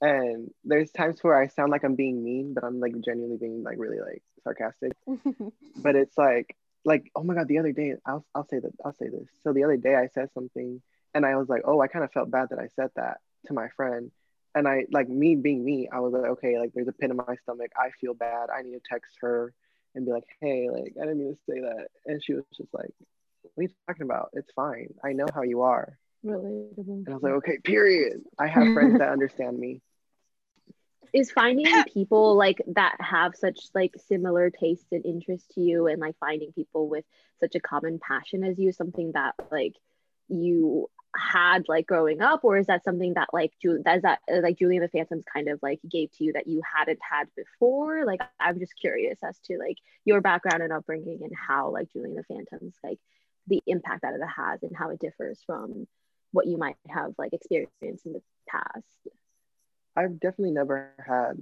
and 0.01 0.50
there's 0.65 0.91
times 0.91 1.19
where 1.21 1.39
I 1.39 1.47
sound 1.47 1.71
like 1.71 1.83
I'm 1.83 1.95
being 1.95 2.23
mean, 2.23 2.55
but 2.55 2.63
I'm 2.63 2.79
like 2.79 3.00
genuinely 3.05 3.38
being 3.38 3.63
like 3.63 3.77
really 3.77 4.00
like 4.00 4.23
sarcastic. 4.43 4.93
but 5.77 5.95
it's 5.95 6.17
like 6.17 6.57
like 6.83 7.12
oh 7.15 7.23
my 7.23 7.35
god 7.35 7.47
the 7.47 7.59
other 7.59 7.71
day 7.71 7.93
I'll 8.05 8.25
I'll 8.33 8.47
say 8.47 8.59
that 8.59 8.73
I'll 8.83 8.95
say 8.95 9.09
this. 9.09 9.29
So 9.43 9.53
the 9.53 9.63
other 9.63 9.77
day 9.77 9.95
I 9.95 10.07
said 10.07 10.29
something 10.33 10.81
and 11.13 11.25
I 11.27 11.35
was 11.35 11.47
like, 11.47 11.62
oh, 11.63 11.79
I 11.79 11.88
kind 11.88 12.03
of 12.03 12.12
felt 12.12 12.31
bad 12.31 12.50
that 12.50 12.59
I 12.59 12.69
said 12.75 12.89
that 12.95 13.17
to 13.45 13.53
my 13.53 13.67
friend. 13.77 14.09
And 14.55 14.67
I 14.67 14.85
like 14.91 15.09
me 15.09 15.35
being 15.35 15.63
me, 15.63 15.89
I 15.91 16.00
was 16.00 16.13
like, 16.13 16.23
okay, 16.23 16.57
like 16.59 16.71
there's 16.73 16.88
a 16.88 16.91
pit 16.91 17.12
in 17.12 17.17
my 17.17 17.35
stomach. 17.43 17.71
I 17.77 17.91
feel 18.01 18.15
bad. 18.15 18.50
I 18.50 18.63
need 18.63 18.73
to 18.73 18.81
text 18.88 19.17
her 19.21 19.53
and 19.95 20.05
be 20.05 20.12
like, 20.12 20.27
hey, 20.41 20.69
like 20.69 20.93
I 21.00 21.05
didn't 21.05 21.19
mean 21.19 21.35
to 21.35 21.39
say 21.50 21.62
that. 21.62 21.88
And 22.05 22.23
she 22.23 22.33
was 22.33 22.43
just 22.55 22.73
like, 22.73 22.91
what 23.43 23.51
are 23.57 23.63
you 23.63 23.69
talking 23.88 24.03
about? 24.03 24.29
It's 24.33 24.51
fine. 24.55 24.93
I 25.03 25.13
know 25.13 25.25
how 25.33 25.43
you 25.43 25.62
are. 25.62 25.97
Relatable. 26.25 27.05
And 27.05 27.09
I 27.09 27.13
was 27.13 27.23
like, 27.23 27.33
okay, 27.33 27.57
period. 27.63 28.21
I 28.39 28.47
have 28.47 28.73
friends 28.73 28.97
that 29.00 29.09
understand 29.12 29.59
me. 29.59 29.81
is 31.13 31.31
finding 31.31 31.65
people 31.93 32.35
like 32.35 32.62
that 32.67 32.95
have 33.00 33.35
such 33.35 33.59
like 33.75 33.93
similar 34.07 34.50
tastes 34.50 34.91
and 34.91 35.05
interests 35.05 35.47
to 35.53 35.62
you 35.62 35.88
and 35.88 36.00
like 36.00 36.15
finding 36.19 36.51
people 36.53 36.88
with 36.88 37.05
such 37.39 37.55
a 37.55 37.59
common 37.59 38.00
passion 38.00 38.43
as 38.43 38.57
you 38.57 38.71
something 38.71 39.12
that 39.12 39.35
like 39.51 39.75
you 40.27 40.89
had 41.15 41.67
like 41.67 41.85
growing 41.85 42.21
up 42.21 42.43
or 42.43 42.57
is 42.57 42.65
that 42.67 42.83
something 42.83 43.13
that 43.13 43.29
like 43.33 43.53
Ju- 43.61 43.81
that 43.85 43.97
is 43.97 44.01
that 44.01 44.19
uh, 44.31 44.41
like 44.41 44.57
Julie 44.57 44.77
and 44.77 44.83
the 44.83 44.89
Phantoms 44.89 45.23
kind 45.31 45.47
of 45.47 45.59
like 45.61 45.79
gave 45.87 46.11
to 46.13 46.23
you 46.23 46.33
that 46.33 46.47
you 46.47 46.61
hadn't 46.63 46.99
had 47.07 47.27
before 47.35 48.05
like 48.05 48.21
I'm 48.39 48.59
just 48.59 48.75
curious 48.79 49.19
as 49.23 49.37
to 49.45 49.57
like 49.59 49.77
your 50.05 50.21
background 50.21 50.63
and 50.63 50.73
upbringing 50.73 51.19
and 51.21 51.33
how 51.35 51.69
like 51.69 51.91
Julie 51.93 52.15
and 52.15 52.17
the 52.17 52.23
Phantoms 52.23 52.75
like 52.83 52.99
the 53.47 53.61
impact 53.67 54.01
that 54.01 54.15
it 54.15 54.21
has 54.36 54.63
and 54.63 54.75
how 54.75 54.89
it 54.89 54.99
differs 54.99 55.39
from 55.45 55.88
what 56.31 56.47
you 56.47 56.57
might 56.57 56.77
have 56.89 57.13
like 57.19 57.33
experienced 57.33 58.05
in 58.05 58.13
the 58.13 58.21
past 58.47 59.07
I've 59.95 60.19
definitely 60.19 60.51
never 60.51 60.91
had 61.05 61.41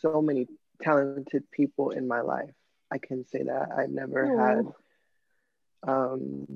so 0.00 0.22
many 0.22 0.46
talented 0.80 1.50
people 1.50 1.90
in 1.90 2.08
my 2.08 2.20
life. 2.20 2.54
I 2.90 2.98
can 2.98 3.26
say 3.26 3.42
that. 3.42 3.68
I've 3.76 3.90
never 3.90 4.26
had 5.84 5.90
um 5.90 6.46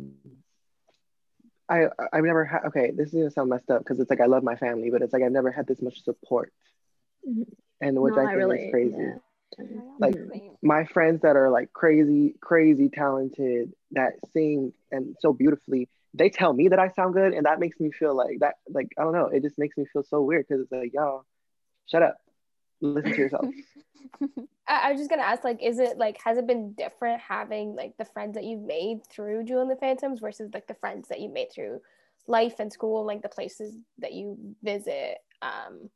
I 1.68 1.86
I've 2.12 2.24
never 2.24 2.44
had 2.44 2.64
okay, 2.66 2.90
this 2.90 3.08
is 3.08 3.14
gonna 3.14 3.30
sound 3.30 3.50
messed 3.50 3.70
up 3.70 3.80
because 3.80 4.00
it's 4.00 4.10
like 4.10 4.20
I 4.20 4.26
love 4.26 4.42
my 4.42 4.56
family, 4.56 4.90
but 4.90 5.02
it's 5.02 5.12
like 5.12 5.22
I've 5.22 5.32
never 5.32 5.50
had 5.50 5.66
this 5.66 5.80
much 5.80 6.02
support. 6.02 6.52
Mhm. 7.28 7.46
And 7.80 8.00
which 8.00 8.14
No, 8.14 8.22
I 8.22 8.32
I 8.32 8.36
think 8.36 8.60
is 8.60 8.70
crazy. 8.70 8.96
yeah. 8.98 9.80
Like, 9.98 10.14
Same. 10.14 10.56
My 10.62 10.84
friends 10.84 11.22
that 11.22 11.36
are 11.36 11.50
like 11.50 11.72
crazy, 11.72 12.34
crazy 12.40 12.88
talented 12.88 13.72
that 13.92 14.14
sing 14.32 14.72
and 14.90 15.16
so 15.20 15.32
beautifully, 15.32 15.88
they 16.12 16.28
tell 16.30 16.52
me 16.52 16.68
that 16.68 16.78
I 16.78 16.88
sound 16.88 17.14
good, 17.14 17.32
and 17.32 17.46
that 17.46 17.60
makes 17.60 17.78
me 17.80 17.90
feel 17.90 18.14
like 18.14 18.40
that 18.40 18.56
like 18.68 18.88
I 18.98 19.02
don't 19.02 19.12
know, 19.12 19.26
it 19.26 19.42
just 19.42 19.58
makes 19.58 19.76
me 19.76 19.84
feel 19.92 20.02
so 20.02 20.22
weird 20.22 20.46
because 20.48 20.62
it's 20.62 20.72
like, 20.72 20.92
y'all, 20.92 21.24
shut 21.86 22.02
up. 22.02 22.16
Listen 22.80 23.12
to 23.12 23.18
yourself. 23.18 23.46
I, 24.68 24.88
I 24.88 24.90
was 24.92 25.00
just 25.00 25.10
gonna 25.10 25.22
ask, 25.22 25.44
like, 25.44 25.62
is 25.62 25.78
it 25.78 25.98
like 25.98 26.18
has 26.24 26.38
it 26.38 26.46
been 26.46 26.72
different 26.72 27.20
having 27.20 27.74
like 27.74 27.96
the 27.98 28.04
friends 28.04 28.34
that 28.34 28.44
you've 28.44 28.62
made 28.62 29.06
through 29.10 29.44
Julie 29.44 29.62
and 29.62 29.70
the 29.70 29.76
Phantoms 29.76 30.20
versus 30.20 30.50
like 30.54 30.66
the 30.66 30.74
friends 30.74 31.08
that 31.08 31.20
you 31.20 31.28
made 31.28 31.52
through 31.52 31.80
life 32.26 32.60
and 32.60 32.72
school, 32.72 33.04
like 33.04 33.22
the 33.22 33.28
places 33.28 33.76
that 33.98 34.12
you 34.12 34.36
visit? 34.62 35.18
Um, 35.42 35.90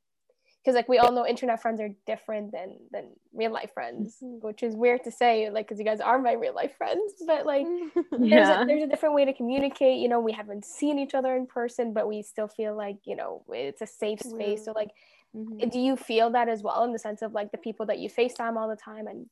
because 0.69 0.75
like 0.75 0.89
we 0.89 0.99
all 0.99 1.13
know 1.13 1.27
internet 1.27 1.63
friends 1.63 1.81
are 1.81 1.89
different 2.07 2.53
than 2.53 2.77
than 2.93 3.07
real 3.33 3.51
life 3.51 3.73
friends, 3.73 4.19
which 4.21 4.63
is 4.63 4.75
weird 4.75 5.03
to 5.05 5.11
say, 5.11 5.49
like, 5.49 5.67
because 5.67 5.79
you 5.79 5.85
guys 5.85 6.01
are 6.01 6.19
my 6.19 6.33
real 6.33 6.55
life 6.55 6.77
friends, 6.77 7.15
but 7.27 7.47
like 7.47 7.65
there's 8.13 8.49
a, 8.49 8.65
there's 8.67 8.83
a 8.83 8.87
different 8.87 9.15
way 9.15 9.25
to 9.25 9.33
communicate. 9.33 9.99
You 9.99 10.09
know, 10.09 10.21
we 10.21 10.33
haven't 10.33 10.67
seen 10.67 10.99
each 10.99 11.15
other 11.15 11.35
in 11.37 11.47
person, 11.47 11.95
but 11.95 12.07
we 12.07 12.23
still 12.23 12.49
feel 12.49 12.77
like 12.77 12.99
you 13.05 13.17
know 13.17 13.45
it's 13.49 13.81
a 13.81 13.87
safe 13.87 14.21
space. 14.21 14.65
So 14.65 14.73
like 14.73 14.91
Mhm. 15.35 15.71
do 15.71 15.79
you 15.79 15.97
feel 15.97 16.31
that 16.31 16.49
as 16.49 16.63
well 16.63 16.85
in 16.85 16.93
the 16.93 16.99
sense 16.99 17.23
of 17.23 17.33
like 17.33 17.53
the 17.53 17.59
people 17.59 17.87
that 17.87 17.99
you 17.99 18.09
FaceTime 18.09 18.57
all 18.57 18.69
the 18.69 18.77
time 18.77 19.07
and 19.07 19.29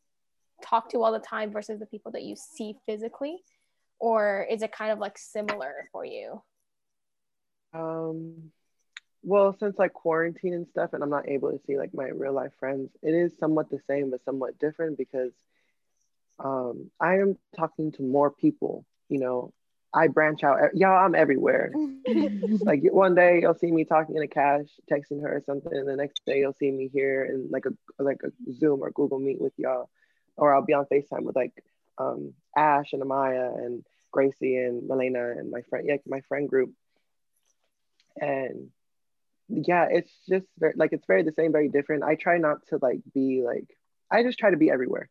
talk 0.63 0.91
to 0.91 1.03
all 1.03 1.13
the 1.13 1.19
time 1.19 1.51
versus 1.51 1.79
the 1.79 1.87
people 1.87 2.13
that 2.13 2.23
you 2.23 2.37
see 2.37 2.77
physically? 2.87 3.43
Or 3.99 4.47
is 4.51 4.63
it 4.63 4.73
kind 4.73 4.93
of 4.93 4.99
like 4.99 5.17
similar 5.17 5.89
for 5.93 6.05
you? 6.05 6.43
Um, 7.73 8.53
well, 9.23 9.57
since 9.59 9.79
like 9.79 9.93
quarantine 9.93 10.55
and 10.55 10.69
stuff, 10.69 10.93
and 10.93 11.03
I'm 11.03 11.11
not 11.11 11.29
able 11.29 11.51
to 11.51 11.61
see 11.67 11.79
like 11.79 11.95
my 11.95 12.09
real 12.09 12.33
life 12.33 12.53
friends, 12.59 12.91
it 13.03 13.15
is 13.15 13.33
somewhat 13.39 13.71
the 13.71 13.81
same 13.87 14.11
but 14.11 14.25
somewhat 14.25 14.59
different 14.59 14.99
because 14.99 15.33
um, 16.39 16.91
I 17.01 17.17
am 17.17 17.39
talking 17.57 17.93
to 17.93 18.03
more 18.03 18.31
people. 18.31 18.85
You 19.09 19.19
know, 19.19 19.53
I 19.97 20.09
branch 20.09 20.45
out. 20.45 20.59
Y'all, 20.75 21.05
I'm 21.05 21.15
everywhere. 21.15 21.73
like 22.61 22.83
one 22.91 23.15
day 23.15 23.41
you'll 23.41 23.55
see 23.55 23.73
me 23.73 23.85
talking 23.85 24.15
in 24.15 24.23
a 24.23 24.29
cash, 24.29 24.67
texting 24.91 25.23
her 25.23 25.37
or 25.37 25.43
something, 25.47 25.73
and 25.73 25.89
the 25.89 25.97
next 25.97 26.21
day 26.27 26.41
you'll 26.41 26.53
see 26.53 26.71
me 26.71 26.91
here 26.93 27.25
in 27.25 27.49
like 27.51 27.65
a 27.65 28.03
like 28.03 28.21
a 28.23 28.53
Zoom 28.53 28.83
or 28.83 28.91
Google 28.91 29.19
Meet 29.19 29.41
with 29.41 29.55
y'all, 29.57 29.89
or 30.37 30.55
I'll 30.55 30.65
be 30.65 30.75
on 30.75 30.85
Facetime 30.85 31.23
with 31.23 31.35
like 31.35 31.65
um, 31.97 32.35
Ash 32.55 32.93
and 32.93 33.03
Amaya 33.03 33.57
and 33.57 33.85
Gracie 34.13 34.57
and 34.57 34.83
Melena 34.89 35.39
and 35.39 35.51
my 35.51 35.63
friend, 35.63 35.87
yeah, 35.89 35.97
my 36.07 36.21
friend 36.29 36.47
group, 36.47 36.73
and 38.21 38.69
yeah, 39.49 39.87
it's 39.91 40.13
just 40.29 40.47
very, 40.59 40.75
like 40.77 40.93
it's 40.93 41.07
very 41.07 41.23
the 41.23 41.33
same, 41.33 41.53
very 41.53 41.71
different. 41.71 42.05
I 42.05 42.17
try 42.17 42.37
not 42.37 42.67
to 42.69 42.79
like 42.83 43.01
be 43.15 43.43
like 43.43 43.67
I 44.11 44.23
just 44.23 44.39
try 44.39 44.51
to 44.51 44.59
be 44.59 44.71
everywhere. 44.71 45.09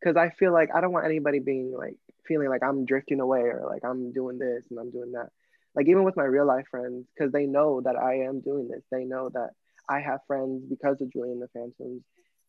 Because 0.00 0.16
I 0.16 0.30
feel 0.30 0.52
like 0.52 0.70
I 0.74 0.80
don't 0.80 0.92
want 0.92 1.06
anybody 1.06 1.38
being 1.38 1.72
like 1.76 1.96
feeling 2.26 2.48
like 2.48 2.62
I'm 2.62 2.84
drifting 2.84 3.20
away 3.20 3.40
or 3.40 3.64
like 3.66 3.84
I'm 3.84 4.12
doing 4.12 4.38
this 4.38 4.64
and 4.70 4.78
I'm 4.78 4.90
doing 4.90 5.12
that. 5.12 5.30
Like 5.74 5.88
even 5.88 6.04
with 6.04 6.16
my 6.16 6.24
real 6.24 6.46
life 6.46 6.66
friends, 6.70 7.06
because 7.14 7.32
they 7.32 7.46
know 7.46 7.80
that 7.82 7.96
I 7.96 8.20
am 8.20 8.40
doing 8.40 8.68
this. 8.68 8.82
They 8.90 9.04
know 9.04 9.28
that 9.30 9.50
I 9.88 10.00
have 10.00 10.20
friends 10.26 10.64
because 10.68 11.00
of 11.00 11.12
Julie 11.12 11.32
and 11.32 11.42
the 11.42 11.48
Phantoms, 11.48 12.02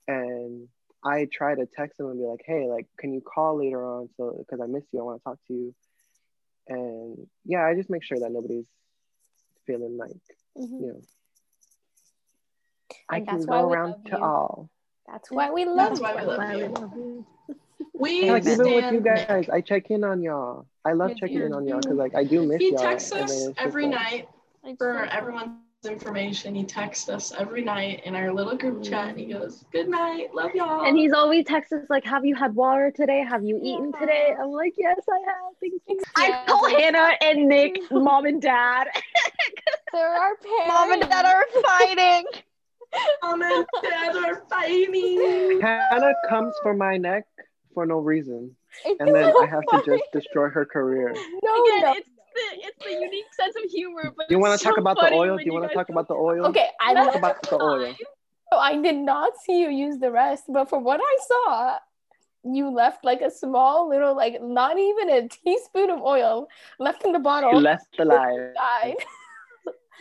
and 0.08 0.68
I 1.04 1.28
try 1.32 1.54
to 1.56 1.66
text 1.66 1.98
them 1.98 2.08
and 2.08 2.20
be 2.20 2.26
like, 2.26 2.42
"Hey, 2.46 2.68
like, 2.68 2.88
can 2.98 3.14
you 3.14 3.22
call 3.22 3.58
later 3.58 3.84
on? 3.86 4.10
So 4.18 4.36
because 4.40 4.62
I 4.62 4.68
miss 4.68 4.84
you, 4.92 5.00
I 5.00 5.04
want 5.04 5.20
to 5.20 5.24
talk 5.24 5.40
to 5.48 5.54
you." 5.54 5.76
And 6.70 7.28
yeah, 7.46 7.66
I 7.66 7.76
just 7.76 7.90
make 7.90 8.04
sure 8.04 8.20
that 8.20 8.32
nobody's 8.32 8.66
feeling 9.66 9.98
like 9.98 10.12
Mhm. 10.58 10.80
you 10.82 10.88
know. 10.88 11.02
I 13.10 13.18
And 13.18 13.28
can 13.28 13.46
go 13.46 13.70
around 13.70 14.06
to 14.06 14.18
you. 14.18 14.24
all. 14.24 14.70
That's 15.08 15.32
why 15.32 15.52
we 15.52 15.66
love 15.66 15.98
That's 15.98 16.02
why 16.02 16.16
we 16.16 16.22
you. 16.22 16.28
love 16.28 16.38
Why 16.38 16.56
we 16.56 16.62
you. 16.62 16.68
love 16.70 16.94
you. 16.98 17.26
We 17.94 18.30
Like 18.30 18.46
even 18.46 18.60
with 18.60 18.94
you 18.94 19.02
stand 19.02 19.04
guys, 19.28 19.50
I 19.50 19.62
check 19.62 19.90
in 19.90 20.04
on 20.04 20.22
y'all. 20.22 20.66
I 20.86 20.94
love 20.94 21.12
You 21.12 21.16
checking 21.16 21.40
do. 21.40 21.46
in 21.46 21.54
on 21.54 21.68
y'all 21.68 21.80
because 21.80 21.96
like 21.98 22.16
I 22.16 22.24
do 22.24 22.46
miss 22.46 22.60
He 22.60 22.70
y'all. 22.72 22.78
He 22.80 22.84
texts 22.86 23.12
us 23.12 23.48
every 23.58 23.84
like- 23.88 23.92
night 23.96 24.30
It's 24.66 24.78
for 24.78 25.08
so 25.10 25.18
everyone's 25.18 25.52
information. 25.86 26.54
He 26.56 26.64
texts 26.64 27.08
us 27.08 27.34
every 27.38 27.64
night 27.64 28.02
in 28.04 28.16
our 28.16 28.34
little 28.34 28.58
group 28.58 28.84
chat 28.84 29.10
and 29.10 29.18
he 29.20 29.26
mm. 29.28 29.40
goes, 29.40 29.64
Good 29.72 29.88
night, 29.90 30.34
love 30.34 30.54
y'all. 30.54 30.86
And 30.86 30.98
he's 30.98 31.14
always 31.14 31.46
texts 31.46 31.72
us 31.72 31.86
like, 31.90 32.04
"Have 32.04 32.26
you 32.26 32.36
had 32.36 32.56
water 32.56 32.92
today? 32.92 33.24
Have 33.24 33.44
you 33.44 33.60
eaten 33.64 33.94
today?" 33.94 34.36
I'm 34.40 34.50
like, 34.52 34.74
"Yes, 34.78 35.00
I 35.10 35.20
have. 35.26 35.54
Thank 35.62 35.74
you." 35.88 36.00
Yeah, 36.18 36.44
I 36.44 36.46
call 36.48 36.68
Hannah 36.70 37.12
and 37.22 37.48
Nick 37.48 37.80
mom 37.92 38.26
and 38.26 38.42
dad. 38.42 38.88
There 39.94 40.06
are 40.06 40.20
our 40.20 40.36
parents. 40.36 40.68
Mom 40.68 40.92
and 40.92 41.02
dad 41.04 41.26
are 41.26 41.46
fighting. 41.64 42.26
Mom 43.24 43.42
and 43.42 43.66
dad 43.84 44.16
are 44.16 44.44
fighting. 44.50 45.60
Hannah 45.62 46.14
comes 46.30 46.54
for 46.64 46.74
my 46.74 46.98
neck 46.98 47.26
for 47.74 47.86
no 47.86 47.98
reason, 48.00 48.56
It's 48.86 49.00
and 49.00 49.16
then 49.16 49.32
so 49.32 49.44
I 49.44 49.46
have 49.48 49.66
to 49.68 49.82
just 49.86 50.04
destroy 50.12 50.50
her 50.50 50.66
career. 50.66 51.14
No, 51.44 51.64
Again, 51.64 51.82
no. 51.82 51.94
it's 51.94 52.10
the 52.10 52.68
it's 52.68 52.84
the 52.86 52.92
unique 52.92 53.34
sense 53.34 53.56
of 53.56 53.70
humor. 53.70 54.14
But 54.16 54.30
Do 54.30 54.36
you 54.36 54.40
want 54.40 54.54
it's 54.54 54.64
to 54.64 54.70
talk 54.70 54.78
about 54.78 54.98
the 55.00 55.14
oil? 55.14 55.38
Do 55.38 55.44
you 55.44 55.54
want 55.54 55.70
to 55.70 55.74
talk 55.76 55.90
about 55.90 56.08
the 56.08 56.16
oil? 56.16 56.48
Okay, 56.48 56.70
I 56.80 56.94
Talk 56.94 57.16
about 57.16 57.42
the 57.44 57.62
oil. 57.62 57.96
Oh, 58.52 58.58
I 58.58 58.82
did 58.82 58.96
not 58.96 59.34
see 59.44 59.60
you 59.60 59.70
use 59.70 60.00
the 60.00 60.12
rest, 60.12 60.46
but 60.48 60.70
from 60.70 60.84
what 60.86 61.02
I 61.04 61.18
saw, 61.28 61.78
you 62.44 62.70
left 62.70 63.04
like 63.04 63.22
a 63.22 63.30
small 63.30 63.90
little, 63.90 64.16
like 64.16 64.42
not 64.42 64.80
even 64.80 65.10
a 65.10 65.28
teaspoon 65.28 65.90
of 65.90 66.02
oil 66.02 66.48
left 66.80 67.04
in 67.06 67.12
the 67.12 67.20
She 67.20 67.24
bottle. 67.24 67.60
left 67.60 67.88
the 67.98 68.06
Died. 68.06 68.96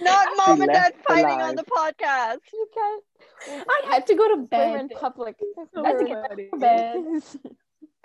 Not 0.01 0.29
mom 0.37 0.61
and 0.61 0.71
dad 0.71 0.95
fighting 1.07 1.25
alive. 1.25 1.51
on 1.51 1.57
the 1.57 1.65
podcast. 1.65 2.39
You 2.53 2.69
guys, 2.75 3.65
I 3.69 3.95
had 3.95 4.07
to 4.07 4.15
go 4.15 4.29
to 4.29 4.47
we're 4.51 4.79
in 4.79 4.89
bed. 4.89 4.97
public. 4.99 5.37
I 5.77 5.89
had 5.89 5.99
to 5.99 6.05
get 6.05 6.51
to 6.51 6.59
bed. 6.59 7.23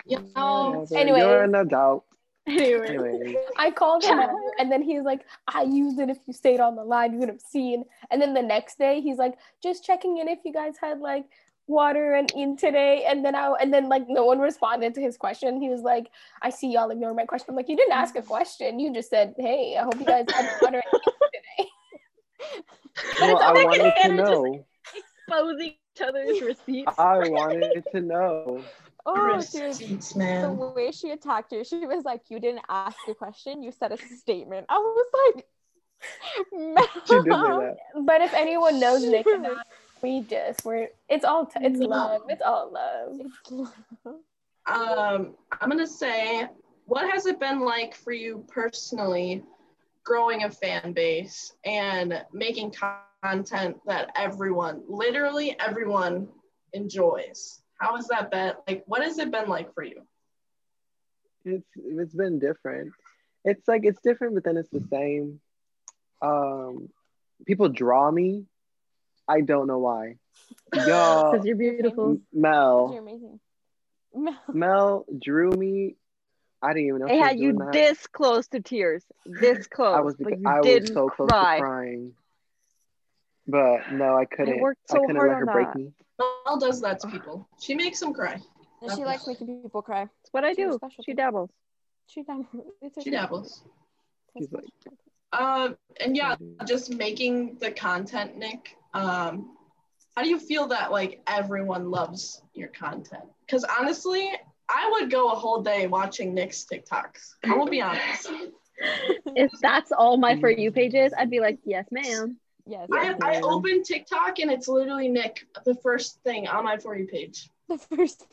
Yo, 0.06 0.18
Whatever. 0.18 0.96
Anyways. 0.96 1.22
You're 1.22 1.44
an 1.44 1.54
adult. 1.54 2.04
Anyway, 2.46 2.88
Anyway, 2.88 3.36
I 3.56 3.70
called 3.70 4.02
him 4.02 4.18
out, 4.18 4.30
and 4.58 4.70
then 4.70 4.82
he's 4.82 5.02
like, 5.02 5.24
I 5.46 5.62
used 5.62 6.00
it 6.00 6.10
if 6.10 6.18
you 6.26 6.32
stayed 6.32 6.58
on 6.58 6.74
the 6.74 6.82
line, 6.82 7.12
you 7.12 7.18
would 7.20 7.28
have 7.28 7.40
seen. 7.40 7.84
And 8.10 8.20
then 8.20 8.34
the 8.34 8.42
next 8.42 8.78
day, 8.78 9.00
he's 9.00 9.16
like, 9.16 9.34
just 9.62 9.84
checking 9.84 10.18
in 10.18 10.26
if 10.28 10.40
you 10.44 10.52
guys 10.52 10.74
had 10.80 10.98
like 10.98 11.24
water 11.68 12.14
and 12.14 12.30
in 12.32 12.56
today. 12.56 13.04
And 13.06 13.24
then 13.24 13.36
I 13.36 13.52
and 13.60 13.72
then 13.72 13.88
like 13.88 14.08
no 14.08 14.24
one 14.24 14.40
responded 14.40 14.94
to 14.96 15.00
his 15.00 15.16
question. 15.16 15.60
He 15.60 15.68
was 15.68 15.82
like, 15.82 16.10
I 16.42 16.50
see 16.50 16.72
y'all 16.72 16.90
ignore 16.90 17.14
my 17.14 17.26
question. 17.26 17.46
I'm 17.50 17.56
like, 17.56 17.68
you 17.68 17.76
didn't 17.76 17.92
ask 17.92 18.16
a 18.16 18.22
question. 18.22 18.80
You 18.80 18.92
just 18.92 19.10
said, 19.10 19.34
Hey, 19.38 19.76
I 19.78 19.84
hope 19.84 19.98
you 20.00 20.04
guys 20.04 20.26
had 20.34 20.50
water 20.60 20.82
and 20.92 21.02
in 21.04 21.12
today. 21.58 21.70
well, 23.20 23.38
I 23.38 23.52
wanted 23.52 23.78
to 23.82 23.90
Hannah 23.90 24.16
just- 24.16 24.30
know. 24.32 24.64
exposing 25.28 25.66
each 25.66 26.00
other's 26.02 26.40
receipts. 26.42 26.98
I 26.98 27.28
wanted 27.28 27.84
to 27.92 28.00
know. 28.00 28.62
Oh, 29.04 29.36
dude. 29.50 29.62
receipts, 29.62 30.12
The 30.12 30.72
way 30.76 30.92
she 30.92 31.10
attacked 31.10 31.50
you, 31.52 31.64
she 31.64 31.84
was 31.86 32.04
like, 32.04 32.22
"You 32.28 32.38
didn't 32.38 32.62
ask 32.68 32.96
a 33.08 33.14
question. 33.14 33.62
You 33.62 33.72
said 33.72 33.90
a 33.92 33.98
statement." 33.98 34.66
I 34.68 34.78
was 34.78 35.06
like, 35.34 35.46
She 37.06 37.14
did 37.14 37.24
say 37.24 37.28
"Ma'am." 37.30 37.58
that. 37.60 37.76
But 38.04 38.20
if 38.22 38.32
anyone 38.34 38.78
knows 38.78 39.02
Nick 39.04 39.26
and 39.26 39.46
I, 39.46 39.62
we 40.02 40.20
just 40.22 40.64
we're 40.64 40.88
it's 41.08 41.24
all 41.24 41.46
t- 41.46 41.60
it's 41.62 41.78
love. 41.80 42.22
It's 42.28 42.42
all 42.42 42.72
love. 42.72 43.72
Um, 44.66 45.34
I'm 45.60 45.68
gonna 45.68 45.86
say, 45.86 46.46
what 46.86 47.10
has 47.10 47.26
it 47.26 47.40
been 47.40 47.60
like 47.60 47.94
for 47.96 48.12
you 48.12 48.44
personally, 48.48 49.42
growing 50.04 50.44
a 50.44 50.50
fan 50.50 50.92
base 50.92 51.52
and 51.64 52.24
making 52.32 52.74
content 53.22 53.76
that 53.86 54.10
everyone, 54.16 54.82
literally 54.88 55.56
everyone, 55.58 56.28
enjoys? 56.72 57.60
How 57.78 57.96
has 57.96 58.08
that 58.08 58.30
been? 58.30 58.54
Like, 58.66 58.84
what 58.86 59.02
has 59.02 59.18
it 59.18 59.30
been 59.30 59.48
like 59.48 59.74
for 59.74 59.82
you? 59.82 60.02
It's 61.44 61.66
it's 61.76 62.14
been 62.14 62.38
different. 62.38 62.92
It's 63.44 63.66
like 63.66 63.82
it's 63.84 64.00
different, 64.02 64.34
but 64.34 64.44
then 64.44 64.56
it's 64.56 64.70
the 64.70 64.84
same. 64.90 65.40
Um, 66.20 66.88
people 67.44 67.68
draw 67.68 68.10
me. 68.10 68.44
I 69.28 69.40
don't 69.40 69.66
know 69.66 69.78
why. 69.78 70.16
Y'all, 70.86 71.32
Because 71.32 71.46
you're 71.46 71.56
beautiful. 71.56 72.18
Mel. 72.32 72.90
You're 72.92 73.02
amazing. 73.02 73.40
Mel. 74.14 74.40
Mel 74.52 75.06
drew 75.20 75.50
me. 75.50 75.96
I 76.62 76.72
didn't 76.74 76.88
even 76.88 77.00
know. 77.00 77.06
They 77.08 77.14
she 77.14 77.18
was 77.20 77.28
had 77.28 77.38
you 77.40 77.52
that. 77.54 77.72
this 77.72 78.06
close 78.06 78.46
to 78.48 78.60
tears, 78.60 79.04
this 79.26 79.66
close, 79.74 79.96
I 79.96 80.00
was 80.00 80.14
but 80.18 80.38
you 80.38 80.48
I 80.48 80.58
was 80.60 80.66
didn't 80.66 80.94
so 80.94 81.08
close 81.08 81.28
cry. 81.28 81.56
to 81.56 81.62
crying. 81.62 82.12
But 83.46 83.92
no, 83.92 84.16
I 84.16 84.24
couldn't. 84.24 84.60
worked 84.60 84.80
I 84.90 84.94
so 84.94 85.00
couldn't 85.00 85.16
hard 85.16 85.30
let 85.30 85.38
her 85.38 85.48
on 85.50 85.54
break 85.54 85.66
that. 85.68 85.76
me. 85.76 85.92
Mel 86.46 86.58
does 86.58 86.80
that 86.82 87.00
to 87.00 87.08
people. 87.08 87.48
She 87.60 87.74
makes 87.74 87.98
them 87.98 88.14
cry. 88.14 88.40
And 88.80 88.92
she 88.92 89.04
likes 89.04 89.26
making 89.26 89.62
people 89.62 89.82
cry. 89.82 90.02
It's 90.02 90.32
what 90.32 90.44
I 90.44 90.54
do. 90.54 90.78
She 91.04 91.14
dabbles. 91.14 91.50
She 92.06 92.22
dabbles. 92.22 92.46
She 93.02 93.10
dabbles. 93.10 93.62
She's 94.38 94.52
like- 94.52 94.64
special. 94.80 94.98
Um, 95.32 95.76
and 95.98 96.14
yeah, 96.14 96.36
just 96.66 96.94
making 96.94 97.56
the 97.58 97.70
content, 97.70 98.36
Nick. 98.36 98.76
Um, 98.92 99.56
how 100.14 100.22
do 100.22 100.28
you 100.28 100.38
feel 100.38 100.66
that 100.68 100.92
like 100.92 101.22
everyone 101.26 101.90
loves 101.90 102.42
your 102.52 102.68
content? 102.68 103.24
Because 103.46 103.64
honestly, 103.64 104.30
I 104.68 104.90
would 104.92 105.10
go 105.10 105.30
a 105.30 105.34
whole 105.34 105.62
day 105.62 105.86
watching 105.86 106.34
Nick's 106.34 106.64
TikToks. 106.70 107.34
I 107.44 107.54
will 107.54 107.66
be 107.66 107.82
honest. 107.82 108.30
If 109.36 109.52
that's 109.60 109.92
all 109.92 110.16
my 110.16 110.40
for 110.40 110.50
you 110.50 110.72
pages, 110.72 111.12
I'd 111.16 111.30
be 111.30 111.38
like, 111.38 111.60
yes, 111.64 111.86
ma'am. 111.92 112.36
Yes. 112.66 112.88
I, 112.92 113.04
yes, 113.04 113.18
I 113.20 113.40
open 113.40 113.84
TikTok 113.84 114.40
and 114.40 114.50
it's 114.50 114.66
literally 114.66 115.08
Nick, 115.08 115.46
the 115.64 115.76
first 115.76 116.20
thing 116.24 116.48
on 116.48 116.64
my 116.64 116.78
for 116.78 116.96
you 116.96 117.06
page. 117.06 117.48
the 117.68 117.78
first. 117.78 118.26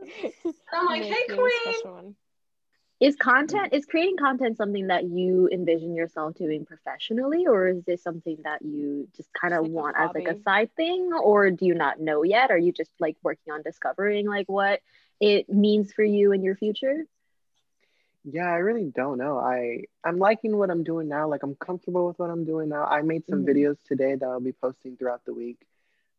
And 0.00 0.32
I'm 0.72 0.86
like, 0.86 1.02
hey 1.04 1.26
queen. 1.26 2.14
Is 3.00 3.16
content 3.16 3.72
is 3.72 3.84
creating 3.84 4.16
content 4.16 4.56
something 4.56 4.86
that 4.86 5.02
you 5.04 5.48
envision 5.50 5.96
yourself 5.96 6.34
doing 6.34 6.64
professionally, 6.64 7.46
or 7.48 7.66
is 7.66 7.82
this 7.84 8.00
something 8.00 8.38
that 8.44 8.62
you 8.62 9.08
just 9.16 9.28
kind 9.32 9.52
of 9.52 9.62
Like 9.62 9.72
want 9.72 9.96
as 9.98 10.10
like 10.14 10.28
a 10.28 10.40
side 10.42 10.70
thing, 10.76 11.10
or 11.12 11.50
do 11.50 11.66
you 11.66 11.74
not 11.74 11.98
know 11.98 12.22
yet? 12.22 12.52
Are 12.52 12.58
you 12.58 12.70
just 12.70 12.92
like 13.00 13.16
working 13.22 13.52
on 13.52 13.62
discovering 13.62 14.28
like 14.28 14.48
what 14.48 14.80
it 15.22 15.48
means 15.48 15.92
for 15.92 16.02
you 16.02 16.32
in 16.32 16.42
your 16.42 16.56
future? 16.56 17.04
Yeah, 18.24 18.50
I 18.50 18.56
really 18.56 18.84
don't 18.94 19.18
know. 19.18 19.38
I 19.38 19.84
I'm 20.04 20.18
liking 20.18 20.56
what 20.56 20.70
I'm 20.70 20.82
doing 20.84 21.08
now. 21.08 21.28
Like 21.28 21.42
I'm 21.42 21.54
comfortable 21.54 22.06
with 22.08 22.18
what 22.18 22.30
I'm 22.30 22.44
doing 22.44 22.68
now. 22.68 22.84
I 22.84 23.02
made 23.02 23.24
some 23.26 23.44
Mhm. 23.44 23.48
videos 23.50 23.76
today 23.84 24.14
that 24.16 24.26
I'll 24.26 24.40
be 24.40 24.52
posting 24.52 24.96
throughout 24.96 25.24
the 25.24 25.32
week 25.34 25.58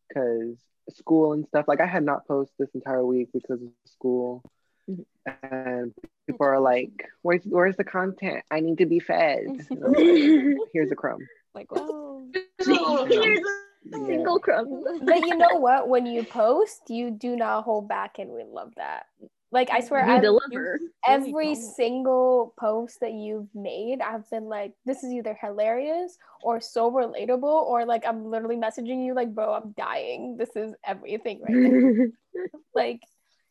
because 0.08 0.56
school 0.90 1.32
and 1.34 1.46
stuff. 1.46 1.66
Like 1.68 1.80
I 1.80 1.86
had 1.86 2.04
not 2.04 2.26
posted 2.26 2.56
this 2.58 2.74
entire 2.74 3.04
week 3.04 3.28
because 3.32 3.60
of 3.62 3.68
school, 3.84 4.42
Mhm. 4.90 5.04
and 5.42 5.94
people 6.26 6.46
are 6.46 6.60
like, 6.60 7.08
"Where's 7.22 7.44
where's 7.44 7.76
the 7.76 7.84
content? 7.84 8.44
I 8.50 8.60
need 8.60 8.78
to 8.78 8.86
be 8.86 9.00
fed." 9.00 9.46
Like, 9.70 10.68
Here's 10.72 10.90
a 10.92 10.96
crumb. 10.96 11.26
Like, 11.54 11.70
whoa. 11.72 12.26
There's 12.32 12.68
a 12.68 12.72
little 12.72 13.06
Here's 13.06 13.40
a 13.40 13.73
Yeah. 13.84 14.06
single 14.06 14.38
crumb. 14.38 14.82
But 15.02 15.20
you 15.26 15.36
know 15.36 15.56
what? 15.58 15.88
When 15.88 16.06
you 16.06 16.24
post, 16.24 16.82
you 16.88 17.10
do 17.10 17.36
not 17.36 17.64
hold 17.64 17.88
back, 17.88 18.18
and 18.18 18.30
we 18.30 18.44
love 18.44 18.72
that. 18.76 19.06
Like 19.52 19.70
I 19.70 19.80
swear, 19.80 20.04
You 20.04 20.14
I've, 20.14 20.22
deliver. 20.22 20.80
every 21.06 21.54
single 21.54 22.54
post 22.58 22.98
that 23.00 23.12
you've 23.12 23.46
made, 23.54 24.00
I've 24.00 24.28
been 24.28 24.46
like, 24.46 24.72
this 24.84 25.04
is 25.04 25.12
either 25.12 25.38
hilarious 25.40 26.18
or 26.42 26.60
so 26.60 26.90
relatable, 26.90 27.44
or 27.44 27.84
like 27.86 28.04
I'm 28.04 28.24
literally 28.30 28.56
messaging 28.56 29.04
you 29.04 29.14
like, 29.14 29.32
bro, 29.32 29.52
I'm 29.54 29.70
dying. 29.76 30.36
This 30.38 30.50
is 30.56 30.74
everything 30.84 31.40
right 31.42 31.54
now. 31.54 32.06
Like, 32.74 33.00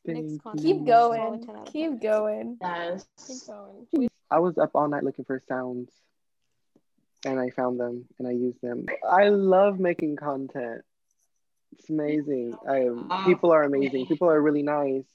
Thank 0.06 0.42
keep 0.58 0.80
you. 0.80 0.86
going, 0.86 1.22
solid 1.22 1.46
10 1.46 1.56
out 1.56 1.68
of 1.68 1.74
keep 1.74 2.02
going. 2.02 2.58
Yes. 2.60 3.06
Keep 3.26 3.48
going. 3.48 4.10
I 4.30 4.40
was 4.40 4.58
up 4.58 4.72
all 4.76 4.90
night 4.90 5.04
looking 5.06 5.24
for 5.24 5.42
sounds, 5.48 5.90
and 7.26 7.40
I 7.40 7.50
found 7.50 7.80
them 7.80 8.06
and 8.20 8.28
I 8.28 8.32
used 8.32 8.62
them. 8.62 8.86
I 9.08 9.30
love 9.30 9.80
making 9.80 10.16
content. 10.16 10.82
It's 11.74 11.90
amazing. 11.90 12.56
I 12.68 12.88
uh, 12.88 13.26
people 13.26 13.52
are 13.52 13.64
amazing. 13.64 14.06
People 14.08 14.30
are 14.30 14.42
really 14.42 14.64
nice. 14.64 15.06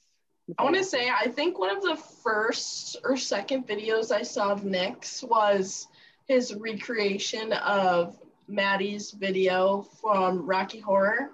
I 0.57 0.63
want 0.63 0.75
to 0.75 0.83
say, 0.83 1.09
I 1.09 1.27
think 1.27 1.59
one 1.59 1.75
of 1.75 1.83
the 1.83 1.95
first 1.95 2.97
or 3.03 3.17
second 3.17 3.67
videos 3.67 4.11
I 4.11 4.23
saw 4.23 4.51
of 4.51 4.65
Nick's 4.65 5.23
was 5.23 5.87
his 6.27 6.55
recreation 6.55 7.53
of 7.53 8.17
Maddie's 8.47 9.11
video 9.11 9.83
from 10.01 10.45
Rocky 10.47 10.79
Horror. 10.79 11.31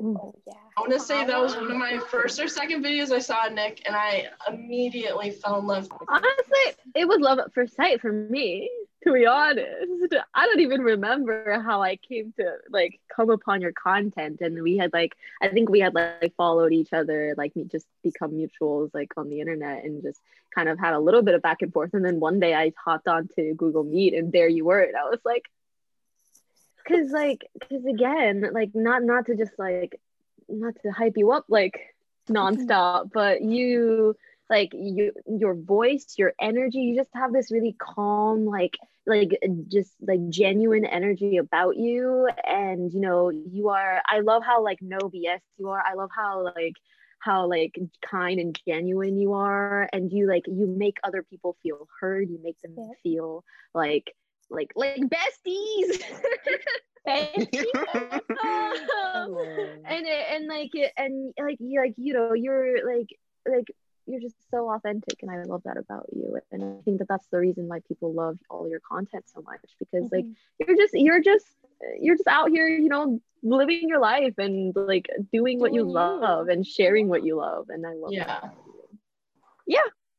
Oh 0.00 0.34
yeah. 0.46 0.54
I 0.76 0.80
want 0.80 0.92
to 0.92 1.00
say 1.00 1.24
that 1.24 1.40
was 1.40 1.56
one 1.56 1.70
of 1.70 1.76
my 1.76 1.98
first 1.98 2.38
or 2.40 2.46
second 2.46 2.84
videos 2.84 3.10
I 3.10 3.18
saw 3.18 3.48
Nick, 3.48 3.82
and 3.84 3.96
I 3.96 4.28
immediately 4.46 5.30
fell 5.30 5.58
in 5.58 5.66
love. 5.66 5.88
Honestly, 6.08 6.82
it 6.94 7.08
was 7.08 7.18
love 7.20 7.40
at 7.40 7.52
first 7.52 7.74
sight 7.74 8.00
for 8.00 8.12
me. 8.12 8.70
To 9.04 9.12
be 9.12 9.26
honest, 9.26 10.12
I 10.34 10.46
don't 10.46 10.60
even 10.60 10.80
remember 10.80 11.60
how 11.60 11.82
I 11.82 11.96
came 11.96 12.32
to 12.36 12.56
like 12.68 12.98
come 13.14 13.30
upon 13.30 13.60
your 13.60 13.72
content, 13.72 14.40
and 14.40 14.60
we 14.60 14.76
had 14.76 14.92
like 14.92 15.14
I 15.40 15.48
think 15.48 15.68
we 15.68 15.78
had 15.78 15.94
like 15.94 16.34
followed 16.36 16.72
each 16.72 16.92
other, 16.92 17.34
like 17.36 17.54
me 17.54 17.64
just 17.64 17.86
become 18.02 18.32
mutuals 18.32 18.90
like 18.92 19.12
on 19.16 19.30
the 19.30 19.40
internet, 19.40 19.84
and 19.84 20.02
just 20.02 20.20
kind 20.52 20.68
of 20.68 20.80
had 20.80 20.94
a 20.94 20.98
little 20.98 21.22
bit 21.22 21.36
of 21.36 21.42
back 21.42 21.62
and 21.62 21.72
forth. 21.72 21.94
And 21.94 22.04
then 22.04 22.18
one 22.18 22.40
day 22.40 22.54
I 22.54 22.72
hopped 22.84 23.06
onto 23.06 23.54
Google 23.54 23.84
Meet, 23.84 24.14
and 24.14 24.32
there 24.32 24.48
you 24.48 24.64
were, 24.64 24.80
and 24.80 24.96
I 24.96 25.04
was 25.04 25.20
like, 25.24 25.44
because 26.82 27.12
like 27.12 27.48
because 27.54 27.84
again, 27.86 28.48
like 28.52 28.74
not 28.74 29.04
not 29.04 29.26
to 29.26 29.36
just 29.36 29.56
like 29.58 30.00
not 30.48 30.74
to 30.82 30.90
hype 30.90 31.16
you 31.16 31.30
up 31.30 31.44
like 31.48 31.94
nonstop, 32.28 33.12
but 33.12 33.42
you 33.42 34.16
like 34.50 34.70
you 34.74 35.12
your 35.26 35.54
voice 35.54 36.14
your 36.18 36.32
energy 36.40 36.78
you 36.78 36.96
just 36.96 37.10
have 37.14 37.32
this 37.32 37.50
really 37.50 37.76
calm 37.78 38.44
like 38.46 38.76
like 39.06 39.32
just 39.68 39.94
like 40.06 40.28
genuine 40.30 40.84
energy 40.84 41.36
about 41.38 41.76
you. 41.76 42.28
And 42.46 42.92
you 42.92 43.00
know 43.00 43.30
you 43.30 43.68
are 43.68 44.00
i 44.06 44.20
love 44.20 44.42
how 44.44 44.62
like 44.62 44.78
no 44.82 44.98
bs 44.98 45.40
you 45.58 45.68
are. 45.68 45.82
I 45.86 45.94
love 45.94 46.10
how 46.14 46.44
like 46.44 46.74
how 47.20 47.46
like 47.48 47.78
kind 48.02 48.38
and 48.40 48.58
genuine 48.66 49.16
you 49.16 49.34
are. 49.34 49.88
And 49.92 50.10
you 50.12 50.26
like 50.28 50.44
you 50.46 50.66
make 50.66 50.98
other 51.04 51.22
people 51.22 51.56
feel 51.62 51.88
heard. 52.00 52.28
You 52.30 52.38
make 52.42 52.60
them 52.62 52.78
Yeah. 52.78 52.92
feel 53.02 53.44
like 53.74 54.14
like 54.50 54.72
like 54.76 54.96
besties. 55.02 56.02
Thank 57.06 57.48
you. 57.60 57.72
and 59.84 60.06
it, 60.06 60.26
and 60.32 60.46
like 60.48 60.70
it, 60.74 60.92
and 60.96 61.32
like 61.38 61.58
like 61.60 61.94
you 61.96 62.14
know 62.14 62.34
you're 62.34 62.86
like 62.86 63.08
like 63.48 63.66
you're 64.08 64.20
just 64.20 64.36
so 64.50 64.70
authentic 64.70 65.22
and 65.22 65.30
I 65.30 65.42
love 65.42 65.62
that 65.64 65.76
about 65.76 66.06
you 66.12 66.38
and 66.50 66.62
I 66.62 66.82
think 66.84 66.98
that 66.98 67.08
that's 67.08 67.26
the 67.30 67.38
reason 67.38 67.68
why 67.68 67.80
people 67.86 68.12
love 68.12 68.38
all 68.50 68.68
your 68.68 68.80
content 68.80 69.24
so 69.32 69.42
much 69.42 69.60
because 69.78 70.10
like 70.10 70.24
mm-hmm. 70.24 70.32
you're 70.66 70.76
just 70.76 70.94
you're 70.94 71.22
just 71.22 71.46
you're 72.00 72.16
just 72.16 72.28
out 72.28 72.50
here 72.50 72.66
you 72.68 72.88
know 72.88 73.20
living 73.42 73.88
your 73.88 74.00
life 74.00 74.34
and 74.38 74.74
like 74.74 75.06
doing 75.32 75.60
what 75.60 75.72
you 75.72 75.84
love 75.84 76.48
and 76.48 76.66
sharing 76.66 77.08
what 77.08 77.24
you 77.24 77.36
love 77.36 77.66
and 77.68 77.86
I 77.86 77.92
love 77.92 78.12
Yeah. 78.12 78.26
that. 78.26 78.54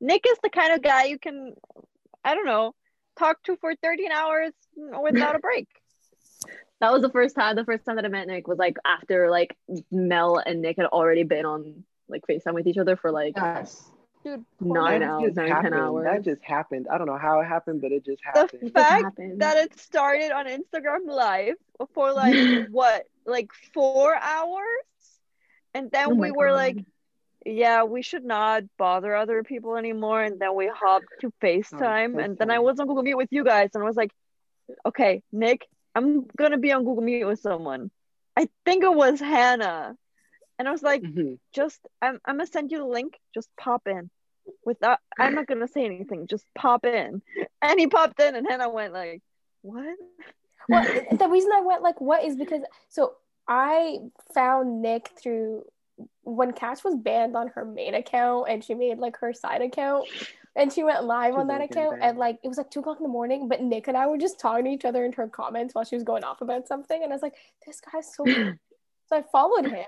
Nick 0.02 0.25
is 0.28 0.38
the 0.41 0.49
kind 0.49 0.73
of 0.73 0.82
guy 0.82 1.06
you 1.06 1.19
can, 1.19 1.54
I 2.23 2.36
don't 2.36 2.45
know, 2.45 2.73
talk 3.17 3.41
to 3.43 3.58
for 3.58 3.75
13 3.75 4.12
hours 4.12 4.54
without 4.75 5.36
a 5.36 5.39
break. 5.39 5.67
That 6.80 6.93
was 6.93 7.02
the 7.02 7.10
first 7.10 7.36
time 7.36 7.58
the 7.58 7.65
first 7.65 7.84
time 7.86 7.97
that 7.97 8.06
I 8.06 8.08
met 8.08 8.28
Nick 8.28 8.47
was 8.47 8.58
like 8.58 8.78
after 8.86 9.30
like 9.30 9.58
Mel 9.91 10.38
and 10.38 10.62
Nick 10.62 10.78
had 10.78 10.86
already 10.86 11.23
been 11.23 11.45
on 11.45 11.84
like 12.10 12.24
FaceTime 12.28 12.54
with 12.54 12.67
each 12.67 12.78
other 12.78 12.95
for 12.95 13.12
like 13.12 13.34
Yes. 13.36 13.91
Dude, 14.24 14.45
nine 14.60 15.02
That 15.02 15.10
hours, 15.10 15.24
just 15.28 15.38
nine, 15.38 15.58
ten 15.60 15.72
happened. 15.72 15.76
hours. 15.76 16.06
That 16.06 16.24
just 16.24 16.43
happened. 16.43 16.88
I 16.91 16.98
don't 16.98 17.08
know 17.08 17.17
how 17.17 17.39
it 17.39 17.45
happened, 17.45 17.82
but 17.82 17.91
it 17.93 18.06
just 18.06 18.22
happened. 18.24 18.63
It 18.63 18.74
just 18.74 18.74
fact 18.74 19.04
happened. 19.04 19.41
that 19.41 19.58
it 19.58 19.80
started 19.80 20.32
on 20.32 20.45
Instagram 20.48 21.06
Live 21.08 21.56
for 21.93 22.12
like 22.13 22.36
what, 22.69 23.06
like 23.26 23.52
four 23.74 24.15
hours? 24.15 24.86
And 25.74 25.89
then 25.91 26.12
Oh 26.12 26.15
we 26.15 26.32
were 26.32 26.48
God. 26.48 26.54
like, 26.54 26.78
yeah, 27.45 27.84
we 27.84 28.02
should 28.02 28.26
not 28.26 28.63
bother 28.78 29.15
other 29.15 29.43
people 29.43 29.78
anymore. 29.78 30.22
And 30.22 30.39
then 30.39 30.56
we 30.56 30.67
hopped 30.67 31.08
to 31.22 31.28
oh, 31.28 31.45
FaceTime. 31.45 32.22
and 32.24 32.38
then 32.38 32.50
I 32.52 32.60
was 32.60 32.80
on 32.80 32.88
Google 32.88 33.04
Meet 33.04 33.15
with 33.15 33.30
you 33.32 33.43
guys. 33.45 33.69
And 33.74 33.84
I 33.84 33.88
was 33.88 33.95
like, 33.95 34.12
okay, 34.86 35.24
Nick, 35.32 35.65
I'm 35.95 36.26
going 36.38 36.52
to 36.52 36.58
be 36.58 36.72
on 36.74 36.84
Google 36.84 37.04
Meet 37.04 37.26
with 37.26 37.39
someone. 37.39 37.91
I 38.36 38.50
think 38.65 38.84
it 38.84 38.93
was 38.93 39.19
Hannah. 39.19 39.95
And 40.60 40.67
I 40.67 40.72
was 40.72 40.84
like, 40.84 41.02
Mhm. 41.02 41.39
just, 41.54 41.80
I'm, 42.02 42.19
I'm 42.26 42.36
going 42.36 42.45
to 42.45 42.52
send 42.52 42.72
you 42.72 42.78
the 42.80 42.86
link. 42.86 43.17
Just 43.34 43.50
pop 43.58 43.88
in. 43.88 44.10
Without, 44.65 45.00
I'm 45.17 45.34
not 45.34 45.48
going 45.48 45.62
to 45.62 45.67
say 45.67 45.86
anything. 45.86 46.28
Just 46.28 46.45
pop 46.54 46.86
in. 46.86 47.22
And 47.62 47.80
he 47.80 47.88
popped 47.88 48.19
in. 48.19 48.36
And 48.36 48.48
Hannah 48.48 48.69
went 48.69 48.93
like, 48.93 49.22
what? 49.62 49.95
well 50.69 50.84
the 51.17 51.28
reason 51.28 51.50
i 51.54 51.62
went 51.62 51.82
like 51.82 52.00
what 52.00 52.24
is 52.24 52.36
because 52.36 52.62
so 52.89 53.13
i 53.48 53.98
found 54.34 54.82
nick 54.82 55.10
through 55.22 55.63
when 56.24 56.52
cash 56.54 56.84
was 56.84 56.95
banned 56.95 57.36
on 57.36 57.48
her 57.48 57.65
main 57.65 57.95
account 57.95 58.48
and 58.50 58.63
she 58.63 58.74
made 58.76 59.00
like 59.00 59.17
her 59.17 59.34
side 59.34 59.62
account 59.62 60.06
and 60.56 60.72
she 60.72 60.84
went 60.84 61.04
live 61.04 61.34
She's 61.34 61.39
on 61.39 61.48
that 61.48 61.62
account 61.62 62.00
"Banned." 62.00 62.04
and 62.12 62.17
like 62.17 62.38
it 62.43 62.48
was 62.48 62.58
like 62.58 62.69
two 62.69 62.82
o'clock 62.82 62.98
in 63.00 63.04
the 63.04 63.10
morning 63.10 63.48
but 63.48 63.62
nick 63.62 63.88
and 63.88 63.98
i 63.98 64.06
were 64.06 64.17
just 64.17 64.39
talking 64.39 64.65
to 64.65 64.72
each 64.72 64.86
other 64.86 65.04
in 65.04 65.12
her 65.13 65.28
comments 65.28 65.74
while 65.74 65.84
she 65.84 65.95
was 65.95 66.04
going 66.04 66.24
off 66.24 66.41
about 66.41 66.67
something 66.67 67.02
and 67.04 67.12
i 67.12 67.15
was 67.15 67.24
like 67.24 67.36
this 67.65 67.82
guy's 67.82 68.13
so 68.13 68.26
so 69.08 69.15
i 69.17 69.24
followed 69.32 69.65
him 69.72 69.86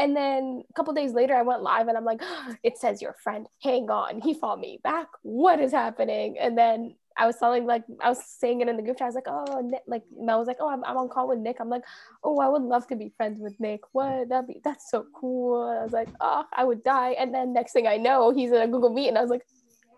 and 0.00 0.16
then 0.16 0.62
a 0.68 0.72
couple 0.74 0.92
days 0.92 1.12
later 1.12 1.34
i 1.34 1.42
went 1.42 1.62
live 1.62 1.88
and 1.88 1.96
i'm 1.96 2.04
like 2.04 2.20
it 2.62 2.78
says 2.78 3.00
your 3.00 3.14
friend 3.22 3.46
hang 3.62 3.90
on 3.90 4.20
he 4.20 4.34
followed 4.34 4.60
me 4.60 4.80
back 4.82 5.06
what 5.22 5.60
is 5.60 5.72
happening 5.72 6.36
and 6.38 6.56
then 6.56 6.94
I 7.16 7.26
was 7.26 7.36
telling 7.36 7.66
like 7.66 7.84
I 8.00 8.08
was 8.08 8.24
saying 8.24 8.62
it 8.62 8.68
in 8.68 8.76
the 8.76 8.82
group 8.82 8.96
chat. 8.96 9.04
I 9.04 9.08
was 9.08 9.14
like, 9.14 9.26
oh, 9.26 9.60
Nick, 9.60 9.82
like 9.86 10.04
Mel 10.18 10.38
was 10.38 10.48
like, 10.48 10.56
oh, 10.58 10.70
I'm, 10.70 10.82
I'm 10.84 10.96
on 10.96 11.08
call 11.10 11.28
with 11.28 11.38
Nick. 11.38 11.56
I'm 11.60 11.68
like, 11.68 11.82
oh, 12.24 12.38
I 12.38 12.48
would 12.48 12.62
love 12.62 12.86
to 12.86 12.96
be 12.96 13.12
friends 13.16 13.40
with 13.40 13.58
Nick. 13.60 13.80
What? 13.92 14.30
That'd 14.30 14.46
be 14.46 14.60
that's 14.64 14.90
so 14.90 15.04
cool. 15.14 15.68
I 15.68 15.82
was 15.82 15.92
like, 15.92 16.08
oh, 16.20 16.44
I 16.56 16.64
would 16.64 16.82
die. 16.82 17.10
And 17.18 17.34
then 17.34 17.52
next 17.52 17.72
thing 17.72 17.86
I 17.86 17.98
know, 17.98 18.30
he's 18.30 18.52
in 18.52 18.62
a 18.62 18.66
Google 18.66 18.90
Meet, 18.90 19.08
and 19.08 19.18
I 19.18 19.20
was 19.20 19.28
like, 19.28 19.44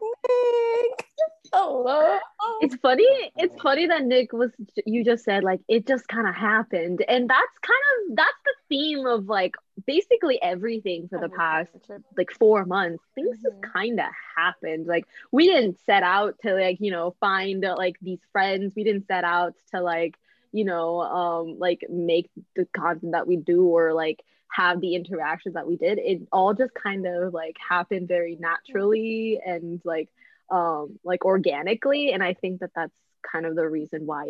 Nick, 0.03 1.07
hello. 1.53 2.19
it's 2.61 2.77
funny 2.77 3.07
it's 3.37 3.61
funny 3.61 3.87
that 3.87 4.05
nick 4.05 4.33
was 4.33 4.51
you 4.87 5.05
just 5.05 5.25
said 5.25 5.45
like 5.45 5.61
it 5.69 5.87
just 5.87 6.09
kind 6.09 6.27
of 6.27 6.35
happened 6.35 7.05
and 7.09 7.29
that's 7.29 7.59
kind 7.63 7.79
of 8.11 8.17
that's 8.17 8.39
the 8.45 8.55
theme 8.69 9.07
of 9.07 9.27
like 9.27 9.55
basically 9.87 10.41
everything 10.43 11.09
for 11.09 11.19
the 11.19 11.29
past 11.29 11.71
like 12.17 12.31
four 12.33 12.65
months 12.65 13.03
things 13.15 13.39
Mhm. 13.39 13.43
just 13.43 13.63
kind 13.63 13.99
of 14.01 14.07
happened. 14.37 14.87
Like 14.87 15.07
we 15.31 15.47
didn't 15.47 15.79
set 15.87 16.03
out 16.03 16.39
to 16.43 16.55
like 16.55 16.79
you 16.81 16.91
know 16.91 17.15
find 17.21 17.65
uh, 17.65 17.75
like 17.77 17.97
these 18.01 18.21
friends. 18.33 18.75
We 18.77 18.85
didn't 18.85 19.07
set 19.07 19.25
out 19.25 19.55
to 19.73 19.81
like 19.81 20.17
you 20.53 20.65
know 20.65 21.01
um 21.01 21.59
like 21.59 21.85
make 21.89 22.31
the 22.57 22.67
content 22.67 23.13
that 23.13 23.27
we 23.27 23.37
do 23.37 23.65
or 23.67 23.93
like 23.95 24.23
have 24.49 24.81
the 24.81 24.95
interactions 24.95 25.55
that 25.55 25.67
we 25.67 25.77
did. 25.77 25.99
It 25.99 26.23
all 26.33 26.55
just 26.55 26.75
kind 26.75 27.07
of 27.07 27.33
like 27.33 27.57
happened 27.59 28.09
very 28.09 28.37
naturally 28.37 29.41
and 29.45 29.81
like 29.85 30.11
um 30.51 30.99
like 31.05 31.25
organically. 31.25 32.13
And 32.13 32.23
i 32.23 32.35
think 32.35 32.61
that 32.61 32.71
that's 32.75 32.95
kind 33.23 33.47
of 33.47 33.55
the 33.57 33.69
reason 33.69 34.07
why 34.07 34.27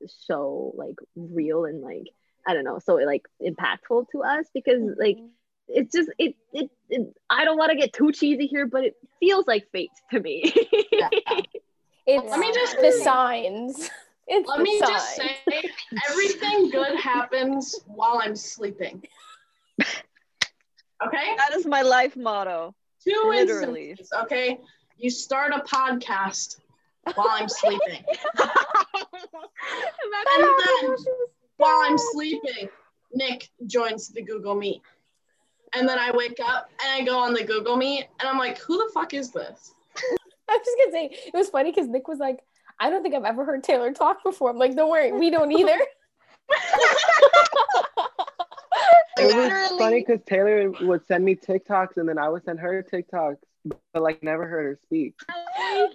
it's 0.00 0.14
so 0.26 0.72
like 0.76 0.96
real 1.16 1.64
and 1.64 1.82
like 1.82 2.08
i 2.46 2.54
don't 2.54 2.64
know 2.64 2.78
so 2.78 2.94
like 2.94 3.26
impactful 3.42 4.06
to 4.10 4.22
us 4.22 4.46
because 4.54 4.82
like 4.98 5.16
mm-hmm. 5.16 5.26
it's 5.68 5.92
just 5.94 6.10
it 6.18 6.34
it, 6.52 6.70
it 6.88 7.14
i 7.30 7.44
don't 7.44 7.58
want 7.58 7.70
to 7.70 7.76
get 7.76 7.92
too 7.92 8.12
cheesy 8.12 8.46
here 8.46 8.66
but 8.66 8.84
it 8.84 8.94
feels 9.20 9.46
like 9.46 9.70
fate 9.72 9.90
to 10.10 10.20
me 10.20 10.52
Yeah. 10.92 11.08
It's 12.06 12.30
Let 12.30 12.38
me 12.38 12.52
just- 12.52 12.76
the 12.78 12.92
signs. 13.02 13.90
It's 14.26 14.48
Let 14.48 14.56
the 14.56 14.64
me 14.64 14.78
just 14.80 15.16
say, 15.16 15.36
everything 16.08 16.70
good 16.70 16.96
happens 16.98 17.78
while 17.84 18.22
I'm 18.24 18.34
sleeping. 18.34 19.02
Okay? 19.78 21.36
That 21.36 21.52
is 21.52 21.66
my 21.66 21.82
life 21.82 22.16
motto. 22.16 22.74
Two 23.06 23.22
Literally. 23.26 23.90
instances, 23.90 24.18
okay? 24.22 24.58
You 24.96 25.10
start 25.10 25.52
a 25.52 25.58
podcast 25.58 26.56
while 27.14 27.28
I'm 27.32 27.50
sleeping. 27.50 28.02
And 30.06 30.44
then 30.88 30.96
while 31.56 31.82
I'm 31.84 31.98
sleeping, 31.98 32.68
Nick 33.12 33.50
joins 33.66 34.08
the 34.08 34.22
Google 34.22 34.54
Meet. 34.54 34.82
And 35.76 35.88
then 35.88 35.98
I 35.98 36.12
wake 36.12 36.38
up 36.44 36.70
and 36.84 37.02
I 37.02 37.04
go 37.04 37.18
on 37.18 37.34
the 37.34 37.42
Google 37.42 37.76
Meet 37.76 38.06
and 38.20 38.28
I'm 38.28 38.38
like, 38.38 38.58
who 38.58 38.76
the 38.78 38.90
fuck 38.92 39.12
is 39.14 39.30
this? 39.30 39.74
I 40.48 40.56
was 40.56 40.60
just 40.64 40.78
gonna 40.78 40.92
say 40.92 41.16
it 41.26 41.34
was 41.34 41.48
funny 41.48 41.72
because 41.72 41.88
Nick 41.88 42.06
was 42.06 42.18
like, 42.18 42.40
I 42.78 42.90
don't 42.90 43.02
think 43.02 43.14
I've 43.14 43.24
ever 43.24 43.44
heard 43.44 43.62
Taylor 43.64 43.92
talk 43.92 44.22
before. 44.22 44.50
I'm 44.50 44.58
like, 44.58 44.76
don't 44.76 44.90
worry, 44.90 45.12
we 45.12 45.30
don't 45.30 45.52
either. 45.52 45.78
It 49.16 49.26
was 49.26 49.34
Literally. 49.34 49.78
funny 49.78 50.00
because 50.00 50.20
Taylor 50.26 50.70
would 50.82 51.06
send 51.06 51.24
me 51.24 51.36
TikToks 51.36 51.96
and 51.96 52.08
then 52.08 52.18
I 52.18 52.28
would 52.28 52.44
send 52.44 52.58
her 52.58 52.82
TikToks, 52.82 53.36
but 53.64 54.02
like 54.02 54.22
never 54.22 54.46
heard 54.46 54.64
her 54.66 54.78
speak. 54.82 55.14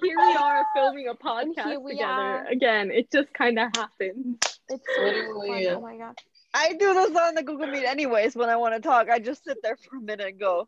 here 0.01 0.15
we 0.17 0.35
are 0.35 0.65
filming 0.73 1.09
a 1.09 1.15
podcast 1.15 1.85
together 1.85 2.05
are. 2.05 2.47
again 2.47 2.91
it 2.91 3.11
just 3.11 3.33
kind 3.33 3.59
of 3.59 3.69
happened 3.75 4.43
It's 4.69 4.85
so 4.95 5.01
Literally. 5.03 5.65
fun. 5.65 5.75
Oh 5.75 5.81
my 5.81 5.97
god. 5.97 6.17
I 6.53 6.73
do 6.73 6.93
this 6.93 7.15
on 7.15 7.35
the 7.35 7.43
Google 7.43 7.67
Meet 7.67 7.85
anyways 7.85 8.35
when 8.35 8.49
I 8.49 8.55
want 8.57 8.75
to 8.75 8.81
talk. 8.81 9.09
I 9.09 9.19
just 9.19 9.43
sit 9.43 9.57
there 9.61 9.77
for 9.77 9.97
a 9.97 10.01
minute 10.01 10.27
and 10.27 10.39
go. 10.39 10.67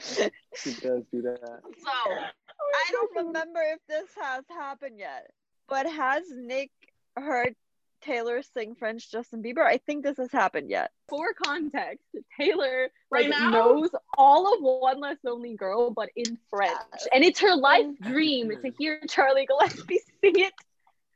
She 0.00 0.72
does 0.74 1.04
do 1.12 1.22
that. 1.22 1.60
So 1.84 1.90
I 2.12 2.92
don't 2.92 3.16
remember 3.26 3.60
if 3.72 3.80
this 3.88 4.08
has 4.20 4.44
happened 4.50 4.98
yet, 4.98 5.30
but 5.68 5.86
has 5.86 6.24
Nick 6.30 6.70
heard 7.16 7.54
Taylor 8.00 8.42
sing 8.42 8.74
French 8.74 9.10
Justin 9.10 9.42
Bieber? 9.42 9.64
I 9.64 9.78
think 9.78 10.04
this 10.04 10.18
has 10.18 10.30
happened 10.30 10.70
yet. 10.70 10.90
for 11.08 11.32
context, 11.34 12.04
Taylor 12.38 12.88
Right 13.10 13.28
like, 13.30 13.40
now? 13.40 13.50
knows 13.50 13.90
all 14.16 14.54
of 14.54 14.60
One 14.60 15.00
Less 15.00 15.16
Lonely 15.24 15.54
Girl, 15.54 15.90
but 15.90 16.10
in 16.14 16.38
French, 16.50 16.76
and 17.12 17.24
it's 17.24 17.40
her 17.40 17.56
life 17.56 17.86
dream 18.02 18.50
to 18.50 18.70
hear 18.78 19.00
Charlie 19.08 19.46
Gillespie 19.46 20.00
sing 20.20 20.38
it 20.38 20.52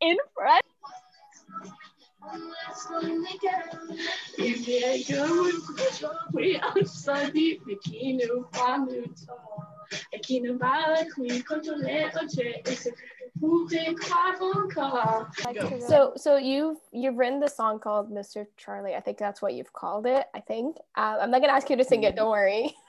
in 0.01 0.17
French. 0.35 0.63
Go. 15.53 15.81
So 15.81 16.13
so 16.17 16.37
you've 16.37 16.79
you've 16.93 17.17
written 17.17 17.41
the 17.41 17.49
song 17.49 17.81
called 17.81 18.11
Mr. 18.11 18.47
Charlie. 18.57 18.95
I 18.95 19.01
think 19.01 19.19
that's 19.19 19.43
what 19.43 19.55
you've 19.55 19.73
called 19.73 20.07
it. 20.07 20.27
I 20.35 20.41
think. 20.41 20.77
Uh, 20.97 21.19
I'm 21.21 21.31
not 21.31 21.41
gonna 21.41 21.53
ask 21.53 21.69
you 21.69 21.77
to 21.77 21.85
sing 21.85 22.05
it. 22.05 22.17
Don't 22.17 22.31
worry. 22.31 22.75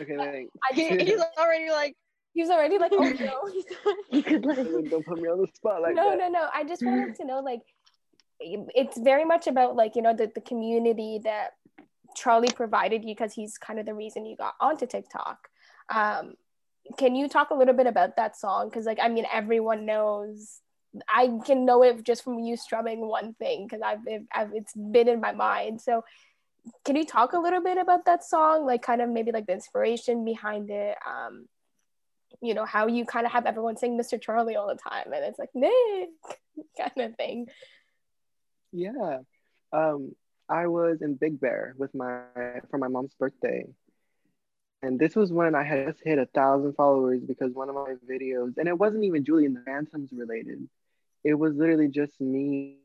Okay, 0.00 0.16
thanks. 0.16 0.52
I 0.70 0.74
He, 0.74 0.88
he's 1.04 1.20
already 1.38 1.70
like, 1.70 1.96
he's 2.34 2.50
already 2.50 2.78
like, 2.78 2.92
oh 2.94 3.02
no. 3.02 3.48
You 4.10 4.22
could 4.22 4.44
like 4.44 4.56
Don't 4.56 5.06
put 5.06 5.20
me 5.20 5.28
on 5.28 5.40
the 5.40 5.48
spot 5.54 5.82
like 5.82 5.94
no, 5.94 6.10
that. 6.10 6.18
no, 6.18 6.28
no. 6.28 6.48
I 6.52 6.64
just 6.64 6.84
wanted 6.84 7.16
to 7.16 7.24
know, 7.24 7.40
like, 7.40 7.62
it's 8.40 8.98
very 8.98 9.24
much 9.24 9.46
about 9.46 9.76
like 9.76 9.96
you 9.96 10.02
know 10.02 10.14
the, 10.14 10.30
the 10.34 10.40
community 10.40 11.20
that 11.24 11.50
Charlie 12.14 12.52
provided 12.54 13.02
you 13.04 13.14
because 13.14 13.32
he's 13.32 13.58
kind 13.58 13.78
of 13.78 13.86
the 13.86 13.94
reason 13.94 14.26
you 14.26 14.36
got 14.36 14.54
onto 14.60 14.86
TikTok. 14.86 15.48
Um, 15.88 16.34
can 16.98 17.14
you 17.14 17.28
talk 17.28 17.50
a 17.50 17.54
little 17.54 17.74
bit 17.74 17.86
about 17.86 18.16
that 18.16 18.36
song? 18.36 18.68
Because 18.68 18.86
like 18.86 18.98
I 19.00 19.08
mean, 19.08 19.26
everyone 19.32 19.86
knows. 19.86 20.60
I 21.08 21.28
can 21.44 21.64
know 21.64 21.82
it 21.82 22.04
just 22.04 22.22
from 22.22 22.38
you 22.38 22.56
strumming 22.56 23.00
one 23.00 23.34
thing 23.34 23.66
because 23.66 23.82
I've, 23.82 23.98
I've 24.32 24.54
it's 24.54 24.72
been 24.74 25.08
in 25.08 25.20
my 25.20 25.32
mind. 25.32 25.80
So 25.80 26.04
can 26.84 26.96
you 26.96 27.04
talk 27.04 27.32
a 27.32 27.38
little 27.38 27.62
bit 27.62 27.78
about 27.78 28.04
that 28.06 28.24
song 28.24 28.64
like 28.64 28.82
kind 28.82 29.02
of 29.02 29.08
maybe 29.08 29.32
like 29.32 29.46
the 29.46 29.52
inspiration 29.52 30.24
behind 30.24 30.70
it 30.70 30.96
um 31.06 31.46
you 32.40 32.54
know 32.54 32.64
how 32.64 32.86
you 32.86 33.04
kind 33.04 33.26
of 33.26 33.32
have 33.32 33.46
everyone 33.46 33.76
sing 33.76 33.98
mr 33.98 34.20
charlie 34.20 34.56
all 34.56 34.68
the 34.68 34.74
time 34.74 35.12
and 35.12 35.24
it's 35.24 35.38
like 35.38 35.50
nick 35.54 36.10
kind 36.78 37.10
of 37.10 37.16
thing 37.16 37.46
Yeah. 38.74 39.20
Um, 39.72 40.14
I 40.48 40.66
was 40.66 41.00
in 41.00 41.14
Big 41.14 41.40
Bear 41.40 41.74
with 41.78 41.94
my 41.94 42.22
for 42.70 42.78
my 42.78 42.88
mom's 42.88 43.14
birthday. 43.14 43.66
And 44.82 44.98
this 44.98 45.16
was 45.16 45.32
when 45.32 45.54
I 45.54 45.62
had 45.62 45.86
just 45.86 46.00
hit 46.04 46.18
a 46.18 46.26
thousand 46.26 46.74
followers 46.74 47.22
because 47.26 47.54
one 47.54 47.70
of 47.70 47.74
my 47.74 47.94
videos, 48.10 48.58
and 48.58 48.68
it 48.68 48.78
wasn't 48.78 49.04
even 49.04 49.24
Julie 49.24 49.46
and 49.46 49.56
the 49.56 49.62
Phantoms 49.62 50.10
related. 50.12 50.68
It 51.24 51.34
was 51.34 51.54
literally 51.54 51.88
just 51.88 52.20
me 52.20 52.78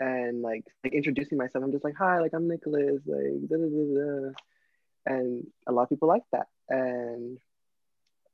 and 0.00 0.42
like 0.42 0.64
like 0.82 0.92
introducing 0.92 1.38
myself. 1.38 1.62
I'm 1.64 1.72
just 1.72 1.84
like, 1.84 1.94
hi, 1.96 2.20
like 2.20 2.32
I'm 2.34 2.48
Nicholas, 2.48 3.02
like 3.06 3.48
da 3.48 3.56
da 3.56 3.68
da 3.68 3.94
da. 3.94 4.30
And 5.06 5.46
a 5.68 5.72
lot 5.72 5.84
of 5.84 5.88
people 5.90 6.08
like 6.08 6.24
that. 6.32 6.48
And 6.68 7.38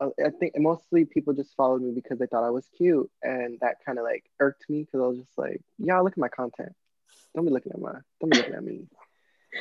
I 0.03 0.31
think 0.31 0.55
mostly 0.57 1.05
people 1.05 1.33
just 1.35 1.55
followed 1.57 1.83
me 1.83 1.93
because 1.93 2.19
they 2.19 2.27
thought 2.27 2.45
I 2.45 2.51
was 2.51 2.69
cute, 2.77 3.11
and 3.23 3.59
that 3.61 3.77
kind 3.85 3.99
of 3.99 4.05
like 4.05 4.25
irked 4.41 4.69
me 4.69 4.83
because 4.83 5.01
I 5.01 5.07
was 5.07 5.19
just 5.19 5.39
like, 5.39 5.61
y'all 5.79 6.05
look 6.05 6.13
at 6.13 6.19
my 6.19 6.29
content. 6.29 6.73
Don't 7.35 7.45
be 7.45 7.53
looking 7.53 7.73
at 7.73 7.81
my. 7.81 7.93
Don't 8.21 8.31
be 8.31 8.39
looking 8.39 8.55
at 8.55 8.65
me. 8.65 8.87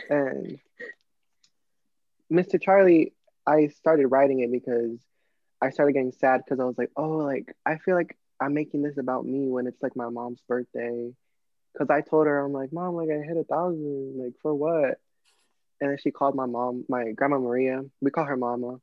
And 0.09 0.59
Mr. 2.31 2.61
Charlie, 2.61 3.13
I 3.45 3.67
started 3.67 4.07
writing 4.07 4.39
it 4.39 4.51
because 4.51 4.99
I 5.61 5.69
started 5.69 5.93
getting 5.93 6.13
sad 6.13 6.41
because 6.43 6.59
I 6.59 6.65
was 6.65 6.77
like, 6.77 6.91
oh, 6.95 7.17
like 7.17 7.55
I 7.65 7.77
feel 7.77 7.95
like 7.95 8.17
I'm 8.39 8.53
making 8.53 8.81
this 8.81 8.97
about 8.97 9.25
me 9.25 9.49
when 9.49 9.67
it's 9.67 9.81
like 9.83 9.95
my 9.95 10.09
mom's 10.09 10.41
birthday. 10.47 11.13
Cause 11.77 11.87
I 11.89 12.01
told 12.01 12.27
her 12.27 12.39
I'm 12.43 12.51
like, 12.51 12.73
mom, 12.73 12.95
like 12.95 13.09
I 13.09 13.25
hit 13.25 13.37
a 13.37 13.45
thousand, 13.45 14.21
like 14.21 14.33
for 14.41 14.53
what? 14.53 14.99
And 15.79 15.89
then 15.89 15.97
she 15.97 16.11
called 16.11 16.35
my 16.35 16.45
mom, 16.45 16.85
my 16.89 17.11
grandma 17.11 17.39
Maria. 17.39 17.81
We 18.01 18.11
call 18.11 18.25
her 18.25 18.37
Mama. 18.37 18.79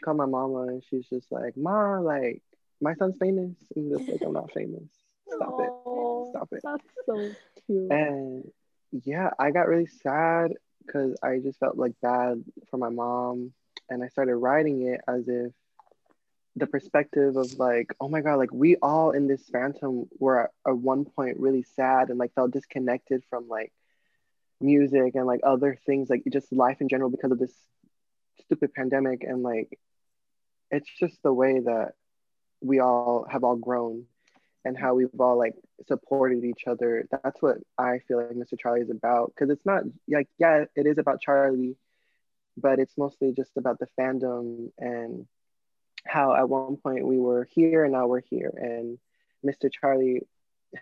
She 0.00 0.04
called 0.04 0.16
my 0.16 0.24
mama, 0.24 0.62
and 0.62 0.82
she's 0.88 1.06
just 1.10 1.30
like, 1.30 1.58
Ma, 1.58 1.98
like 1.98 2.40
my 2.80 2.94
son's 2.94 3.18
famous, 3.18 3.54
and 3.76 3.94
just 3.94 4.08
like 4.08 4.22
I'm 4.24 4.32
not 4.32 4.50
famous. 4.50 4.88
Stop 5.28 5.60
it, 5.60 6.30
stop 6.30 6.48
it. 6.52 6.60
That's 6.64 6.84
so 7.04 7.30
cute. 7.66 7.92
And 7.92 8.50
yeah, 9.04 9.28
I 9.38 9.50
got 9.50 9.68
really 9.68 9.88
sad 10.02 10.54
because 10.86 11.18
I 11.22 11.40
just 11.40 11.58
felt 11.58 11.76
like 11.76 11.92
bad 12.00 12.42
for 12.70 12.78
my 12.78 12.88
mom, 12.88 13.52
and 13.90 14.02
I 14.02 14.08
started 14.08 14.36
writing 14.36 14.86
it 14.86 15.02
as 15.06 15.28
if 15.28 15.52
the 16.56 16.66
perspective 16.66 17.36
of 17.36 17.52
like, 17.58 17.94
oh 18.00 18.08
my 18.08 18.22
god, 18.22 18.36
like 18.36 18.54
we 18.54 18.76
all 18.76 19.10
in 19.10 19.28
this 19.28 19.46
phantom 19.50 20.08
were 20.18 20.50
at 20.66 20.76
one 20.78 21.04
point 21.04 21.38
really 21.38 21.62
sad 21.76 22.08
and 22.08 22.18
like 22.18 22.32
felt 22.32 22.52
disconnected 22.52 23.22
from 23.28 23.48
like 23.50 23.70
music 24.62 25.14
and 25.14 25.26
like 25.26 25.40
other 25.44 25.78
things, 25.84 26.08
like 26.08 26.22
just 26.32 26.50
life 26.54 26.80
in 26.80 26.88
general 26.88 27.10
because 27.10 27.32
of 27.32 27.38
this 27.38 27.52
stupid 28.40 28.72
pandemic 28.72 29.22
and 29.24 29.42
like 29.42 29.78
it's 30.70 30.88
just 30.98 31.22
the 31.22 31.32
way 31.32 31.60
that 31.60 31.92
we 32.60 32.80
all 32.80 33.26
have 33.30 33.44
all 33.44 33.56
grown 33.56 34.04
and 34.64 34.76
how 34.76 34.94
we've 34.94 35.08
all 35.18 35.38
like 35.38 35.54
supported 35.86 36.44
each 36.44 36.64
other. 36.66 37.06
That's 37.10 37.40
what 37.40 37.58
I 37.78 38.00
feel 38.06 38.18
like 38.18 38.30
Mr. 38.30 38.58
Charlie 38.58 38.82
is 38.82 38.90
about. 38.90 39.32
Cause 39.38 39.50
it's 39.50 39.64
not 39.64 39.84
like, 40.08 40.28
yeah, 40.38 40.64
it 40.76 40.86
is 40.86 40.98
about 40.98 41.20
Charlie, 41.20 41.76
but 42.56 42.78
it's 42.78 42.96
mostly 42.98 43.32
just 43.32 43.52
about 43.56 43.78
the 43.78 43.88
fandom 43.98 44.70
and 44.78 45.26
how 46.06 46.34
at 46.34 46.48
one 46.48 46.76
point 46.76 47.06
we 47.06 47.18
were 47.18 47.48
here 47.50 47.84
and 47.84 47.92
now 47.92 48.06
we're 48.06 48.20
here. 48.20 48.52
And 48.54 48.98
Mr. 49.44 49.70
Charlie 49.72 50.26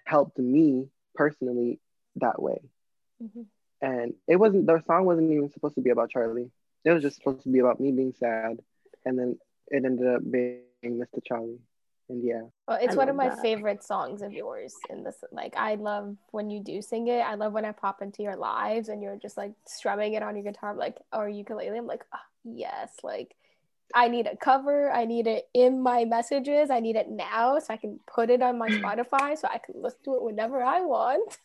helped 0.05 0.38
me 0.38 0.88
personally 1.14 1.81
that 2.16 2.42
way. 2.42 2.61
Mhm. 3.22 3.46
And 3.81 4.14
it 4.27 4.37
wasn't, 4.37 4.66
the 4.66 4.83
song 4.87 5.05
wasn't 5.05 5.31
even 5.31 5.51
supposed 5.51 5.77
to 5.77 5.81
be 5.81 5.90
about 5.90 6.11
Charlie. 6.11 6.51
It 6.85 6.90
was 6.90 7.03
just 7.03 7.16
supposed 7.16 7.42
to 7.44 7.48
be 7.48 7.61
about 7.61 7.81
me 7.81 7.92
being 7.92 8.12
sad. 8.12 8.61
And 9.05 9.18
then 9.18 9.38
it 9.70 9.85
ended 9.85 10.07
up 10.07 10.22
being 10.31 10.62
Mr. 10.85 11.20
Charlie. 11.24 11.59
And 12.09 12.24
yeah. 12.24 12.42
Well, 12.66 12.78
it's 12.81 12.94
I 12.94 12.96
one 12.96 13.09
of 13.11 13.16
my 13.16 13.28
that. 13.28 13.40
favorite 13.42 13.85
songs 13.85 14.22
of 14.22 14.33
yours 14.33 14.74
in 14.88 15.04
this. 15.04 15.16
Like, 15.31 15.54
I 15.57 15.74
love 15.74 16.16
when 16.31 16.48
you 16.50 16.61
do 16.61 16.81
sing 16.81 17.09
it. 17.09 17.20
I 17.20 17.35
love 17.35 17.52
when 17.52 17.66
I 17.66 17.72
pop 17.72 18.00
into 18.00 18.22
your 18.22 18.37
lives 18.37 18.88
and 18.88 19.02
you're 19.02 19.16
just 19.16 19.37
like 19.37 19.52
strumming 19.66 20.14
it 20.14 20.22
on 20.22 20.35
your 20.35 20.44
guitar, 20.44 20.74
like 20.74 20.96
or 21.12 21.28
ukulele. 21.28 21.76
I'm 21.76 21.87
like, 21.87 22.04
oh, 22.14 22.18
yes, 22.44 22.92
like 23.02 23.37
I 23.94 24.09
need 24.09 24.26
a 24.26 24.37
cover. 24.37 24.90
I 24.90 25.04
need 25.04 25.26
it 25.26 25.48
in 25.52 25.83
my 25.83 26.04
messages. 26.07 26.70
I 26.70 26.81
need 26.81 26.96
it 26.96 27.11
now 27.11 27.59
so 27.59 27.74
I 27.74 27.76
can 27.76 28.00
put 28.07 28.31
it 28.31 28.42
on 28.42 28.57
my 28.59 28.68
Spotify 28.81 29.37
so 29.37 29.48
I 29.48 29.59
can 29.59 29.74
listen 29.83 30.00
to 30.04 30.14
it 30.16 30.22
whenever 30.22 30.62
I 30.62 30.81
want. 30.81 31.38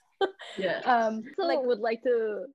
Yeah. 0.57 0.79
Um, 0.85 1.23
So 1.35 1.45
like 1.45 1.59
would 1.61 1.79
like 1.79 2.03
to 2.03 2.45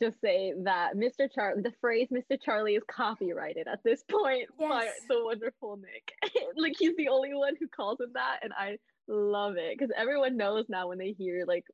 just 0.00 0.20
say 0.20 0.54
that 0.64 0.96
Mr. 0.96 1.28
Charlie, 1.32 1.62
the 1.62 1.72
phrase 1.80 2.08
Mr. 2.12 2.40
Charlie 2.40 2.74
is 2.74 2.82
copyrighted 2.90 3.66
at 3.68 3.82
this 3.84 4.02
point 4.10 4.48
by 4.58 4.88
the 5.08 5.24
wonderful 5.24 5.78
Nick. 5.78 6.34
like 6.56 6.74
he's 6.78 6.96
the 6.96 7.08
only 7.08 7.34
one 7.34 7.54
who 7.58 7.68
calls 7.68 8.00
it 8.00 8.12
that, 8.14 8.40
and 8.42 8.52
I 8.52 8.78
love 9.06 9.56
it 9.56 9.76
because 9.78 9.92
everyone 9.96 10.36
knows 10.36 10.66
now 10.68 10.88
when 10.88 10.98
they 10.98 11.12
hear 11.12 11.44
like 11.46 11.64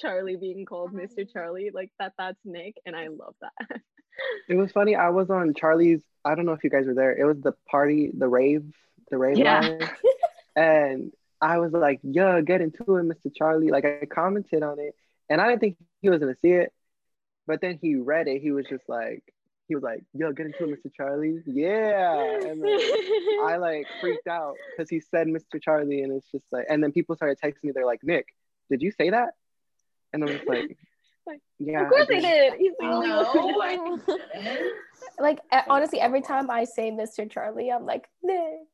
Charlie 0.00 0.36
being 0.36 0.64
called 0.64 0.90
uh-huh. 0.94 1.06
Mr. 1.06 1.30
Charlie, 1.32 1.70
like 1.72 1.90
that 1.98 2.12
that's 2.18 2.38
Nick, 2.44 2.76
and 2.86 2.96
I 2.96 3.08
love 3.08 3.34
that. 3.40 3.80
It 4.46 4.56
was 4.56 4.70
funny. 4.72 4.94
I 4.94 5.08
was 5.08 5.30
on 5.30 5.54
Charlie's, 5.54 6.02
I 6.22 6.34
don't 6.34 6.44
know 6.44 6.52
if 6.52 6.62
you 6.62 6.68
guys 6.68 6.86
were 6.86 6.92
there. 6.92 7.16
It 7.16 7.24
was 7.24 7.40
the 7.40 7.54
party, 7.70 8.10
the 8.16 8.28
rave, 8.28 8.64
the 9.10 9.16
rave 9.16 9.38
Yeah. 9.38 9.60
live. 9.60 9.90
And 10.54 11.12
I 11.40 11.56
was 11.58 11.72
like, 11.72 11.98
yeah, 12.02 12.42
get 12.42 12.60
into 12.60 12.96
it, 12.96 13.04
Mr. 13.04 13.34
Charlie. 13.34 13.70
Like 13.70 13.86
I 13.86 14.04
commented 14.04 14.62
on 14.62 14.78
it 14.78 14.94
and 15.30 15.40
I 15.40 15.48
didn't 15.48 15.60
think 15.60 15.76
he 16.02 16.10
was 16.10 16.20
gonna 16.20 16.36
see 16.42 16.50
it. 16.50 16.72
But 17.46 17.60
then 17.60 17.78
he 17.80 17.96
read 17.96 18.28
it. 18.28 18.40
He 18.40 18.52
was 18.52 18.66
just 18.66 18.88
like, 18.88 19.22
he 19.68 19.74
was 19.74 19.82
like, 19.82 20.04
yo, 20.12 20.32
get 20.32 20.46
into 20.46 20.64
it, 20.64 20.84
Mr. 20.84 20.92
Charlie. 20.94 21.42
Yeah. 21.46 22.20
And 22.46 22.62
then 22.62 22.78
I 23.46 23.56
like 23.58 23.86
freaked 24.00 24.26
out 24.28 24.54
because 24.70 24.90
he 24.90 25.00
said 25.00 25.26
Mr. 25.26 25.60
Charlie 25.60 26.02
and 26.02 26.12
it's 26.12 26.30
just 26.30 26.44
like, 26.52 26.66
and 26.68 26.82
then 26.82 26.92
people 26.92 27.16
started 27.16 27.38
texting 27.42 27.64
me. 27.64 27.72
They're 27.72 27.86
like, 27.86 28.02
Nick, 28.02 28.26
did 28.70 28.82
you 28.82 28.90
say 28.90 29.10
that? 29.10 29.30
And 30.12 30.22
I'm 30.22 30.28
just 30.28 30.46
like, 30.46 30.76
yeah. 31.58 31.84
of 31.84 31.88
course 31.90 32.06
I 32.10 32.16
I 32.16 32.20
did." 32.20 32.50
did. 32.50 32.60
He's 32.60 32.72
the 32.78 32.86
only 32.86 33.08
No, 33.08 33.22
one. 33.56 34.02
Like 35.18 35.40
uh, 35.50 35.62
honestly, 35.68 36.00
every 36.00 36.20
time 36.20 36.50
I 36.50 36.64
say 36.64 36.90
Mr. 36.90 37.30
Charlie, 37.30 37.70
I'm 37.70 37.86
like 37.86 38.08
Nick, 38.22 38.66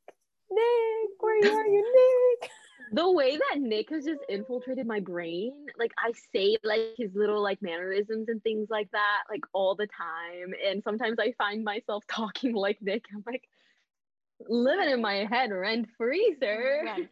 Nick, 0.50 1.10
where 1.20 1.36
are 1.36 1.66
you, 1.66 2.36
Nick? 2.40 2.50
The 2.92 3.10
way 3.10 3.36
that 3.36 3.60
Nick 3.60 3.90
has 3.90 4.04
just 4.04 4.20
infiltrated 4.28 4.86
my 4.86 5.00
brain, 5.00 5.52
like 5.78 5.92
I 5.98 6.12
say 6.34 6.56
like 6.64 6.94
his 6.96 7.10
little 7.14 7.42
like 7.42 7.60
mannerisms 7.62 8.28
and 8.28 8.42
things 8.42 8.68
like 8.70 8.90
that, 8.92 9.22
like 9.30 9.42
all 9.52 9.74
the 9.74 9.86
time. 9.86 10.54
And 10.66 10.82
sometimes 10.82 11.18
I 11.18 11.32
find 11.38 11.64
myself 11.64 12.04
talking 12.10 12.54
like 12.54 12.78
Nick. 12.80 13.04
I'm 13.14 13.22
like 13.26 13.48
living 14.48 14.90
in 14.90 15.00
my 15.00 15.26
head 15.30 15.50
rent 15.52 15.88
free, 15.96 16.36
sir. 16.40 16.82
Rent 16.84 17.10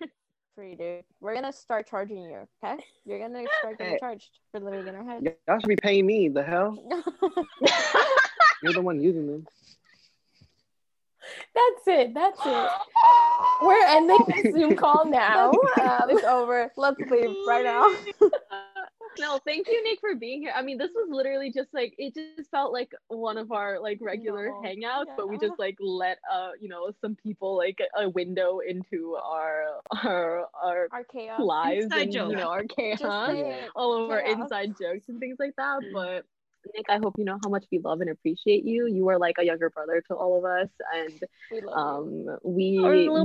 free, 0.55 0.75
dude. 0.75 1.05
We're 1.21 1.35
gonna 1.35 1.53
start 1.53 1.89
charging 1.89 2.19
you, 2.23 2.47
okay? 2.65 2.83
You're 3.05 3.19
gonna 3.19 3.45
start 3.61 3.79
getting 3.79 3.95
Hey. 3.95 3.99
charged 3.99 4.31
for 4.53 4.61
living 4.61 4.87
in 4.87 4.95
our 4.95 5.05
heads. 5.05 5.25
Y- 5.27 5.35
y'all 5.49 5.59
should 5.61 5.69
be 5.69 5.77
paying 5.77 6.07
me. 6.07 6.29
The 6.29 6.43
hell? 6.43 6.79
You're 8.63 8.73
the 8.73 8.81
one 8.81 9.01
using 9.01 9.27
them. 9.27 9.47
That's 11.55 11.89
it. 11.89 12.15
That's 12.15 12.41
it. 12.45 12.71
We're 13.63 13.87
ending 13.87 14.19
the 14.27 14.51
Zoom 14.53 14.77
call 14.77 15.05
now. 15.11 15.51
Um, 15.51 16.11
it's 16.11 16.25
over. 16.25 16.71
Let's 16.77 16.99
leave 17.11 17.35
right 17.47 17.65
now. 17.65 17.89
no, 19.19 19.39
thank 19.47 19.67
you, 19.69 19.83
Nick, 19.85 20.01
for 20.01 20.15
being 20.15 20.41
here. 20.43 20.53
I 20.55 20.63
mean, 20.63 20.79
this 20.79 20.91
was 20.95 21.09
literally 21.11 21.51
just 21.53 21.69
like 21.73 21.95
it 21.99 22.15
just 22.15 22.51
felt 22.51 22.73
like 22.73 22.93
one 23.09 23.39
of 23.39 23.51
our 23.53 23.81
like 23.81 23.99
regular 24.03 24.49
No, 24.49 24.63
hangouts, 24.65 25.07
but 25.17 25.29
we 25.29 25.39
just 25.39 25.59
like 25.59 25.77
let 25.81 26.19
uh 26.33 26.51
you 26.61 26.69
know 26.69 26.91
some 27.01 27.17
people 27.17 27.57
like 27.57 27.79
a 27.99 28.09
window 28.11 28.61
into 28.61 29.17
our 29.23 29.81
our 30.05 30.47
our 30.63 30.89
Our 30.93 31.05
chaos. 31.05 31.41
lives 31.41 31.85
Inside 31.85 32.03
and 32.03 32.15
you 32.15 32.37
know 32.37 32.49
our 32.49 32.65
chaos, 32.65 32.99
Just 33.01 33.27
say 33.27 33.41
it. 33.65 33.71
all 33.75 34.05
of 34.05 34.11
our 34.11 34.21
inside 34.21 34.77
jokes 34.81 35.09
and 35.09 35.19
things 35.19 35.37
like 35.39 35.55
that. 35.57 35.81
But 35.93 36.25
Nick, 36.75 36.87
I 36.89 36.99
hope 36.99 37.15
you 37.19 37.25
know 37.25 37.39
how 37.43 37.49
much 37.51 37.65
we 37.71 37.79
love 37.79 38.01
and 38.01 38.11
appreciate 38.11 38.65
you. 38.65 38.87
You 38.87 39.09
are 39.09 39.19
like 39.19 39.37
a 39.39 39.45
younger 39.45 39.71
brother 39.71 40.03
to 40.09 40.15
all 40.15 40.39
of 40.39 40.45
us, 40.45 40.69
and 40.95 41.21
We 41.51 41.61
love 41.61 41.77
um 41.77 42.39
we 42.45 42.75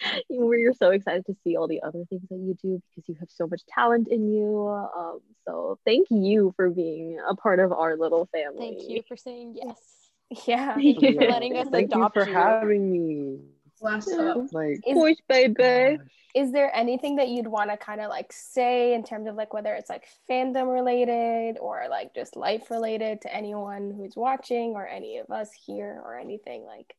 we're 0.30 0.72
so 0.74 0.90
excited 0.90 1.24
to 1.26 1.34
see 1.44 1.56
all 1.56 1.68
the 1.68 1.82
other 1.82 2.04
things 2.10 2.22
that 2.30 2.36
you 2.36 2.56
do 2.62 2.82
because 2.90 3.08
you 3.08 3.14
have 3.20 3.30
so 3.30 3.46
much 3.46 3.62
talent 3.66 4.08
in 4.08 4.28
you 4.32 4.68
um 4.68 5.20
so 5.46 5.78
thank 5.84 6.08
you 6.10 6.52
for 6.56 6.68
being 6.68 7.18
a 7.28 7.34
part 7.36 7.60
of 7.60 7.72
our 7.72 7.96
little 7.96 8.26
family 8.32 8.58
Thank 8.76 8.88
you 8.88 9.02
for 9.06 9.16
saying 9.16 9.54
yes. 9.54 10.10
yeah. 10.46 10.74
Thank 10.78 11.02
you 11.02 11.14
for 11.14 11.22
Yeah. 11.22 11.30
letting 11.30 11.56
us 11.56 11.68
Thank 11.70 11.94
you 11.94 12.08
for 12.12 12.24
you. 12.26 12.34
having 12.34 12.90
me. 12.92 13.38
Bless 13.84 14.10
up. 14.10 14.50
Like, 14.50 14.80
Is, 14.86 14.96
Push, 14.96 15.18
baby. 15.28 15.98
Is 16.34 16.52
there 16.52 16.74
anything 16.74 17.16
that 17.16 17.28
you'd 17.28 17.46
want 17.46 17.70
to 17.70 17.76
kind 17.76 18.00
of 18.00 18.08
like 18.08 18.32
say 18.32 18.94
in 18.94 19.04
terms 19.04 19.28
of 19.28 19.34
like 19.34 19.52
whether 19.52 19.74
it's 19.74 19.90
like 19.90 20.06
fandom 20.28 20.72
related 20.72 21.58
or 21.60 21.84
like 21.90 22.14
just 22.14 22.34
life 22.34 22.70
related 22.70 23.20
to 23.20 23.32
anyone 23.32 23.92
who's 23.94 24.16
watching 24.16 24.70
or 24.70 24.86
any 24.86 25.18
of 25.18 25.30
us 25.30 25.50
here 25.66 26.00
or 26.02 26.18
anything 26.18 26.64
like? 26.64 26.96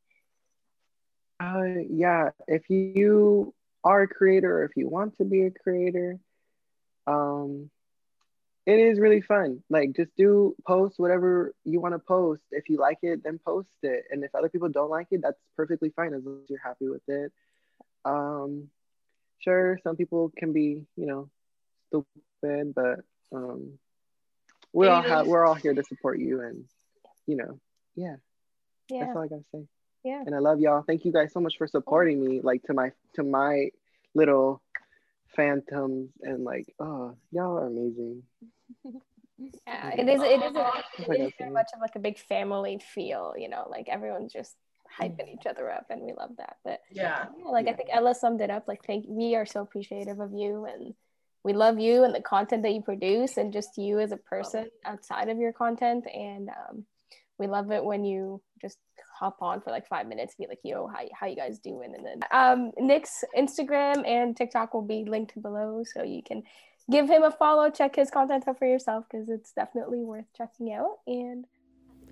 Uh, 1.39 1.81
yeah, 1.89 2.29
if 2.47 2.69
you 2.69 3.51
are 3.83 4.03
a 4.03 4.07
creator 4.07 4.59
or 4.59 4.65
if 4.65 4.77
you 4.77 4.87
want 4.87 5.17
to 5.17 5.25
be 5.25 5.41
a 5.41 5.51
creator, 5.51 6.19
um, 7.07 7.71
it 8.65 8.79
is 8.79 8.99
really 8.99 9.21
fun. 9.21 9.61
Like, 9.69 9.93
just 9.95 10.09
do 10.17 10.55
post 10.67 10.95
whatever 10.97 11.53
you 11.63 11.79
want 11.79 11.93
to 11.93 11.99
post. 11.99 12.41
If 12.51 12.67
you 12.69 12.77
like 12.77 12.97
it, 13.03 13.23
then 13.23 13.39
post 13.45 13.69
it. 13.83 14.05
And 14.11 14.23
if 14.23 14.33
other 14.33 14.49
people 14.49 14.69
don't 14.69 14.89
like 14.89 15.07
it, 15.11 15.21
that's 15.21 15.39
perfectly 15.55 15.89
fine 15.95 16.13
as 16.13 16.23
long 16.23 16.39
as 16.43 16.49
you're 16.49 16.59
happy 16.63 16.87
with 16.89 17.03
it. 17.07 17.31
Um, 18.05 18.69
sure 19.39 19.79
some 19.83 19.95
people 19.95 20.31
can 20.37 20.53
be 20.53 20.85
you 20.95 21.05
know 21.05 21.29
stupid 21.87 22.73
but 22.73 23.01
um 23.31 23.77
we're 24.73 24.89
all 24.89 25.01
ha- 25.03 25.23
we're 25.23 25.45
all 25.45 25.53
here 25.53 25.73
to 25.73 25.83
support 25.83 26.17
you 26.19 26.41
and 26.41 26.63
you 27.27 27.35
know 27.35 27.59
yeah 27.95 28.15
Yeah. 28.89 29.01
that's 29.05 29.15
all 29.15 29.23
i 29.23 29.27
gotta 29.27 29.43
say 29.51 29.67
Yeah. 30.03 30.23
and 30.25 30.33
i 30.33 30.39
love 30.39 30.59
y'all 30.61 30.81
thank 30.81 31.05
you 31.05 31.11
guys 31.11 31.31
so 31.33 31.39
much 31.41 31.57
for 31.57 31.67
supporting 31.67 32.23
me 32.25 32.39
like 32.41 32.63
to 32.63 32.73
my 32.73 32.91
to 33.15 33.23
my 33.23 33.69
little 34.15 34.61
phantoms 35.35 36.09
and 36.21 36.43
like 36.43 36.73
oh 36.79 37.15
y'all 37.31 37.57
are 37.57 37.67
amazing 37.67 38.23
Yeah, 39.67 39.91
it 39.91 40.07
is. 40.07 40.21
It 40.21 40.41
is. 40.41 40.51
A, 40.51 40.53
That's 40.53 40.57
all 41.09 41.13
it 41.13 41.21
I 41.21 41.23
is 41.25 41.31
gotta 41.31 41.31
very 41.39 41.51
much 41.51 41.67
of 41.73 41.81
like 41.81 41.95
a 41.95 41.99
big 41.99 42.17
family 42.17 42.79
feel. 42.93 43.33
You 43.37 43.49
know, 43.49 43.67
like 43.69 43.89
everyone's 43.89 44.31
just 44.31 44.55
hyping 44.99 45.33
each 45.33 45.45
other 45.45 45.69
up, 45.69 45.87
and 45.89 46.01
we 46.01 46.13
love 46.13 46.31
that. 46.37 46.57
But 46.63 46.79
Yeah. 46.91 47.25
yeah, 47.37 47.45
like 47.49 47.67
I 47.67 47.73
think 47.73 47.89
Ella 47.91 48.15
summed 48.15 48.41
it 48.41 48.49
up. 48.49 48.67
Like, 48.67 48.85
thank 48.85 49.05
we 49.07 49.35
are 49.35 49.45
so 49.45 49.61
appreciative 49.61 50.19
of 50.19 50.31
you, 50.33 50.65
and 50.65 50.93
we 51.43 51.53
love 51.53 51.79
you 51.79 52.05
and 52.05 52.15
the 52.15 52.21
content 52.21 52.63
that 52.63 52.73
you 52.73 52.81
produce, 52.81 53.35
and 53.37 53.51
just 53.51 53.77
you 53.77 53.99
as 53.99 54.11
a 54.13 54.17
person 54.17 54.69
outside 54.85 55.27
of 55.27 55.37
your 55.37 55.51
content. 55.51 56.05
And 56.13 56.49
um, 56.49 56.85
we 57.37 57.47
love 57.47 57.71
it 57.71 57.83
when 57.83 58.05
you 58.05 58.41
just 58.61 58.77
hop 59.19 59.37
on 59.41 59.59
for 59.61 59.69
like 59.71 59.87
five 59.87 60.07
minutes, 60.07 60.35
be 60.35 60.47
like, 60.47 60.59
"Yo, 60.63 60.87
how 60.87 60.99
how 61.13 61.27
you 61.27 61.35
guys 61.35 61.59
doing?" 61.59 61.93
And 61.93 62.05
then 62.05 62.19
um, 62.31 62.71
Nick's 62.77 63.23
Instagram 63.37 64.07
and 64.07 64.35
TikTok 64.35 64.73
will 64.73 64.81
be 64.81 65.03
linked 65.03 65.41
below, 65.41 65.83
so 65.83 66.03
you 66.03 66.23
can 66.23 66.43
give 66.89 67.09
him 67.09 67.23
a 67.23 67.31
follow, 67.31 67.69
check 67.69 67.95
his 67.95 68.11
content 68.11 68.47
out 68.47 68.59
for 68.59 68.67
yourself 68.67 69.05
because 69.09 69.29
it's 69.29 69.51
definitely 69.51 70.03
worth 70.03 70.25
checking 70.35 70.73
out. 70.73 70.99
And 71.07 71.45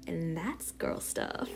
And 0.08 0.36
that's 0.38 0.72
girl 0.72 1.00
stuff. 1.00 1.50